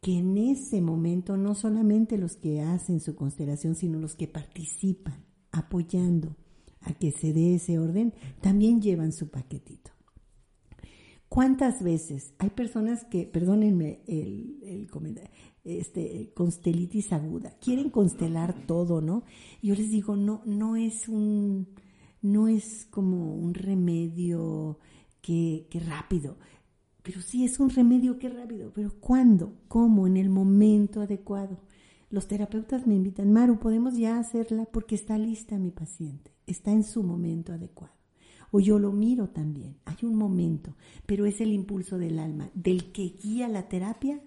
que 0.00 0.18
en 0.18 0.36
ese 0.36 0.80
momento 0.80 1.36
no 1.36 1.54
solamente 1.54 2.18
los 2.18 2.36
que 2.36 2.60
hacen 2.60 3.00
su 3.00 3.14
constelación, 3.14 3.76
sino 3.76 4.00
los 4.00 4.16
que 4.16 4.26
participan 4.26 5.24
apoyando 5.52 6.36
a 6.80 6.92
que 6.92 7.12
se 7.12 7.32
dé 7.32 7.54
ese 7.54 7.78
orden, 7.78 8.12
también 8.40 8.82
llevan 8.82 9.12
su 9.12 9.30
paquetito. 9.30 9.92
¿Cuántas 11.28 11.82
veces 11.82 12.34
hay 12.38 12.50
personas 12.50 13.04
que, 13.04 13.26
perdónenme 13.26 14.02
el, 14.06 14.88
comentario, 14.90 15.30
este, 15.64 16.32
constelitis 16.34 17.12
aguda, 17.12 17.54
quieren 17.60 17.90
constelar 17.90 18.54
todo, 18.66 19.00
¿no? 19.00 19.24
Yo 19.62 19.74
les 19.74 19.90
digo, 19.90 20.16
no, 20.16 20.42
no 20.44 20.76
es 20.76 21.08
un, 21.08 21.68
no 22.20 22.48
es 22.48 22.86
como 22.90 23.34
un 23.34 23.54
remedio 23.54 24.78
que, 25.20 25.66
que 25.70 25.80
rápido. 25.80 26.36
Pero 27.02 27.20
sí 27.20 27.44
es 27.44 27.58
un 27.58 27.70
remedio 27.70 28.18
que 28.18 28.28
rápido, 28.28 28.72
pero 28.72 28.92
¿cuándo? 29.00 29.54
¿Cómo? 29.68 30.06
En 30.06 30.16
el 30.16 30.30
momento 30.30 31.00
adecuado. 31.00 31.58
Los 32.10 32.28
terapeutas 32.28 32.86
me 32.86 32.94
invitan, 32.94 33.32
Maru, 33.32 33.58
podemos 33.58 33.96
ya 33.96 34.18
hacerla 34.18 34.66
porque 34.66 34.94
está 34.94 35.16
lista 35.16 35.58
mi 35.58 35.70
paciente, 35.70 36.30
está 36.46 36.70
en 36.70 36.84
su 36.84 37.02
momento 37.02 37.52
adecuado. 37.52 37.94
O 38.50 38.60
yo 38.60 38.78
lo 38.78 38.92
miro 38.92 39.30
también, 39.30 39.76
hay 39.86 39.96
un 40.02 40.14
momento, 40.14 40.76
pero 41.06 41.24
es 41.24 41.40
el 41.40 41.52
impulso 41.52 41.96
del 41.96 42.18
alma, 42.18 42.50
del 42.52 42.92
que 42.92 43.14
guía 43.22 43.48
la 43.48 43.66
terapia 43.66 44.20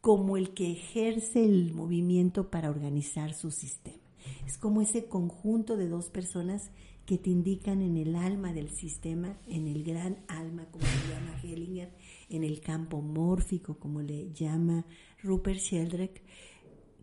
como 0.00 0.36
el 0.36 0.54
que 0.54 0.72
ejerce 0.72 1.44
el 1.44 1.72
movimiento 1.74 2.50
para 2.50 2.70
organizar 2.70 3.34
su 3.34 3.50
sistema. 3.50 3.98
Es 4.46 4.58
como 4.58 4.80
ese 4.80 5.06
conjunto 5.06 5.76
de 5.76 5.88
dos 5.88 6.08
personas 6.08 6.70
que 7.06 7.18
te 7.18 7.30
indican 7.30 7.82
en 7.82 7.96
el 7.96 8.14
alma 8.14 8.52
del 8.52 8.70
sistema, 8.70 9.36
en 9.48 9.66
el 9.66 9.82
gran 9.82 10.18
alma, 10.28 10.66
como 10.70 10.84
le 10.84 11.12
llama 11.12 11.40
Hellinger, 11.42 11.92
en 12.28 12.44
el 12.44 12.60
campo 12.60 13.00
mórfico, 13.02 13.78
como 13.78 14.00
le 14.00 14.32
llama 14.32 14.84
Rupert 15.22 15.58
Sheldrake, 15.58 16.22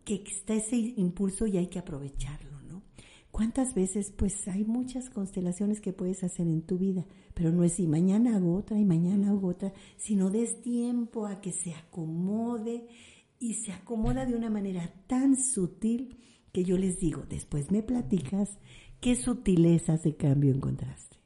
que 0.05 0.23
está 0.25 0.53
ese 0.53 0.77
impulso 0.77 1.45
y 1.45 1.57
hay 1.57 1.67
que 1.67 1.79
aprovecharlo, 1.79 2.61
¿no? 2.61 2.83
¿Cuántas 3.31 3.75
veces? 3.75 4.11
Pues 4.11 4.47
hay 4.47 4.63
muchas 4.63 5.09
constelaciones 5.09 5.81
que 5.81 5.91
puedes 5.91 6.23
hacer 6.23 6.47
en 6.47 6.61
tu 6.61 6.77
vida, 6.77 7.05
pero 7.37 7.51
no 7.51 7.63
es 7.63 7.73
si 7.73 7.85
mañana 7.85 8.35
hago 8.35 8.55
otra 8.55 8.79
y 8.79 8.83
mañana 8.83 9.29
hago 9.29 9.49
otra, 9.49 9.71
sino 9.95 10.31
des 10.31 10.59
tiempo 10.63 11.27
a 11.27 11.39
que 11.39 11.51
se 11.51 11.71
acomode 11.71 12.87
y 13.37 13.53
se 13.53 13.71
acomoda 13.71 14.25
de 14.25 14.33
una 14.33 14.49
manera 14.49 14.91
tan 15.05 15.37
sutil 15.37 16.17
que 16.51 16.63
yo 16.63 16.79
les 16.79 16.99
digo, 16.99 17.25
después 17.29 17.69
me 17.69 17.83
platicas 17.83 18.57
qué 18.99 19.15
sutilezas 19.15 20.01
de 20.01 20.15
cambio 20.15 20.51
encontraste. 20.51 21.17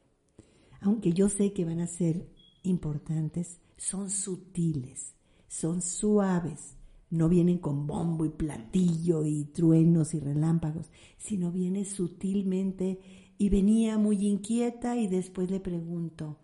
Aunque 0.81 1.13
yo 1.13 1.29
sé 1.29 1.53
que 1.53 1.63
van 1.63 1.79
a 1.79 1.87
ser 1.87 2.27
importantes, 2.63 3.61
son 3.77 4.09
sutiles, 4.09 5.15
son 5.47 5.81
suaves, 5.81 6.75
no 7.09 7.29
vienen 7.29 7.59
con 7.59 7.87
bombo 7.87 8.25
y 8.25 8.29
platillo 8.31 9.25
y 9.25 9.45
truenos 9.45 10.13
y 10.13 10.19
relámpagos, 10.19 10.91
sino 11.17 11.53
viene 11.53 11.85
sutilmente 11.85 12.99
y 13.41 13.49
venía 13.49 13.97
muy 13.97 14.27
inquieta 14.27 14.97
y 14.97 15.07
después 15.07 15.49
le 15.49 15.59
pregunto, 15.59 16.37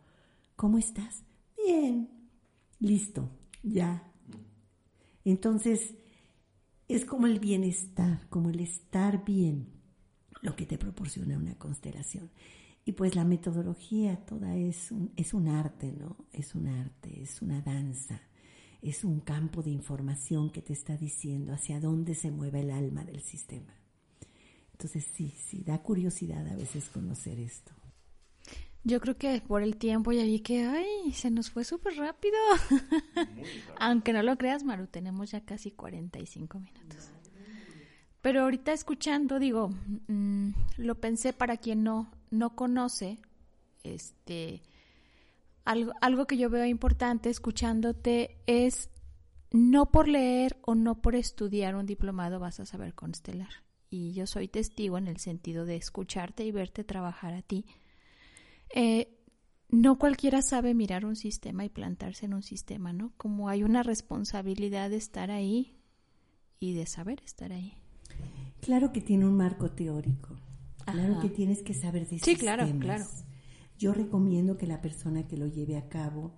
¿cómo 0.56 0.80
estás? 0.80 1.24
Bien, 1.56 2.10
listo, 2.80 3.30
ya. 3.62 4.12
Entonces, 5.24 5.94
es 6.88 7.06
como 7.06 7.28
el 7.28 7.40
bienestar, 7.40 8.28
como 8.30 8.50
el 8.50 8.62
estar 8.62 9.24
bien, 9.24 9.68
lo 10.42 10.56
que 10.56 10.66
te 10.66 10.80
proporciona 10.80 11.38
una 11.38 11.54
constelación. 11.60 12.32
Y 12.84 12.94
pues 12.94 13.14
la 13.14 13.26
metodología 13.26 14.26
toda 14.26 14.56
es 14.56 14.92
un, 14.92 15.14
es 15.16 15.36
un 15.36 15.50
arte, 15.50 15.94
¿no? 15.94 16.26
Es 16.34 16.56
un 16.56 16.66
arte, 16.66 17.22
es 17.22 17.44
una 17.44 17.62
danza, 17.62 18.24
es 18.82 19.04
un 19.04 19.20
campo 19.20 19.62
de 19.62 19.70
información 19.70 20.50
que 20.50 20.64
te 20.64 20.74
está 20.74 20.98
diciendo 20.98 21.54
hacia 21.54 21.80
dónde 21.80 22.16
se 22.16 22.32
mueve 22.32 22.62
el 22.62 22.72
alma 22.72 23.06
del 23.06 23.22
sistema. 23.22 23.76
Entonces 24.78 25.08
sí, 25.12 25.34
sí, 25.36 25.64
da 25.64 25.80
curiosidad 25.80 26.48
a 26.48 26.56
veces 26.56 26.88
conocer 26.90 27.40
esto. 27.40 27.72
Yo 28.84 29.02
creo 29.02 29.18
que 29.18 29.42
por 29.42 29.64
el 29.64 29.76
tiempo 29.78 30.12
ya 30.12 30.22
vi 30.22 30.40
que, 30.40 30.66
ay, 30.66 31.12
se 31.14 31.32
nos 31.32 31.50
fue 31.50 31.64
súper 31.64 31.96
rápido. 31.96 32.38
Aunque 33.80 34.14
no 34.14 34.22
lo 34.22 34.38
creas, 34.38 34.64
Maru, 34.64 34.86
tenemos 34.86 35.32
ya 35.32 35.42
casi 35.44 35.72
45 35.72 36.60
minutos. 36.60 37.10
Pero 38.22 38.44
ahorita 38.44 38.72
escuchando, 38.72 39.40
digo, 39.40 39.72
mm, 40.08 40.50
lo 40.78 41.02
pensé 41.02 41.34
para 41.34 41.58
quien 41.58 41.84
no, 41.84 42.12
no 42.30 42.56
conoce, 42.56 43.18
este, 43.82 44.62
algo, 45.66 45.94
algo 46.02 46.28
que 46.28 46.38
yo 46.38 46.52
veo 46.52 46.66
importante 46.66 47.32
escuchándote 47.32 48.38
es 48.46 48.92
no 49.50 49.88
por 49.92 50.08
leer 50.08 50.60
o 50.62 50.76
no 50.76 51.02
por 51.02 51.16
estudiar 51.16 51.76
un 51.76 51.88
diplomado 51.88 52.40
vas 52.40 52.60
a 52.60 52.68
saber 52.68 52.94
constelar. 52.94 53.67
Y 53.90 54.14
yo 54.14 54.28
soy 54.28 54.48
testigo 54.48 54.98
en 54.98 55.08
el 55.08 55.18
sentido 55.18 55.66
de 55.66 55.76
escucharte 55.76 56.46
y 56.46 56.52
verte 56.52 56.84
trabajar 56.84 57.34
a 57.34 57.42
ti. 57.42 57.66
Eh, 58.74 59.18
no 59.70 59.98
cualquiera 59.98 60.42
sabe 60.42 60.74
mirar 60.74 61.06
un 61.06 61.16
sistema 61.16 61.66
y 61.66 61.70
plantarse 61.70 62.26
en 62.26 62.34
un 62.34 62.44
sistema, 62.44 62.94
¿no? 62.94 63.14
Como 63.18 63.50
hay 63.50 63.64
una 63.64 63.84
responsabilidad 63.84 64.90
de 64.90 64.98
estar 64.98 65.32
ahí 65.32 65.78
y 66.60 66.74
de 66.74 66.86
saber 66.86 67.22
estar 67.26 67.52
ahí. 67.52 67.74
Claro 68.62 68.92
que 68.92 69.02
tiene 69.02 69.26
un 69.26 69.36
marco 69.36 69.72
teórico. 69.72 70.36
Claro 70.86 71.20
que 71.20 71.30
tienes 71.30 71.62
que 71.64 71.74
saber 71.74 72.08
de 72.08 72.20
Sí, 72.20 72.36
claro, 72.36 72.66
claro. 72.80 73.06
Yo 73.78 73.94
recomiendo 73.94 74.58
que 74.58 74.68
la 74.68 74.82
persona 74.82 75.28
que 75.28 75.38
lo 75.38 75.48
lleve 75.48 75.78
a 75.78 75.90
cabo, 75.90 76.34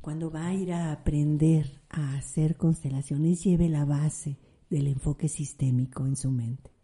cuando 0.00 0.30
va 0.30 0.46
a 0.46 0.54
ir 0.54 0.72
a 0.72 0.92
aprender 0.92 1.82
a 1.90 2.16
hacer 2.16 2.56
constelaciones, 2.56 3.42
lleve 3.42 3.68
la 3.68 3.84
base 3.84 4.38
del 4.70 4.86
enfoque 4.86 5.28
sistémico 5.28 6.06
en 6.06 6.16
su 6.16 6.30
mente. 6.30 6.77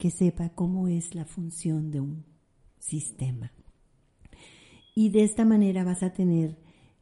Que 0.00 0.10
sepa 0.10 0.48
cómo 0.48 0.88
es 0.88 1.14
la 1.14 1.26
función 1.26 1.90
de 1.90 2.00
un 2.00 2.24
sistema. 2.78 3.52
Y 4.94 5.10
de 5.10 5.24
esta 5.24 5.44
manera 5.44 5.84
vas 5.84 6.02
a 6.02 6.14
tener 6.14 6.56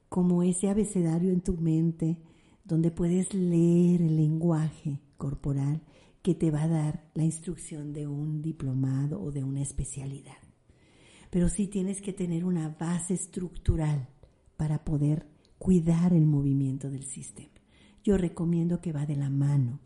como 0.09 0.43
ese 0.43 0.69
abecedario 0.69 1.31
en 1.31 1.41
tu 1.41 1.57
mente 1.57 2.19
donde 2.65 2.91
puedes 2.91 3.33
leer 3.35 4.03
el 4.03 4.17
lenguaje 4.17 4.99
corporal 5.17 5.81
que 6.23 6.35
te 6.35 6.51
va 6.51 6.65
a 6.65 6.69
dar 6.69 7.09
la 7.15 7.23
instrucción 7.23 7.93
de 7.93 8.09
un 8.09 8.43
diplomado 8.43 9.23
o 9.23 9.31
de 9.31 9.45
una 9.45 9.63
especialidad. 9.63 10.39
Pero 11.31 11.49
sí 11.49 11.69
tienes 11.69 12.03
que 12.03 12.13
tener 12.13 12.45
una 12.45 12.69
base 12.69 13.15
estructural 13.15 14.09
para 14.57 14.85
poder 14.85 15.29
cuidar 15.59 16.15
el 16.15 16.27
movimiento 16.27 16.91
del 16.91 17.05
sistema. 17.05 17.61
Yo 18.03 18.19
recomiendo 18.19 18.81
que 18.81 18.93
va 18.93 19.07
de 19.07 19.15
la 19.15 19.31
mano. 19.31 19.79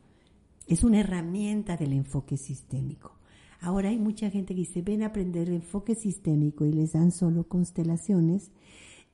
Es 0.67 0.85
una 0.85 1.01
herramienta 1.01 1.77
del 1.77 1.93
enfoque 1.93 2.37
sistémico. 2.37 3.19
Ahora 3.61 3.91
hay 3.91 3.99
mucha 3.99 4.31
gente 4.31 4.55
que 4.55 4.61
dice, 4.61 4.83
ven 4.83 5.03
a 5.03 5.07
aprender 5.07 5.49
enfoque 5.49 5.95
sistémico 5.95 6.67
y 6.67 6.73
les 6.73 6.93
dan 6.93 7.13
solo 7.13 7.49
constelaciones 7.49 8.51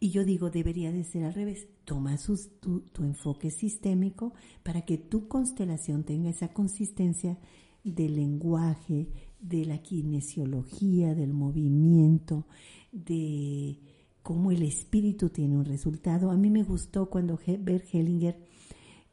y 0.00 0.10
yo 0.10 0.24
digo, 0.24 0.50
debería 0.50 0.92
de 0.92 1.04
ser 1.04 1.24
al 1.24 1.34
revés. 1.34 1.66
Toma 1.84 2.16
tu, 2.60 3.02
enfoque 3.02 3.50
sistémico 3.50 4.32
para 4.62 4.82
que 4.82 4.96
tu 4.96 5.26
constelación 5.26 6.04
tenga 6.04 6.30
esa 6.30 6.48
consistencia 6.52 7.38
del 7.82 8.14
lenguaje, 8.14 9.08
de 9.40 9.64
la 9.64 9.78
kinesiología, 9.78 11.14
del 11.14 11.32
movimiento, 11.32 12.46
de 12.92 13.80
cómo 14.22 14.52
el 14.52 14.62
espíritu 14.62 15.30
tiene 15.30 15.56
un 15.56 15.64
resultado. 15.64 16.30
A 16.30 16.36
mí 16.36 16.50
me 16.50 16.62
gustó 16.62 17.10
cuando 17.10 17.38
Bert 17.60 17.86
Hellinger 17.92 18.38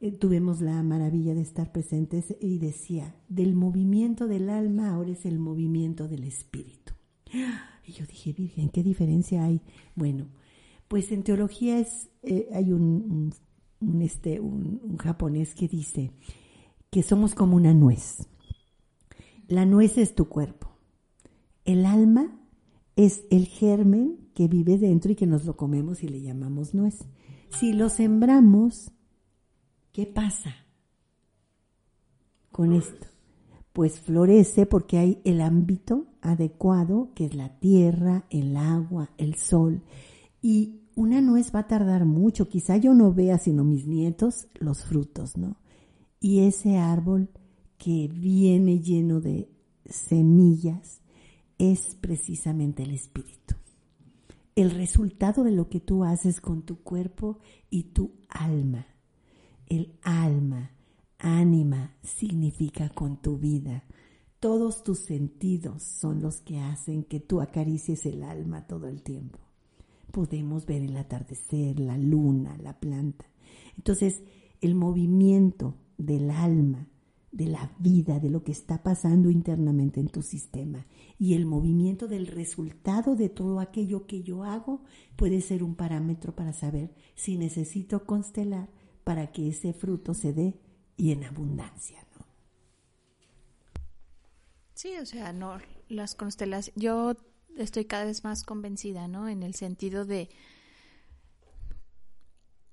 eh, 0.06 0.12
tuvimos 0.12 0.62
la 0.62 0.84
maravilla 0.84 1.34
de 1.34 1.42
estar 1.42 1.72
presentes 1.72 2.36
y 2.40 2.60
decía, 2.60 3.16
del 3.28 3.56
movimiento 3.56 4.28
del 4.28 4.52
alma 4.52 4.92
ahora 4.92 5.12
es 5.12 5.26
el 5.26 5.40
movimiento 5.40 6.08
del 6.08 6.26
espíritu. 6.26 6.94
Y 7.88 7.92
yo 7.92 8.06
dije, 8.06 8.32
Virgen, 8.34 8.70
¿qué 8.70 8.84
diferencia 8.84 9.44
hay? 9.44 9.62
Bueno, 9.96 10.28
pues 10.88 11.12
en 11.12 11.24
teología 11.24 11.80
es, 11.80 12.10
eh, 12.22 12.48
hay 12.54 12.72
un, 12.72 13.34
este, 14.00 14.40
un, 14.40 14.80
un 14.84 14.98
japonés 14.98 15.56
que 15.56 15.68
dice 15.68 16.12
que 16.92 17.02
somos 17.02 17.34
como 17.34 17.56
una 17.56 17.74
nuez. 17.74 18.28
La 19.48 19.66
nuez 19.66 19.98
es 19.98 20.14
tu 20.14 20.30
cuerpo. 20.30 20.70
El 21.64 21.84
alma 21.86 22.40
es 22.96 23.26
el 23.32 23.48
germen 23.48 24.30
que 24.36 24.48
vive 24.48 24.78
dentro 24.78 25.12
y 25.12 25.16
que 25.16 25.26
nos 25.26 25.46
lo 25.46 25.58
comemos 25.58 26.04
y 26.04 26.08
le 26.10 26.22
llamamos 26.22 26.76
nuez. 26.76 27.06
Si 27.50 27.74
lo 27.74 27.90
sembramos, 27.90 28.92
¿qué 29.96 30.06
pasa 30.06 30.54
con 32.52 32.74
esto? 32.74 33.08
Pues 33.72 33.98
florece 34.02 34.66
porque 34.66 34.98
hay 34.98 35.22
el 35.24 35.40
ámbito 35.40 36.08
adecuado, 36.20 37.14
que 37.16 37.24
es 37.24 37.34
la 37.34 37.60
tierra, 37.60 38.26
el 38.30 38.58
agua, 38.58 39.12
el 39.18 39.36
sol. 39.36 39.84
Y 40.42 40.82
una 40.96 41.22
nuez 41.22 41.56
va 41.56 41.60
a 41.60 41.68
tardar 41.68 42.04
mucho, 42.04 42.50
quizá 42.50 42.76
yo 42.76 42.94
no 42.94 43.14
vea 43.14 43.38
sino 43.38 43.64
mis 43.64 43.88
nietos 43.88 44.48
los 44.56 44.84
frutos, 44.84 45.38
¿no? 45.38 45.56
Y 46.20 46.42
ese 46.42 46.78
árbol 46.78 47.30
que 47.78 48.10
viene 48.10 48.82
lleno 48.82 49.22
de 49.22 49.50
semillas 49.86 51.00
es 51.58 51.96
precisamente 52.02 52.84
el 52.84 52.92
espíritu. 52.92 53.56
El 54.58 54.72
resultado 54.72 55.46
de 55.46 55.52
lo 55.52 55.70
que 55.70 55.80
tú 55.80 56.04
haces 56.04 56.42
con 56.42 56.64
tu 56.64 56.84
cuerpo 56.84 57.40
y 57.70 57.84
tu 57.94 58.12
alma. 58.28 58.88
El 59.68 59.98
alma, 60.04 60.72
ánima, 61.18 61.96
significa 62.04 62.90
con 62.90 63.22
tu 63.22 63.38
vida. 63.38 63.84
Todos 64.40 64.84
tus 64.84 65.00
sentidos 65.00 65.84
son 65.84 66.22
los 66.22 66.42
que 66.42 66.60
hacen 66.60 67.04
que 67.04 67.20
tú 67.20 67.42
acaricies 67.42 68.06
el 68.06 68.24
alma 68.24 68.68
todo 68.68 68.88
el 68.88 69.02
tiempo. 69.02 69.40
Podemos 70.12 70.66
ver 70.66 70.84
el 70.84 70.96
atardecer, 70.98 71.80
la 71.80 71.98
luna, 71.98 72.58
la 72.62 72.80
planta. 72.80 73.26
Entonces, 73.76 74.22
el 74.62 74.76
movimiento 74.76 75.76
del 75.98 76.30
alma, 76.30 76.88
de 77.32 77.48
la 77.48 77.76
vida, 77.80 78.20
de 78.20 78.30
lo 78.30 78.44
que 78.44 78.54
está 78.54 78.82
pasando 78.82 79.30
internamente 79.30 80.00
en 80.00 80.08
tu 80.08 80.22
sistema. 80.22 80.86
Y 81.20 81.34
el 81.34 81.46
movimiento 81.46 82.08
del 82.08 82.28
resultado 82.28 83.16
de 83.16 83.30
todo 83.30 83.60
aquello 83.60 84.08
que 84.08 84.24
yo 84.24 84.44
hago 84.44 84.84
puede 85.18 85.42
ser 85.42 85.64
un 85.64 85.76
parámetro 85.76 86.34
para 86.36 86.54
saber 86.54 86.94
si 87.16 87.38
necesito 87.38 88.06
constelar 88.06 88.70
para 89.06 89.32
que 89.32 89.48
ese 89.48 89.72
fruto 89.72 90.14
se 90.14 90.34
dé 90.34 90.60
y 90.98 91.14
en 91.14 91.24
abundancia, 91.24 92.06
¿no? 92.18 92.26
Sí, 94.74 94.98
o 94.98 95.06
sea, 95.06 95.32
no, 95.32 95.60
las 95.88 96.16
constelaciones, 96.16 96.74
yo 96.76 97.16
estoy 97.56 97.86
cada 97.86 98.04
vez 98.04 98.26
más 98.26 98.44
convencida, 98.44 99.08
¿no? 99.08 99.30
En 99.30 99.44
el 99.44 99.56
sentido 99.56 100.04
de 100.04 100.28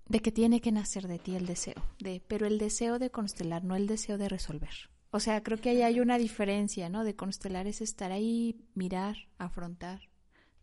de 0.09 0.21
que 0.21 0.33
tiene 0.33 0.61
que 0.61 0.73
nacer 0.73 1.09
de 1.09 1.19
ti 1.19 1.37
el 1.37 1.47
deseo, 1.47 1.83
de, 1.99 2.23
pero 2.29 2.47
el 2.47 2.59
deseo 2.59 2.99
de 2.99 3.11
constelar, 3.11 3.65
no 3.65 3.77
el 3.77 3.87
deseo 3.87 4.19
de 4.19 4.29
resolver. 4.29 4.91
O 5.11 5.21
sea, 5.21 5.43
creo 5.43 5.59
que 5.59 5.71
ahí 5.71 5.81
hay 5.81 6.01
una 6.01 6.19
diferencia, 6.19 6.91
¿no? 6.91 7.03
De 7.05 7.17
constelar 7.17 7.67
es 7.67 7.81
estar 7.81 8.13
ahí, 8.13 8.67
mirar, 8.75 9.17
afrontar, 9.39 10.12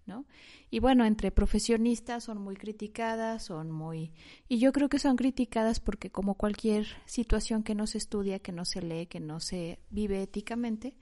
¿no? 0.10 0.26
Y 0.70 0.80
bueno, 0.80 1.05
entre 1.05 1.32
profesionistas 1.32 2.26
son 2.26 2.41
muy 2.41 2.57
criticadas, 2.57 3.45
son 3.45 3.72
muy... 3.72 4.12
Y 4.49 4.60
yo 4.60 4.74
creo 4.74 4.89
que 4.89 4.99
son 4.99 5.16
criticadas 5.16 5.80
porque 5.80 6.10
como 6.10 6.34
cualquier 6.34 6.88
situación 7.05 7.64
que 7.64 7.76
no 7.76 7.88
se 7.88 7.99
estudia, 7.99 8.39
que 8.39 8.51
no 8.51 8.66
se 8.66 8.82
lee, 8.82 9.05
que 9.05 9.22
no 9.22 9.39
se 9.39 9.80
vive 9.89 10.22
éticamente, 10.22 10.97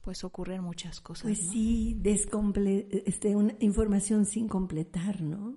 pues 0.00 0.24
ocurren 0.24 0.62
muchas 0.62 1.00
cosas. 1.00 1.24
Pues 1.24 1.44
¿no? 1.44 1.52
sí, 1.52 1.96
descomple 1.98 2.88
este, 3.06 3.36
una 3.36 3.54
información 3.60 4.24
sin 4.24 4.48
completar, 4.48 5.20
¿no? 5.20 5.56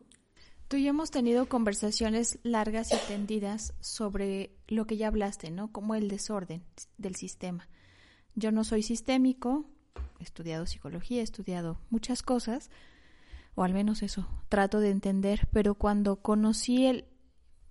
Tú 0.67 0.75
y 0.75 0.83
yo 0.83 0.89
hemos 0.89 1.11
tenido 1.11 1.47
conversaciones 1.47 2.39
largas 2.43 2.91
y 2.91 2.97
tendidas 3.07 3.73
sobre 3.79 4.51
lo 4.67 4.85
que 4.85 4.97
ya 4.97 5.07
hablaste, 5.07 5.49
¿no? 5.49 5.71
Como 5.71 5.95
el 5.95 6.09
desorden 6.09 6.65
del 6.97 7.15
sistema. 7.15 7.69
Yo 8.35 8.51
no 8.51 8.65
soy 8.65 8.83
sistémico, 8.83 9.65
he 10.19 10.23
estudiado 10.23 10.65
psicología, 10.65 11.21
he 11.21 11.23
estudiado 11.23 11.79
muchas 11.89 12.21
cosas, 12.21 12.69
o 13.55 13.63
al 13.63 13.73
menos 13.73 14.03
eso, 14.03 14.27
trato 14.49 14.79
de 14.79 14.91
entender, 14.91 15.47
pero 15.51 15.75
cuando 15.75 16.17
conocí 16.17 16.85
el 16.85 17.05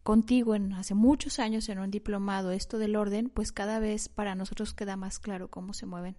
contigo 0.02 0.54
en 0.54 0.72
hace 0.72 0.94
muchos 0.94 1.40
años 1.40 1.68
en 1.68 1.80
un 1.80 1.90
diplomado 1.90 2.52
esto 2.52 2.78
del 2.78 2.94
orden, 2.94 3.28
pues 3.28 3.50
cada 3.50 3.80
vez 3.80 4.08
para 4.08 4.36
nosotros 4.36 4.72
queda 4.72 4.96
más 4.96 5.18
claro 5.18 5.50
cómo 5.50 5.74
se 5.74 5.84
mueven 5.84 6.16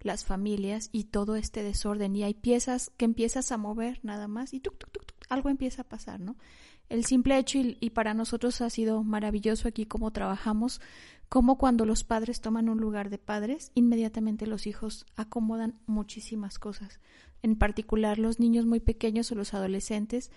las 0.00 0.24
familias 0.24 0.90
y 0.92 1.04
todo 1.04 1.34
este 1.34 1.62
desorden 1.62 2.14
y 2.14 2.22
hay 2.22 2.34
piezas 2.34 2.90
que 2.96 3.06
empiezas 3.06 3.50
a 3.50 3.56
mover 3.56 3.98
nada 4.02 4.28
más 4.28 4.52
y 4.52 4.60
tuc, 4.60 4.76
tuc, 4.76 4.92
tuc, 4.92 5.04
algo 5.30 5.48
empieza 5.48 5.82
a 5.82 5.88
pasar, 5.88 6.20
¿no? 6.20 6.36
El 6.90 7.06
simple 7.06 7.38
hecho 7.38 7.58
y, 7.58 7.78
y, 7.80 7.90
para 7.90 8.12
nosotros 8.12 8.60
ha 8.60 8.68
sido 8.68 9.02
maravilloso 9.02 9.68
aquí 9.68 9.86
cómo 9.86 10.10
trabajamos, 10.10 10.82
como 11.28 11.58
cuando 11.58 11.84
los 11.84 12.04
padres 12.04 12.40
toman 12.40 12.68
un 12.68 12.80
lugar 12.80 13.10
de 13.10 13.18
padres, 13.18 13.70
inmediatamente 13.74 14.46
los 14.46 14.66
hijos 14.66 15.06
acomodan 15.16 15.78
muchísimas 15.86 16.58
cosas, 16.58 17.00
en 17.42 17.56
particular 17.56 18.18
los 18.18 18.40
niños 18.40 18.66
muy 18.66 18.80
pequeños 18.80 19.30
o 19.32 19.34
los 19.34 19.54
adolescentes, 19.54 20.30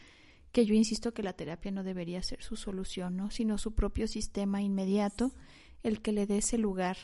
que 0.51 0.65
yo 0.65 0.73
insisto 0.73 1.13
que 1.13 1.23
la 1.23 1.33
terapia 1.33 1.71
no 1.71 1.83
debería 1.83 2.23
ser 2.23 2.41
su 2.41 2.55
solución, 2.55 3.15
¿no? 3.17 3.31
sino 3.31 3.57
su 3.57 3.73
propio 3.73 4.07
sistema 4.07 4.61
inmediato, 4.61 5.33
el 5.83 6.01
que 6.01 6.11
le 6.11 6.25
dé 6.25 6.39
ese 6.39 6.57
lugar 6.57 6.97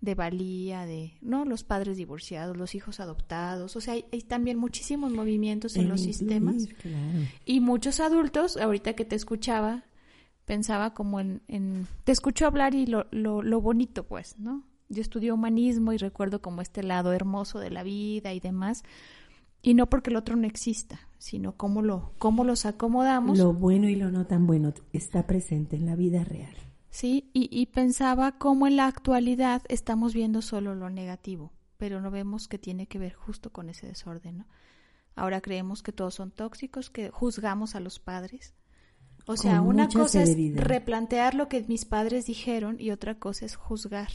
de 0.00 0.14
valía, 0.14 0.84
de 0.84 1.14
no 1.20 1.44
los 1.44 1.62
padres 1.62 1.96
divorciados, 1.96 2.56
los 2.56 2.74
hijos 2.74 2.98
adoptados, 2.98 3.76
o 3.76 3.80
sea, 3.80 3.94
hay, 3.94 4.04
hay 4.12 4.22
también 4.22 4.58
muchísimos 4.58 5.12
movimientos 5.12 5.76
en 5.76 5.82
El 5.82 5.88
los 5.88 6.00
incluir, 6.00 6.14
sistemas 6.16 6.68
claro. 6.80 7.18
y 7.44 7.60
muchos 7.60 8.00
adultos, 8.00 8.56
ahorita 8.56 8.94
que 8.94 9.04
te 9.04 9.14
escuchaba, 9.14 9.84
pensaba 10.44 10.94
como 10.94 11.20
en, 11.20 11.42
en 11.48 11.86
te 12.04 12.12
escucho 12.12 12.46
hablar 12.46 12.74
y 12.74 12.86
lo, 12.86 13.06
lo, 13.10 13.42
lo 13.42 13.60
bonito, 13.60 14.04
pues, 14.04 14.38
¿no? 14.38 14.64
Yo 14.88 15.00
estudié 15.00 15.32
humanismo 15.32 15.92
y 15.92 15.96
recuerdo 15.96 16.42
como 16.42 16.60
este 16.60 16.82
lado 16.82 17.12
hermoso 17.12 17.58
de 17.58 17.70
la 17.70 17.82
vida 17.82 18.32
y 18.32 18.40
demás, 18.40 18.82
y 19.62 19.74
no 19.74 19.88
porque 19.88 20.10
el 20.10 20.16
otro 20.16 20.36
no 20.36 20.46
exista, 20.46 21.00
sino 21.18 21.56
cómo 21.56 21.82
lo, 21.82 22.12
cómo 22.18 22.44
los 22.44 22.66
acomodamos. 22.66 23.38
Lo 23.38 23.54
bueno 23.54 23.88
y 23.88 23.94
lo 23.94 24.10
no 24.10 24.26
tan 24.26 24.46
bueno 24.46 24.74
está 24.92 25.26
presente 25.26 25.76
en 25.76 25.86
la 25.86 25.96
vida 25.96 26.24
real. 26.24 26.54
Sí, 26.90 27.30
y, 27.32 27.48
y 27.50 27.66
pensaba 27.66 28.32
cómo 28.38 28.66
en 28.66 28.76
la 28.76 28.86
actualidad 28.86 29.62
estamos 29.68 30.12
viendo 30.12 30.42
solo 30.42 30.74
lo 30.74 30.90
negativo, 30.90 31.52
pero 31.78 32.02
no 32.02 32.10
vemos 32.10 32.48
que 32.48 32.58
tiene 32.58 32.86
que 32.86 32.98
ver 32.98 33.14
justo 33.14 33.50
con 33.50 33.70
ese 33.70 33.86
desorden, 33.86 34.38
¿no? 34.38 34.46
Ahora 35.14 35.40
creemos 35.40 35.82
que 35.82 35.92
todos 35.92 36.14
son 36.14 36.30
tóxicos, 36.30 36.90
que 36.90 37.10
juzgamos 37.10 37.74
a 37.74 37.80
los 37.80 37.98
padres. 37.98 38.54
O 39.26 39.36
sea, 39.36 39.62
Con 39.62 39.68
una 39.68 39.88
cosa 39.92 40.24
severidad. 40.26 40.62
es 40.62 40.68
replantear 40.68 41.34
lo 41.34 41.48
que 41.48 41.62
mis 41.68 41.84
padres 41.84 42.26
dijeron 42.26 42.76
y 42.80 42.90
otra 42.90 43.18
cosa 43.18 43.46
es 43.46 43.56
juzgar 43.56 44.10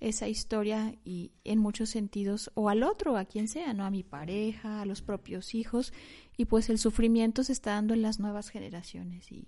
esa 0.00 0.28
historia 0.28 0.94
y 1.04 1.32
en 1.44 1.58
muchos 1.58 1.90
sentidos 1.90 2.50
o 2.54 2.70
al 2.70 2.82
otro, 2.82 3.16
a 3.18 3.26
quien 3.26 3.48
sea, 3.48 3.74
¿no? 3.74 3.84
A 3.84 3.90
mi 3.90 4.02
pareja, 4.02 4.80
a 4.80 4.86
los 4.86 5.02
propios 5.02 5.54
hijos 5.54 5.92
y 6.38 6.46
pues 6.46 6.70
el 6.70 6.78
sufrimiento 6.78 7.44
se 7.44 7.52
está 7.52 7.72
dando 7.72 7.92
en 7.94 8.02
las 8.02 8.18
nuevas 8.18 8.48
generaciones 8.48 9.30
y, 9.30 9.46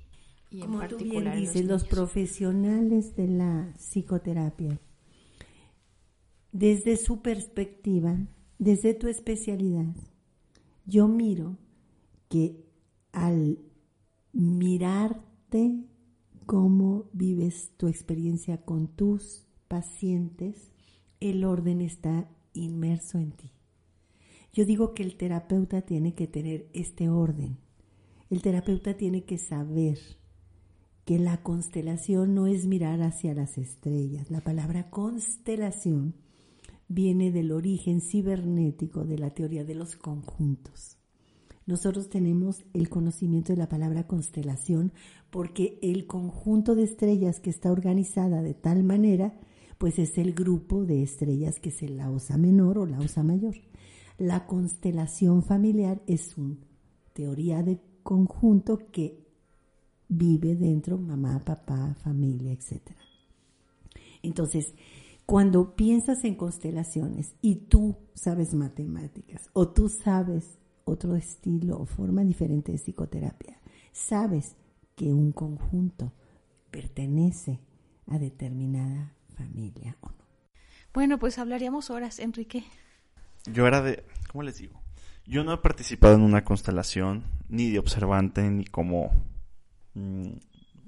y 0.50 0.62
en 0.62 0.66
Como 0.66 0.86
tú 0.88 0.98
particular 0.98 1.36
bien 1.36 1.56
en 1.56 1.68
los 1.68 1.84
niños. 1.84 1.84
profesionales 1.84 3.16
de 3.16 3.28
la 3.28 3.72
psicoterapia, 3.78 4.78
desde 6.52 6.96
su 6.96 7.22
perspectiva, 7.22 8.18
desde 8.58 8.92
tu 8.94 9.08
especialidad, 9.08 9.86
yo 10.84 11.08
miro 11.08 11.56
que 12.28 12.62
al 13.12 13.58
mirarte 14.32 15.84
cómo 16.46 17.08
vives 17.12 17.72
tu 17.76 17.88
experiencia 17.88 18.64
con 18.64 18.88
tus 18.88 19.46
pacientes, 19.68 20.72
el 21.20 21.44
orden 21.44 21.80
está 21.80 22.28
inmerso 22.52 23.18
en 23.18 23.32
ti. 23.32 23.52
Yo 24.52 24.66
digo 24.66 24.92
que 24.92 25.02
el 25.02 25.16
terapeuta 25.16 25.82
tiene 25.82 26.14
que 26.14 26.26
tener 26.26 26.68
este 26.72 27.08
orden. 27.08 27.58
El 28.28 28.42
terapeuta 28.42 28.96
tiene 28.96 29.24
que 29.24 29.38
saber 29.38 29.98
que 31.04 31.18
la 31.18 31.42
constelación 31.42 32.34
no 32.34 32.46
es 32.46 32.66
mirar 32.66 33.02
hacia 33.02 33.34
las 33.34 33.58
estrellas. 33.58 34.30
La 34.30 34.42
palabra 34.42 34.90
constelación 34.90 36.14
viene 36.88 37.32
del 37.32 37.52
origen 37.52 38.00
cibernético 38.00 39.04
de 39.04 39.18
la 39.18 39.30
teoría 39.30 39.64
de 39.64 39.74
los 39.74 39.96
conjuntos. 39.96 40.98
Nosotros 41.66 42.08
tenemos 42.08 42.64
el 42.72 42.88
conocimiento 42.88 43.52
de 43.52 43.58
la 43.58 43.68
palabra 43.68 44.06
constelación 44.06 44.92
porque 45.30 45.78
el 45.82 46.06
conjunto 46.06 46.74
de 46.74 46.84
estrellas 46.84 47.40
que 47.40 47.50
está 47.50 47.70
organizada 47.70 48.42
de 48.42 48.54
tal 48.54 48.82
manera, 48.82 49.38
pues 49.78 49.98
es 49.98 50.18
el 50.18 50.34
grupo 50.34 50.84
de 50.84 51.02
estrellas 51.02 51.60
que 51.60 51.68
es 51.68 51.82
la 51.90 52.10
osa 52.10 52.36
menor 52.36 52.78
o 52.78 52.86
la 52.86 52.98
osa 52.98 53.22
mayor. 53.22 53.54
La 54.18 54.46
constelación 54.46 55.42
familiar 55.42 56.02
es 56.06 56.36
una 56.36 56.56
teoría 57.12 57.62
de 57.62 57.80
conjunto 58.02 58.90
que 58.90 59.22
vive 60.08 60.56
dentro 60.56 60.98
mamá, 60.98 61.40
papá, 61.44 61.94
familia, 62.02 62.52
etc. 62.52 62.80
Entonces, 64.22 64.74
cuando 65.24 65.74
piensas 65.76 66.24
en 66.24 66.34
constelaciones 66.34 67.34
y 67.40 67.66
tú 67.66 67.96
sabes 68.14 68.54
matemáticas 68.54 69.48
o 69.52 69.68
tú 69.68 69.88
sabes 69.88 70.58
otro 70.84 71.16
estilo 71.16 71.78
o 71.78 71.86
forma 71.86 72.22
diferente 72.24 72.72
de 72.72 72.78
psicoterapia, 72.78 73.58
sabes 73.92 74.56
que 74.96 75.12
un 75.12 75.32
conjunto 75.32 76.12
pertenece 76.70 77.60
a 78.06 78.18
determinada 78.18 79.14
familia 79.36 79.96
o 80.00 80.08
no. 80.08 80.24
Bueno, 80.92 81.18
pues 81.18 81.38
hablaríamos 81.38 81.90
horas, 81.90 82.18
Enrique. 82.18 82.64
Yo 83.50 83.66
era 83.66 83.80
de, 83.80 84.04
¿cómo 84.30 84.42
les 84.42 84.58
digo? 84.58 84.80
Yo 85.24 85.44
no 85.44 85.52
he 85.52 85.58
participado 85.58 86.14
en 86.14 86.22
una 86.22 86.44
constelación, 86.44 87.24
ni 87.48 87.70
de 87.70 87.78
observante, 87.78 88.42
ni 88.50 88.64
como 88.64 89.10
mm, 89.94 90.28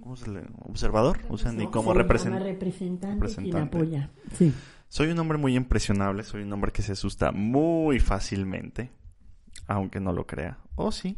¿cómo 0.01 0.17
se 0.17 0.31
le, 0.31 0.43
observador, 0.67 1.19
o 1.31 1.39
sea, 1.39 1.53
ni 1.53 1.67
como 1.69 1.93
Sí, 1.93 1.99
represent- 2.01 2.39
representante, 2.43 2.99
quien 3.07 3.21
representante. 3.21 3.77
apoya. 3.79 4.11
Sí. 4.37 4.53
Soy 4.89 5.09
un 5.09 5.19
hombre 5.19 5.39
muy 5.39 5.57
impresionable, 5.57 6.23
soy 6.25 6.43
un 6.43 6.53
hombre 6.53 6.73
que 6.73 6.83
se 6.83 6.93
asusta 6.93 7.33
muy 7.33 8.01
fácilmente, 8.01 8.91
aunque 9.67 10.01
no 10.01 10.13
lo 10.13 10.27
crea. 10.27 10.59
O 10.77 10.93
sí. 10.93 11.17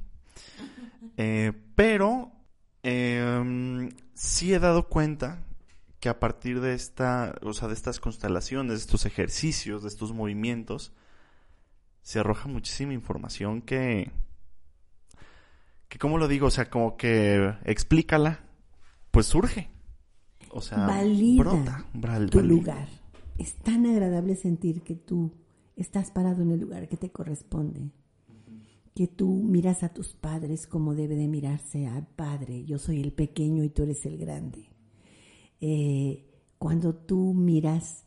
Eh, 1.16 1.52
pero 1.74 2.32
eh, 2.82 3.88
sí 4.14 4.52
he 4.52 4.58
dado 4.58 4.88
cuenta 4.88 5.42
que 6.00 6.08
a 6.08 6.20
partir 6.20 6.60
de 6.60 6.74
esta, 6.74 7.34
o 7.42 7.52
sea, 7.52 7.68
de 7.68 7.74
estas 7.74 8.00
constelaciones, 8.00 8.72
de 8.72 8.78
estos 8.78 9.06
ejercicios, 9.06 9.82
de 9.82 9.88
estos 9.88 10.12
movimientos, 10.12 10.92
se 12.02 12.20
arroja 12.20 12.48
muchísima 12.48 12.92
información 12.92 13.62
que, 13.62 14.12
que 15.88 15.98
¿cómo 15.98 16.18
lo 16.18 16.28
digo? 16.28 16.46
O 16.48 16.50
sea, 16.50 16.68
como 16.70 16.96
que 16.96 17.54
explícala, 17.64 18.40
pues 19.10 19.26
surge. 19.26 19.70
O 20.50 20.60
sea, 20.60 20.86
Valida 20.86 21.42
brota, 21.42 21.84
bral- 21.94 22.30
tu 22.30 22.38
valida. 22.38 22.54
lugar. 22.54 22.88
Es 23.38 23.56
tan 23.56 23.84
agradable 23.86 24.36
sentir 24.36 24.82
que 24.82 24.94
tú 24.94 25.32
estás 25.76 26.10
parado 26.10 26.42
en 26.42 26.52
el 26.52 26.60
lugar 26.60 26.88
que 26.88 26.96
te 26.96 27.10
corresponde. 27.10 27.90
Que 28.96 29.08
tú 29.08 29.28
miras 29.28 29.82
a 29.82 29.90
tus 29.90 30.14
padres 30.14 30.66
como 30.66 30.94
debe 30.94 31.16
de 31.16 31.28
mirarse 31.28 31.86
al 31.86 32.06
padre. 32.06 32.64
Yo 32.64 32.78
soy 32.78 33.02
el 33.02 33.12
pequeño 33.12 33.62
y 33.62 33.68
tú 33.68 33.82
eres 33.82 34.06
el 34.06 34.16
grande. 34.16 34.70
Eh, 35.60 36.24
cuando 36.56 36.94
tú 36.94 37.34
miras 37.34 38.06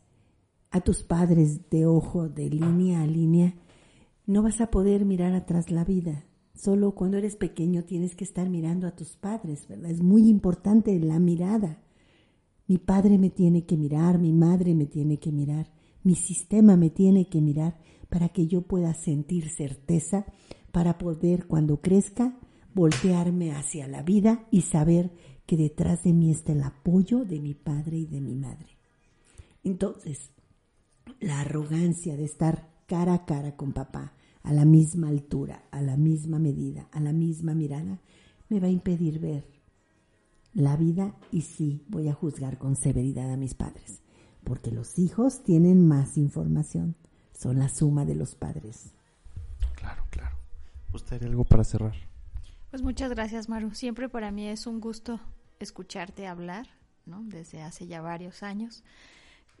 a 0.72 0.80
tus 0.80 1.04
padres 1.04 1.70
de 1.70 1.86
ojo, 1.86 2.28
de 2.28 2.50
línea 2.50 3.02
a 3.02 3.06
línea, 3.06 3.54
no 4.26 4.42
vas 4.42 4.60
a 4.60 4.72
poder 4.72 5.04
mirar 5.04 5.32
atrás 5.34 5.70
la 5.70 5.84
vida. 5.84 6.24
Solo 6.54 6.96
cuando 6.96 7.18
eres 7.18 7.36
pequeño 7.36 7.84
tienes 7.84 8.16
que 8.16 8.24
estar 8.24 8.50
mirando 8.50 8.88
a 8.88 8.96
tus 8.96 9.16
padres, 9.16 9.68
¿verdad? 9.68 9.92
Es 9.92 10.02
muy 10.02 10.28
importante 10.28 10.98
la 10.98 11.20
mirada. 11.20 11.84
Mi 12.66 12.78
padre 12.78 13.16
me 13.16 13.30
tiene 13.30 13.64
que 13.64 13.76
mirar, 13.76 14.18
mi 14.18 14.32
madre 14.32 14.74
me 14.74 14.86
tiene 14.86 15.18
que 15.18 15.30
mirar, 15.30 15.72
mi 16.02 16.16
sistema 16.16 16.76
me 16.76 16.90
tiene 16.90 17.28
que 17.28 17.40
mirar 17.40 17.78
para 18.08 18.28
que 18.30 18.48
yo 18.48 18.62
pueda 18.62 18.92
sentir 18.92 19.48
certeza, 19.48 20.26
para 20.72 20.98
poder 20.98 21.46
cuando 21.46 21.80
crezca 21.80 22.38
voltearme 22.74 23.52
hacia 23.52 23.88
la 23.88 24.02
vida 24.02 24.46
y 24.50 24.62
saber 24.62 25.10
que 25.46 25.56
detrás 25.56 26.04
de 26.04 26.12
mí 26.12 26.30
está 26.30 26.52
el 26.52 26.62
apoyo 26.62 27.24
de 27.24 27.40
mi 27.40 27.54
padre 27.54 27.98
y 27.98 28.06
de 28.06 28.20
mi 28.20 28.36
madre. 28.36 28.78
Entonces, 29.64 30.30
la 31.18 31.40
arrogancia 31.40 32.16
de 32.16 32.24
estar 32.24 32.70
cara 32.86 33.14
a 33.14 33.24
cara 33.26 33.56
con 33.56 33.72
papá, 33.72 34.14
a 34.42 34.52
la 34.52 34.64
misma 34.64 35.08
altura, 35.08 35.64
a 35.70 35.82
la 35.82 35.96
misma 35.96 36.38
medida, 36.38 36.88
a 36.92 37.00
la 37.00 37.12
misma 37.12 37.54
mirada, 37.54 38.00
me 38.48 38.60
va 38.60 38.68
a 38.68 38.70
impedir 38.70 39.18
ver 39.18 39.44
la 40.54 40.76
vida 40.76 41.14
y 41.30 41.42
sí 41.42 41.84
voy 41.88 42.08
a 42.08 42.14
juzgar 42.14 42.58
con 42.58 42.76
severidad 42.76 43.30
a 43.30 43.36
mis 43.36 43.54
padres, 43.54 44.02
porque 44.44 44.70
los 44.70 44.98
hijos 44.98 45.42
tienen 45.44 45.86
más 45.86 46.16
información, 46.16 46.96
son 47.32 47.58
la 47.58 47.68
suma 47.68 48.04
de 48.04 48.14
los 48.14 48.34
padres. 48.34 48.92
Claro, 49.76 50.04
claro. 50.10 50.39
¿Usted 50.92 51.22
algo 51.22 51.44
para 51.44 51.64
cerrar? 51.64 51.94
Pues 52.70 52.82
muchas 52.82 53.10
gracias, 53.10 53.48
Maru. 53.48 53.74
Siempre 53.74 54.08
para 54.08 54.30
mí 54.30 54.48
es 54.48 54.66
un 54.66 54.80
gusto 54.80 55.20
escucharte 55.58 56.26
hablar, 56.26 56.68
¿no? 57.06 57.22
Desde 57.24 57.62
hace 57.62 57.86
ya 57.86 58.00
varios 58.00 58.42
años. 58.42 58.82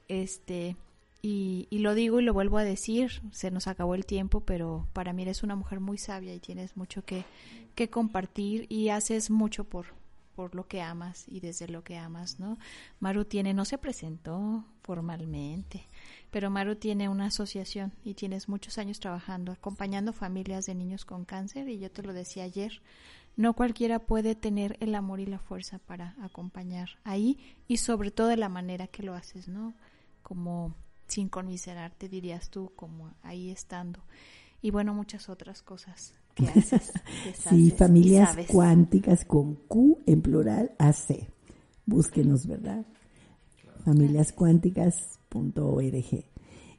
Este, 0.08 0.76
y, 1.22 1.68
y 1.70 1.78
lo 1.78 1.94
digo 1.94 2.20
y 2.20 2.24
lo 2.24 2.32
vuelvo 2.32 2.58
a 2.58 2.64
decir, 2.64 3.22
se 3.30 3.50
nos 3.50 3.66
acabó 3.66 3.94
el 3.94 4.06
tiempo, 4.06 4.40
pero 4.40 4.88
para 4.92 5.12
mí 5.12 5.22
eres 5.22 5.42
una 5.42 5.56
mujer 5.56 5.80
muy 5.80 5.98
sabia 5.98 6.34
y 6.34 6.40
tienes 6.40 6.76
mucho 6.76 7.04
que, 7.04 7.24
que 7.74 7.90
compartir 7.90 8.66
y 8.68 8.88
haces 8.88 9.30
mucho 9.30 9.64
por, 9.64 9.86
por 10.34 10.54
lo 10.54 10.66
que 10.66 10.80
amas 10.80 11.26
y 11.28 11.40
desde 11.40 11.68
lo 11.68 11.84
que 11.84 11.98
amas, 11.98 12.40
¿no? 12.40 12.58
Maru 12.98 13.24
tiene, 13.24 13.52
no 13.54 13.64
se 13.64 13.78
presentó 13.78 14.64
formalmente, 14.82 15.86
pero 16.30 16.50
Maru 16.50 16.76
tiene 16.76 17.08
una 17.08 17.26
asociación 17.26 17.92
y 18.04 18.14
tienes 18.14 18.48
muchos 18.48 18.78
años 18.78 19.00
trabajando, 19.00 19.52
acompañando 19.52 20.12
familias 20.12 20.66
de 20.66 20.74
niños 20.74 21.04
con 21.04 21.24
cáncer 21.24 21.68
y 21.68 21.78
yo 21.78 21.90
te 21.90 22.02
lo 22.02 22.12
decía 22.12 22.44
ayer, 22.44 22.80
no 23.36 23.54
cualquiera 23.54 23.98
puede 23.98 24.34
tener 24.34 24.76
el 24.80 24.94
amor 24.94 25.20
y 25.20 25.26
la 25.26 25.38
fuerza 25.38 25.78
para 25.78 26.14
acompañar 26.20 26.90
ahí 27.04 27.38
y 27.66 27.78
sobre 27.78 28.10
todo 28.10 28.28
de 28.28 28.36
la 28.36 28.48
manera 28.48 28.86
que 28.86 29.02
lo 29.02 29.14
haces, 29.14 29.48
¿no? 29.48 29.74
Como 30.22 30.74
sin 31.06 31.28
conmiserarte, 31.28 32.08
dirías 32.08 32.50
tú, 32.50 32.72
como 32.76 33.12
ahí 33.22 33.50
estando. 33.50 34.00
Y 34.62 34.70
bueno, 34.70 34.94
muchas 34.94 35.28
otras 35.28 35.62
cosas 35.62 36.14
que 36.34 36.46
haces. 36.48 36.92
que 37.24 37.32
Sí, 37.34 37.70
familias 37.70 38.36
cuánticas 38.46 39.24
con 39.24 39.54
Q 39.54 40.02
en 40.06 40.22
plural 40.22 40.72
AC. 40.78 41.28
Búsquenos, 41.86 42.46
¿verdad? 42.46 42.84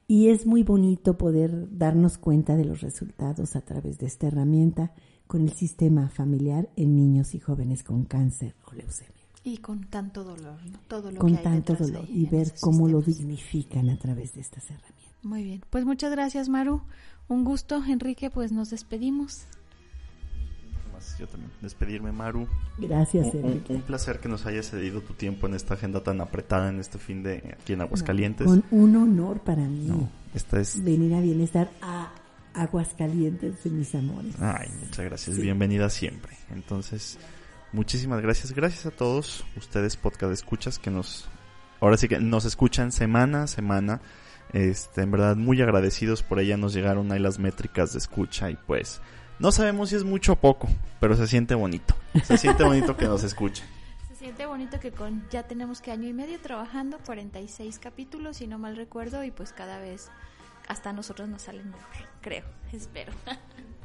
Y 0.07 0.27
es 0.27 0.45
muy 0.45 0.63
bonito 0.63 1.17
poder 1.17 1.77
darnos 1.77 2.17
cuenta 2.17 2.57
de 2.57 2.65
los 2.65 2.81
resultados 2.81 3.55
a 3.55 3.61
través 3.61 3.97
de 3.97 4.07
esta 4.07 4.27
herramienta 4.27 4.93
con 5.25 5.43
el 5.43 5.53
sistema 5.53 6.09
familiar 6.09 6.69
en 6.75 6.95
niños 6.95 7.33
y 7.33 7.39
jóvenes 7.39 7.83
con 7.83 8.03
cáncer 8.03 8.53
o 8.69 8.75
leucemia. 8.75 9.13
Y 9.43 9.57
con 9.57 9.85
tanto 9.85 10.23
dolor, 10.23 10.63
¿no? 10.65 10.79
Todo 10.87 11.11
lo 11.11 11.19
Con 11.19 11.31
que 11.31 11.37
hay 11.37 11.43
tanto 11.43 11.75
dolor 11.75 12.05
y 12.09 12.25
ver 12.25 12.53
cómo 12.59 12.87
lo 12.89 13.01
dignifican 13.01 13.89
a 13.89 13.97
través 13.97 14.33
de 14.33 14.41
estas 14.41 14.65
herramientas. 14.65 15.15
Muy 15.23 15.43
bien, 15.43 15.61
pues 15.69 15.85
muchas 15.85 16.11
gracias 16.11 16.49
Maru, 16.49 16.81
un 17.29 17.45
gusto 17.45 17.81
Enrique, 17.83 18.29
pues 18.29 18.51
nos 18.51 18.69
despedimos. 18.69 19.47
Más 21.01 21.17
Yo 21.17 21.27
también. 21.27 21.51
Despedirme, 21.61 22.11
Maru. 22.11 22.47
Gracias, 22.77 23.33
Un, 23.33 23.43
un- 23.45 23.63
un 23.75 23.81
placer 23.81 24.19
que 24.19 24.29
nos 24.29 24.45
hayas 24.45 24.69
cedido 24.69 25.01
tu 25.01 25.13
tiempo 25.13 25.47
en 25.47 25.55
esta 25.55 25.73
agenda 25.73 26.01
tan 26.03 26.21
apretada 26.21 26.69
en 26.69 26.79
este 26.79 26.97
fin 26.99 27.23
de 27.23 27.55
aquí 27.59 27.73
en 27.73 27.81
Aguascalientes. 27.81 28.45
Con 28.47 28.63
un 28.71 28.95
honor 28.95 29.39
para 29.41 29.63
mí. 29.63 29.85
No, 29.87 30.09
esta 30.35 30.59
es. 30.59 30.83
venir 30.83 31.13
a 31.15 31.19
bienestar 31.21 31.71
a 31.81 32.11
Aguascalientes 32.53 33.63
de 33.63 33.69
mis 33.69 33.93
amores. 33.95 34.35
Ay, 34.39 34.69
muchas 34.79 35.05
gracias. 35.05 35.35
Sí. 35.35 35.41
Bienvenida 35.41 35.89
siempre. 35.89 36.37
Entonces, 36.51 37.17
muchísimas 37.73 38.21
gracias. 38.21 38.51
Gracias 38.53 38.85
a 38.85 38.91
todos 38.91 39.45
ustedes, 39.57 39.97
podcast 39.97 40.31
escuchas, 40.33 40.79
que 40.79 40.89
nos. 40.91 41.27
Ahora 41.79 41.97
sí 41.97 42.07
que 42.07 42.19
nos 42.19 42.45
escuchan 42.45 42.91
semana 42.91 43.43
a 43.43 43.47
semana. 43.47 44.01
Este, 44.53 45.01
en 45.01 45.11
verdad, 45.11 45.35
muy 45.37 45.61
agradecidos 45.61 46.23
por 46.23 46.39
ella. 46.39 46.57
Nos 46.57 46.73
llegaron 46.73 47.11
ahí 47.11 47.19
las 47.19 47.39
métricas 47.39 47.93
de 47.93 47.99
escucha 47.99 48.49
y 48.51 48.55
pues. 48.67 49.01
No 49.41 49.51
sabemos 49.51 49.89
si 49.89 49.95
es 49.95 50.03
mucho 50.03 50.33
o 50.33 50.35
poco, 50.35 50.67
pero 50.99 51.15
se 51.15 51.25
siente 51.25 51.55
bonito. 51.55 51.95
Se 52.25 52.37
siente 52.37 52.63
bonito 52.63 52.95
que 52.95 53.07
nos 53.07 53.23
escuchen. 53.23 53.65
Se 54.07 54.15
siente 54.27 54.45
bonito 54.45 54.79
que 54.79 54.91
con 54.91 55.27
ya 55.31 55.41
tenemos 55.41 55.81
que 55.81 55.89
año 55.89 56.07
y 56.07 56.13
medio 56.13 56.39
trabajando, 56.39 56.99
46 57.07 57.79
capítulos 57.79 58.37
si 58.37 58.45
no 58.45 58.59
mal 58.59 58.75
recuerdo 58.75 59.23
y 59.23 59.31
pues 59.31 59.51
cada 59.51 59.79
vez 59.79 60.11
hasta 60.67 60.93
nosotros 60.93 61.27
nos 61.27 61.41
salen 61.41 61.71
mejor, 61.71 62.07
creo, 62.21 62.45
espero. 62.71 63.13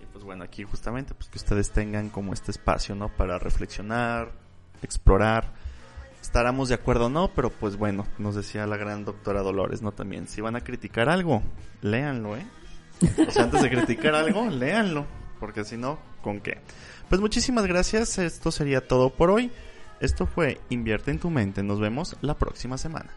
Y 0.02 0.04
pues 0.12 0.24
bueno, 0.24 0.44
aquí 0.44 0.64
justamente 0.64 1.14
pues 1.14 1.30
que 1.30 1.38
ustedes 1.38 1.70
tengan 1.70 2.11
como 2.11 2.34
este 2.34 2.50
espacio, 2.50 2.94
¿no? 2.94 3.09
Para 3.09 3.38
reflexionar, 3.38 4.32
explorar. 4.82 5.54
Estaremos 6.20 6.68
de 6.68 6.74
acuerdo 6.74 7.07
o 7.07 7.09
no, 7.09 7.28
pero 7.28 7.48
pues 7.48 7.76
bueno, 7.76 8.07
nos 8.18 8.34
decía 8.34 8.66
la 8.66 8.76
gran 8.76 9.07
doctora 9.07 9.40
Dolores, 9.40 9.80
¿no? 9.80 9.92
También, 9.92 10.28
si 10.28 10.42
van 10.42 10.57
a 10.57 10.61
criticar 10.61 11.09
algo, 11.09 11.42
léanlo, 11.80 12.36
¿eh? 12.36 12.46
O 13.26 13.30
sea, 13.30 13.44
antes 13.44 13.62
de 13.62 13.70
criticar 13.70 14.14
algo, 14.14 14.50
léanlo, 14.50 15.07
porque 15.39 15.64
si 15.64 15.76
no, 15.76 15.99
¿con 16.22 16.41
qué? 16.41 16.59
Pues 17.09 17.20
muchísimas 17.20 17.66
gracias, 17.66 18.18
esto 18.18 18.51
sería 18.51 18.87
todo 18.87 19.11
por 19.11 19.30
hoy. 19.30 19.51
Esto 20.01 20.26
fue 20.26 20.61
Invierte 20.68 21.11
en 21.11 21.18
tu 21.18 21.30
mente, 21.30 21.62
nos 21.62 21.80
vemos 21.80 22.16
la 22.20 22.34
próxima 22.34 22.76
semana. 22.78 23.11